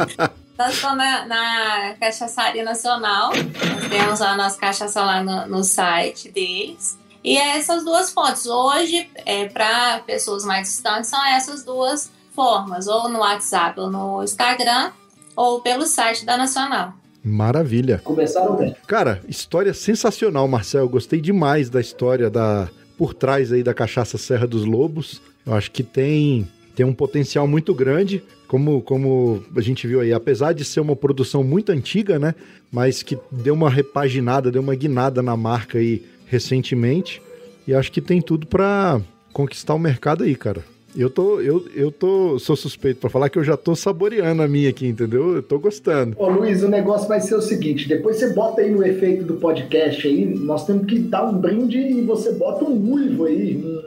Nós 0.58 0.74
estamos 0.74 0.98
na, 0.98 1.26
na 1.26 1.94
Cachaçaria 1.98 2.62
Nacional, 2.62 3.30
nós 3.30 3.88
temos 3.88 4.22
a 4.22 4.36
nossa 4.36 4.58
cachaça 4.58 5.00
lá 5.00 5.22
no, 5.22 5.46
no 5.48 5.64
site 5.64 6.30
deles. 6.30 6.98
E 7.24 7.36
é 7.36 7.56
essas 7.56 7.84
duas 7.84 8.12
fontes. 8.12 8.46
Hoje, 8.46 9.08
é, 9.24 9.48
para 9.48 10.00
pessoas 10.00 10.44
mais 10.44 10.68
distantes, 10.68 11.08
são 11.08 11.24
essas 11.26 11.64
duas 11.64 12.10
formas, 12.34 12.86
ou 12.86 13.08
no 13.08 13.20
WhatsApp 13.20 13.80
ou 13.80 13.90
no 13.90 14.22
Instagram, 14.22 14.92
ou 15.34 15.60
pelo 15.60 15.86
site 15.86 16.24
da 16.24 16.36
Nacional. 16.36 16.92
Maravilha. 17.24 18.00
Começaram 18.04 18.54
bem. 18.54 18.76
Cara, 18.86 19.22
história 19.26 19.72
sensacional, 19.72 20.46
Marcel. 20.46 20.88
Gostei 20.88 21.20
demais 21.20 21.70
da 21.70 21.80
história 21.80 22.28
da 22.28 22.68
por 22.96 23.14
trás 23.14 23.52
aí 23.52 23.62
da 23.62 23.74
cachaça 23.74 24.18
Serra 24.18 24.46
dos 24.46 24.64
Lobos. 24.64 25.20
Eu 25.46 25.54
acho 25.54 25.70
que 25.70 25.82
tem 25.82 26.48
tem 26.74 26.84
um 26.84 26.92
potencial 26.92 27.46
muito 27.46 27.72
grande, 27.72 28.22
como, 28.48 28.82
como 28.82 29.44
a 29.54 29.60
gente 29.60 29.86
viu 29.86 30.00
aí, 30.00 30.12
apesar 30.12 30.52
de 30.52 30.64
ser 30.64 30.80
uma 30.80 30.96
produção 30.96 31.44
muito 31.44 31.70
antiga, 31.70 32.18
né? 32.18 32.34
Mas 32.70 33.02
que 33.02 33.16
deu 33.30 33.54
uma 33.54 33.70
repaginada, 33.70 34.50
deu 34.50 34.60
uma 34.60 34.74
guinada 34.74 35.22
na 35.22 35.36
marca 35.36 35.78
aí 35.78 36.04
recentemente. 36.26 37.22
E 37.66 37.72
acho 37.72 37.92
que 37.92 38.00
tem 38.00 38.20
tudo 38.20 38.46
para 38.46 39.00
conquistar 39.32 39.74
o 39.74 39.78
mercado 39.78 40.24
aí, 40.24 40.34
cara. 40.34 40.64
Eu 40.96 41.10
tô, 41.10 41.40
eu, 41.40 41.64
eu 41.74 41.90
tô, 41.90 42.38
sou 42.38 42.54
suspeito 42.54 43.00
para 43.00 43.10
falar 43.10 43.28
que 43.28 43.36
eu 43.36 43.42
já 43.42 43.56
tô 43.56 43.74
saboreando 43.74 44.42
a 44.42 44.48
minha 44.48 44.70
aqui, 44.70 44.86
entendeu? 44.86 45.34
Eu 45.34 45.42
tô 45.42 45.58
gostando. 45.58 46.14
Ô 46.16 46.28
Luiz, 46.28 46.62
o 46.62 46.68
negócio 46.68 47.08
vai 47.08 47.20
ser 47.20 47.34
o 47.34 47.42
seguinte: 47.42 47.88
depois 47.88 48.16
você 48.16 48.32
bota 48.32 48.60
aí 48.60 48.70
no 48.70 48.84
efeito 48.86 49.24
do 49.24 49.34
podcast 49.34 50.06
aí, 50.06 50.24
nós 50.24 50.64
temos 50.64 50.86
que 50.86 51.00
dar 51.00 51.24
um 51.24 51.36
brinde 51.36 51.78
e 51.78 52.00
você 52.02 52.32
bota 52.32 52.64
um 52.64 52.92
uivo 52.92 53.24
aí. 53.24 53.56
Um 53.56 53.82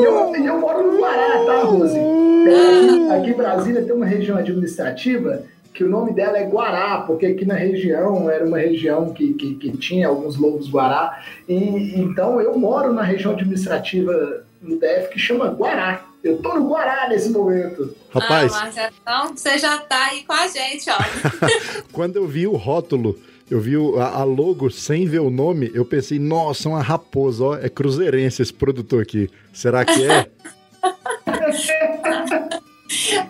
e 0.00 0.02
eu, 0.04 0.34
eu 0.34 0.60
moro 0.60 0.90
no 0.92 0.98
Guará, 0.98 1.44
tá, 1.44 1.62
Rose? 1.62 1.96
É, 1.96 3.14
aqui 3.16 3.30
em 3.30 3.36
Brasília 3.36 3.82
tem 3.82 3.94
uma 3.94 4.06
região 4.06 4.36
administrativa 4.36 5.44
que 5.72 5.84
o 5.84 5.88
nome 5.88 6.12
dela 6.12 6.36
é 6.36 6.44
Guará, 6.44 7.04
porque 7.06 7.26
aqui 7.26 7.44
na 7.44 7.54
região 7.54 8.28
era 8.28 8.44
uma 8.44 8.58
região 8.58 9.10
que, 9.12 9.34
que, 9.34 9.54
que 9.54 9.76
tinha 9.76 10.08
alguns 10.08 10.36
lobos 10.36 10.68
Guará. 10.68 11.22
E 11.48 12.00
então 12.00 12.40
eu 12.40 12.58
moro 12.58 12.92
na 12.92 13.02
região 13.02 13.32
administrativa 13.32 14.47
no 14.60 14.78
DF 14.78 15.08
que 15.12 15.18
chama 15.18 15.48
Guará. 15.48 16.04
Eu 16.22 16.38
tô 16.42 16.54
no 16.54 16.68
Guará 16.68 17.08
nesse 17.08 17.30
momento. 17.30 17.94
Rapaz. 18.10 18.52
Ah, 18.54 18.60
Marcelo, 18.64 18.94
então 19.00 19.36
você 19.36 19.58
já 19.58 19.78
tá 19.78 20.06
aí 20.06 20.24
com 20.24 20.32
a 20.32 20.46
gente, 20.48 20.90
ó. 20.90 20.98
Quando 21.92 22.16
eu 22.16 22.26
vi 22.26 22.46
o 22.46 22.56
rótulo, 22.56 23.18
eu 23.50 23.60
vi 23.60 23.76
o- 23.76 23.98
a, 24.00 24.08
a 24.20 24.24
logo 24.24 24.68
sem 24.70 25.06
ver 25.06 25.20
o 25.20 25.30
nome, 25.30 25.70
eu 25.74 25.84
pensei, 25.84 26.18
nossa, 26.18 26.68
uma 26.68 26.82
raposa, 26.82 27.44
ó, 27.44 27.56
é 27.56 27.68
cruzeirense 27.68 28.42
esse 28.42 28.52
produtor 28.52 29.02
aqui. 29.02 29.30
Será 29.52 29.84
que 29.84 30.04
é? 30.04 30.28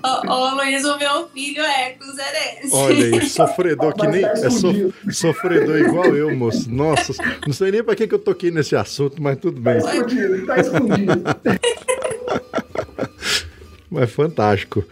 ô, 0.03 0.33
ô, 0.33 0.55
Luiz, 0.55 0.85
o 0.85 0.99
meu 0.99 1.29
filho 1.29 1.63
é 1.63 1.91
cruzeirense. 1.93 2.71
Olha 2.73 3.05
aí, 3.21 3.29
sofredor 3.29 3.95
que 3.95 4.07
nem. 4.07 4.23
Tá 4.23 4.33
É 4.33 4.51
so- 4.51 4.93
sofredor 5.11 5.79
igual 5.79 6.15
eu, 6.17 6.35
moço. 6.37 6.71
Nossa, 6.71 7.13
não 7.47 7.53
sei 7.53 7.71
nem 7.71 7.83
pra 7.83 7.95
que, 7.95 8.07
que 8.07 8.15
eu 8.15 8.19
toquei 8.19 8.51
nesse 8.51 8.75
assunto, 8.77 9.23
mas 9.23 9.39
tudo 9.39 9.61
Tá 9.61 9.71
bem. 9.73 9.79
escondido, 9.79 10.47
tá 10.47 10.57
escondido. 10.59 11.23
Mas 13.91 14.11
fantástico. 14.11 14.85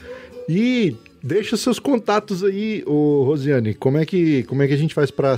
E 0.49 0.97
deixa 1.22 1.55
os 1.55 1.61
seus 1.61 1.78
contatos 1.78 2.43
aí, 2.43 2.82
ô 2.87 3.24
Rosiane. 3.24 3.74
Como 3.74 3.99
é 3.99 4.07
que, 4.07 4.43
como 4.45 4.62
é 4.62 4.66
que 4.66 4.72
a 4.72 4.76
gente 4.78 4.95
faz 4.95 5.11
para 5.11 5.37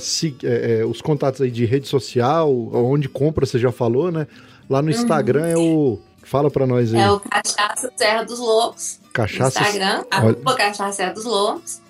os 0.89 1.01
contatos 1.03 1.41
aí 1.41 1.51
de 1.51 1.65
rede 1.65 1.89
social, 1.89 2.55
onde 2.73 3.09
compra, 3.09 3.45
você 3.45 3.59
já 3.59 3.73
falou, 3.73 4.13
né? 4.13 4.29
Lá 4.71 4.81
no 4.83 4.91
Instagram 4.91 5.47
é 5.47 5.57
o. 5.57 5.99
Fala 6.29 6.51
pra 6.51 6.67
nós 6.67 6.93
aí. 6.93 7.01
É 7.01 7.11
o 7.11 7.19
Cachaça 7.21 7.91
Serra 7.97 8.23
dos 8.23 8.39
Lobos. 8.39 9.01
Cachaça. 9.15 9.61
Instagram, 9.63 10.05
arroba 10.11 10.55
Cachaça 10.55 10.93
Serra 10.93 11.15
dos 11.15 11.25
Lobos. 11.25 11.81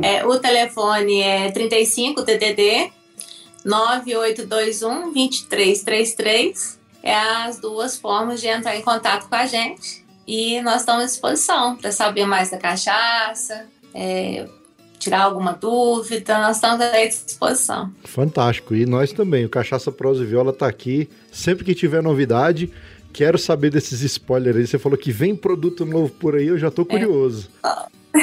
É, 0.00 0.24
o 0.24 0.38
telefone 0.38 1.20
é 1.20 1.50
35 1.50 2.22
TDD 2.22 2.90
9821 3.62 5.12
2333. 5.12 6.80
É 7.02 7.14
as 7.14 7.58
duas 7.58 7.98
formas 7.98 8.40
de 8.40 8.48
entrar 8.48 8.74
em 8.74 8.80
contato 8.80 9.28
com 9.28 9.34
a 9.34 9.44
gente. 9.44 10.02
E 10.26 10.62
nós 10.62 10.80
estamos 10.80 11.02
à 11.02 11.06
disposição 11.06 11.76
para 11.76 11.92
saber 11.92 12.24
mais 12.24 12.50
da 12.50 12.56
cachaça, 12.56 13.66
é, 13.92 14.48
tirar 14.98 15.24
alguma 15.24 15.52
dúvida, 15.52 16.38
nós 16.38 16.56
estamos 16.56 16.80
à 16.80 17.04
disposição. 17.04 17.92
Fantástico. 18.04 18.74
E 18.74 18.86
nós 18.86 19.12
também. 19.12 19.44
O 19.44 19.48
Cachaça 19.48 19.92
Prosa 19.92 20.22
e 20.22 20.26
Viola 20.26 20.52
tá 20.52 20.66
aqui. 20.66 21.10
Sempre 21.30 21.64
que 21.64 21.74
tiver 21.74 22.02
novidade, 22.02 22.72
quero 23.12 23.38
saber 23.38 23.70
desses 23.70 24.02
spoilers 24.02 24.56
aí. 24.56 24.66
Você 24.66 24.78
falou 24.78 24.96
que 24.98 25.12
vem 25.12 25.34
produto 25.36 25.84
novo 25.84 26.12
por 26.12 26.34
aí, 26.36 26.46
eu 26.48 26.58
já 26.58 26.70
tô 26.70 26.84
curioso. 26.84 27.48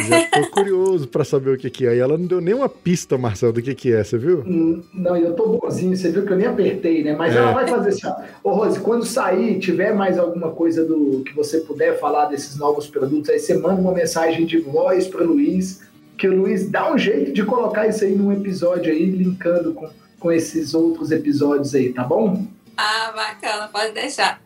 Já 0.08 0.24
tô 0.30 0.48
curioso 0.52 1.08
pra 1.08 1.24
saber 1.24 1.50
o 1.52 1.58
que 1.58 1.68
que 1.70 1.88
é. 1.88 1.96
E 1.96 2.00
ela 2.00 2.16
não 2.18 2.26
deu 2.28 2.40
nenhuma 2.40 2.70
pista, 2.70 3.18
Marcelo, 3.18 3.54
do 3.54 3.62
que 3.62 3.74
que 3.74 3.92
é, 3.92 4.04
você 4.04 4.18
viu? 4.20 4.42
Hum, 4.46 4.84
Não, 4.94 5.18
eu 5.18 5.34
tô 5.34 5.58
bonzinho, 5.58 5.98
você 5.98 6.12
viu 6.12 6.26
que 6.26 6.32
eu 6.32 6.38
nem 6.38 6.46
apertei, 6.46 7.04
né? 7.04 7.16
Mas 7.18 7.36
É. 7.36 7.40
ela 7.40 7.52
vai 7.54 7.68
fazer 7.68 7.90
assim, 7.90 8.06
ó. 8.08 8.16
Ô, 8.44 8.54
Rose, 8.54 8.80
quando 8.80 9.04
sair, 9.06 9.58
tiver 9.60 9.94
mais 9.96 10.20
alguma 10.20 10.52
coisa 10.52 10.86
do 10.86 11.24
que 11.26 11.34
você 11.36 11.62
puder 11.62 12.00
falar 12.00 12.26
desses 12.26 12.56
novos 12.56 12.86
produtos, 12.88 13.30
aí 13.32 13.40
você 13.40 13.58
manda 13.58 13.82
uma 13.82 13.92
mensagem 13.94 14.46
de 14.46 14.60
voz 14.60 15.08
para 15.08 15.24
Luiz, 15.24 15.82
que 16.18 16.28
o 16.28 16.36
Luiz 16.36 16.70
dá 16.70 16.94
um 16.94 16.98
jeito 16.98 17.32
de 17.34 17.44
colocar 17.44 17.88
isso 17.88 18.04
aí 18.04 18.14
num 18.16 18.32
episódio 18.32 18.92
aí, 18.92 19.06
linkando 19.10 19.74
com, 19.74 19.90
com 20.20 20.32
esses 20.32 20.76
outros 20.76 21.12
episódios 21.12 21.74
aí, 21.74 21.92
tá 21.94 22.04
bom? 22.04 22.46
Ah, 22.82 23.12
bacana, 23.14 23.68
pode 23.68 23.92
deixar. 23.92 24.40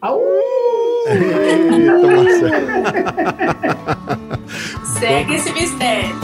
Au! 0.00 0.20
Eita, 1.10 2.06
Marcelo. 2.06 2.68
Segue 5.00 5.34
esse 5.34 5.52
mistério. 5.52 6.14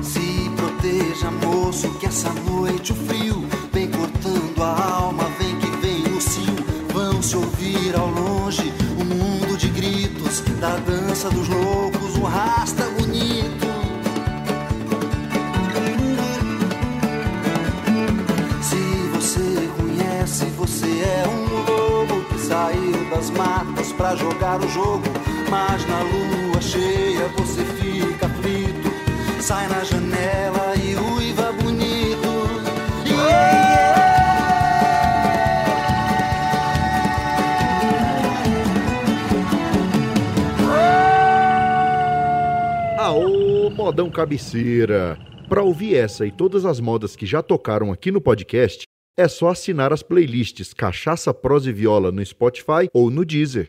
Se 0.00 0.48
proteja, 0.54 1.32
moço, 1.44 1.92
que 1.98 2.06
essa 2.06 2.30
noite 2.48 2.92
o 2.92 2.94
frio 2.94 3.44
vem 3.72 3.90
cortando 3.90 4.62
a 4.62 4.92
alma, 4.94 5.24
vem 5.40 5.58
que 5.58 5.66
vem 5.78 6.04
o 6.16 6.20
cio. 6.20 6.54
Vão 6.92 7.20
se 7.20 7.34
ouvir 7.34 7.96
ao 7.96 8.06
longe 8.06 8.72
um 9.00 9.04
mundo 9.04 9.56
de 9.56 9.68
gritos 9.68 10.42
da 10.60 10.76
dança 10.76 11.28
dos 11.28 11.48
loucos, 11.48 12.16
um 12.16 12.22
rasta 12.22 12.84
pra 24.00 24.16
jogar 24.16 24.58
o 24.58 24.68
jogo. 24.68 25.04
Mas 25.50 25.86
na 25.86 26.00
lua 26.00 26.60
cheia 26.60 27.28
você 27.36 27.62
fica 27.62 28.26
aflito. 28.26 28.90
Sai 29.42 29.68
na 29.68 29.84
janela 29.84 30.74
e 30.76 30.96
uiva 30.96 31.52
bonito. 31.52 32.30
Aô, 42.98 43.70
modão 43.70 44.08
cabeceira! 44.10 45.18
Para 45.48 45.62
ouvir 45.62 45.96
essa 45.96 46.24
e 46.24 46.30
todas 46.30 46.64
as 46.64 46.78
modas 46.80 47.16
que 47.16 47.26
já 47.26 47.42
tocaram 47.42 47.90
aqui 47.92 48.12
no 48.12 48.20
podcast, 48.20 48.84
é 49.18 49.26
só 49.26 49.48
assinar 49.48 49.92
as 49.92 50.02
playlists 50.02 50.72
Cachaça, 50.72 51.34
Prosa 51.34 51.70
e 51.70 51.72
Viola 51.72 52.12
no 52.12 52.24
Spotify 52.24 52.88
ou 52.94 53.10
no 53.10 53.24
Deezer. 53.24 53.66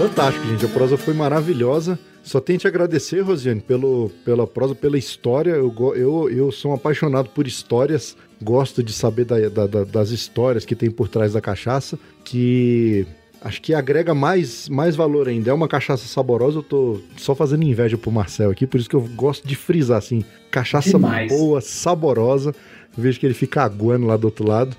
Fantástico, 0.00 0.46
gente. 0.46 0.64
A 0.64 0.68
prosa 0.68 0.96
foi 0.96 1.12
maravilhosa. 1.12 1.98
Só 2.22 2.40
tenho 2.40 2.58
que 2.58 2.62
te 2.62 2.68
agradecer, 2.68 3.20
Rosiane, 3.20 3.60
pelo, 3.60 4.10
pela 4.24 4.46
prosa, 4.46 4.74
pela 4.74 4.96
história. 4.96 5.50
Eu, 5.50 5.74
eu, 5.94 6.30
eu 6.30 6.50
sou 6.50 6.70
um 6.70 6.74
apaixonado 6.74 7.28
por 7.28 7.46
histórias. 7.46 8.16
Gosto 8.42 8.82
de 8.82 8.94
saber 8.94 9.26
da- 9.26 9.48
da- 9.50 9.66
da- 9.66 9.84
das 9.84 10.08
histórias 10.10 10.64
que 10.64 10.74
tem 10.74 10.90
por 10.90 11.06
trás 11.06 11.34
da 11.34 11.40
cachaça. 11.42 11.98
Que 12.24 13.06
acho 13.42 13.60
que 13.60 13.74
agrega 13.74 14.14
mais, 14.14 14.70
mais 14.70 14.96
valor 14.96 15.28
ainda. 15.28 15.50
É 15.50 15.52
uma 15.52 15.68
cachaça 15.68 16.06
saborosa. 16.06 16.60
Eu 16.60 16.62
tô 16.62 17.00
só 17.18 17.34
fazendo 17.34 17.62
inveja 17.64 17.98
pro 17.98 18.10
Marcel 18.10 18.50
aqui. 18.50 18.66
Por 18.66 18.80
isso 18.80 18.88
que 18.88 18.96
eu 18.96 19.02
gosto 19.14 19.46
de 19.46 19.54
frisar 19.54 19.98
assim: 19.98 20.24
cachaça 20.50 20.90
Demais. 20.90 21.30
boa, 21.30 21.60
saborosa. 21.60 22.54
Vejo 22.96 23.20
que 23.20 23.26
ele 23.26 23.34
fica 23.34 23.62
aguando 23.62 24.06
lá 24.06 24.16
do 24.16 24.24
outro 24.24 24.46
lado. 24.48 24.74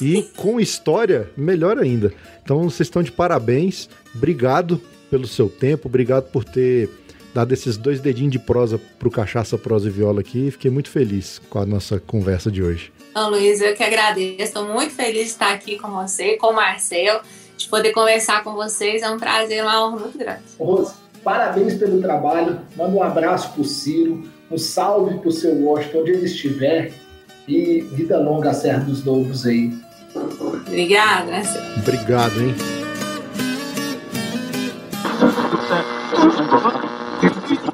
E 0.00 0.22
com 0.36 0.58
história, 0.60 1.30
melhor 1.36 1.78
ainda. 1.78 2.12
Então 2.42 2.62
vocês 2.62 2.86
estão 2.86 3.02
de 3.02 3.12
parabéns. 3.12 3.88
Obrigado 4.14 4.80
pelo 5.10 5.26
seu 5.26 5.48
tempo, 5.48 5.88
obrigado 5.88 6.30
por 6.30 6.44
ter 6.44 6.90
dado 7.34 7.52
esses 7.52 7.76
dois 7.76 8.00
dedinhos 8.00 8.32
de 8.32 8.38
prosa 8.38 8.80
pro 8.98 9.10
Cachaça, 9.10 9.58
Prosa 9.58 9.88
e 9.88 9.90
Viola 9.90 10.20
aqui. 10.20 10.50
Fiquei 10.52 10.70
muito 10.70 10.88
feliz 10.88 11.40
com 11.50 11.58
a 11.58 11.66
nossa 11.66 11.98
conversa 12.00 12.50
de 12.50 12.62
hoje. 12.62 12.92
Então, 13.10 13.30
Luiz, 13.30 13.60
eu 13.60 13.74
que 13.74 13.82
agradeço. 13.82 14.40
Estou 14.40 14.64
muito 14.68 14.92
feliz 14.92 15.22
de 15.22 15.28
estar 15.30 15.52
aqui 15.52 15.78
com 15.78 15.90
você, 15.90 16.36
com 16.36 16.48
o 16.48 16.54
Marcel. 16.54 17.20
de 17.56 17.68
poder 17.68 17.92
conversar 17.92 18.42
com 18.42 18.54
vocês. 18.54 19.02
É 19.02 19.10
um 19.10 19.18
prazer, 19.18 19.62
uma 19.62 19.86
honra 19.86 20.00
muito 20.00 20.18
grande. 20.18 20.42
Rose, 20.58 20.94
parabéns 21.22 21.74
pelo 21.74 22.00
trabalho. 22.00 22.60
Manda 22.76 22.96
um 22.96 23.02
abraço 23.02 23.52
pro 23.52 23.64
Ciro, 23.64 24.22
um 24.50 24.58
salve 24.58 25.18
pro 25.18 25.30
seu 25.30 25.54
Washington, 25.54 26.00
onde 26.00 26.10
ele 26.12 26.26
estiver. 26.26 26.92
E 27.46 27.80
vida 27.80 28.18
longa 28.18 28.50
a 28.50 28.54
Serra 28.54 28.84
dos 28.84 29.04
Lobos 29.04 29.46
aí. 29.46 29.72
Obrigada. 30.14 31.30
Né, 31.30 31.42
Obrigado, 31.78 32.40
hein? 32.40 32.54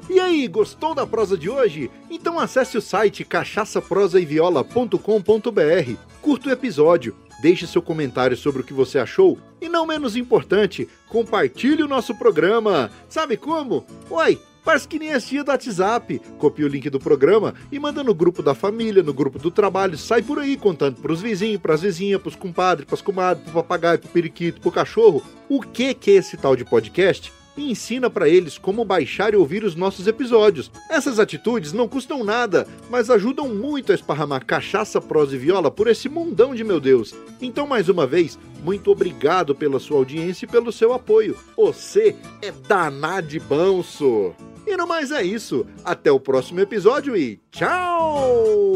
E 0.09 0.19
aí, 0.19 0.49
gostou 0.49 0.95
da 0.95 1.07
prosa 1.07 1.37
de 1.37 1.49
hoje? 1.49 1.91
Então 2.11 2.39
acesse 2.39 2.77
o 2.77 2.83
site 2.83 3.25
cachaçaprosaeviola.com.br, 3.25 5.95
curta 6.21 6.49
o 6.49 6.53
episódio, 6.53 7.15
deixe 7.41 7.67
seu 7.67 7.81
comentário 7.81 8.37
sobre 8.37 8.63
o 8.63 8.65
que 8.65 8.73
você 8.73 8.99
achou 8.99 9.39
e, 9.61 9.69
não 9.69 9.87
menos 9.87 10.17
importante, 10.17 10.89
compartilhe 11.09 11.83
o 11.83 11.89
nosso 11.89 12.15
programa. 12.15 12.91
Sabe 13.09 13.37
como? 13.37 13.85
Oi, 14.11 14.39
Faz 14.63 14.87
que 14.87 14.99
nem 14.99 15.13
a 15.13 15.21
tia 15.21 15.43
do 15.43 15.51
WhatsApp. 15.51 16.21
Copia 16.39 16.67
o 16.67 16.69
link 16.69 16.89
do 16.91 17.01
programa 17.01 17.55
e 17.73 17.79
manda 17.79 18.05
no 18.05 18.15
grupo 18.15 18.43
da 18.43 18.55
família, 18.55 19.03
no 19.03 19.15
grupo 19.15 19.39
do 19.39 19.51
trabalho. 19.51 19.97
Sai 19.97 20.23
por 20.23 20.39
aí 20.39 20.57
contando 20.57 21.01
pros 21.01 21.21
vizinhos, 21.21 21.61
pras 21.61 21.81
vizinhas, 21.81 22.21
pros 22.21 22.37
compadres, 22.37 22.87
pras 22.87 23.01
comadres, 23.01 23.45
pro 23.45 23.55
papagaio, 23.55 23.99
pro 23.99 24.11
periquito, 24.11 24.61
pro 24.61 24.71
cachorro. 24.71 25.23
O 25.49 25.61
que 25.61 25.95
que 25.95 26.11
é 26.11 26.15
esse 26.15 26.37
tal 26.37 26.55
de 26.55 26.65
podcast? 26.65 27.40
E 27.61 27.71
ensina 27.71 28.09
para 28.09 28.29
eles 28.29 28.59
como 28.59 28.85
baixar 28.85 29.35
e 29.35 29.37
ouvir 29.37 29.65
os 29.65 29.75
nossos 29.75 30.07
episódios. 30.07 30.71
Essas 30.89 31.19
atitudes 31.19 31.73
não 31.73 31.87
custam 31.87 32.25
nada, 32.25 32.67
mas 32.89 33.11
ajudam 33.11 33.49
muito 33.49 33.93
a 33.93 33.95
esparramar 33.95 34.45
cachaça, 34.45 35.01
prosa 35.01 35.37
e 35.37 35.39
viola 35.39 35.71
por 35.71 35.87
esse 35.87 36.09
mundão 36.09 36.55
de 36.55 36.65
meu 36.65 36.81
Deus. 36.81 37.15
Então, 37.41 37.67
mais 37.67 37.89
uma 37.89 38.07
vez, 38.07 38.39
muito 38.65 38.91
obrigado 38.91 39.55
pela 39.55 39.79
sua 39.79 39.99
audiência 39.99 40.47
e 40.47 40.49
pelo 40.49 40.73
seu 40.73 40.93
apoio. 40.93 41.37
Você 41.57 42.17
é 42.43 42.51
danado 42.51 43.29
de 43.29 43.39
banso! 43.39 44.35
E 44.67 44.77
no 44.77 44.87
mais 44.87 45.11
é 45.11 45.23
isso. 45.23 45.67
Até 45.85 46.13
o 46.13 46.21
próximo 46.21 46.61
episódio 46.61 47.17
e 47.17 47.41
tchau! 47.51 48.75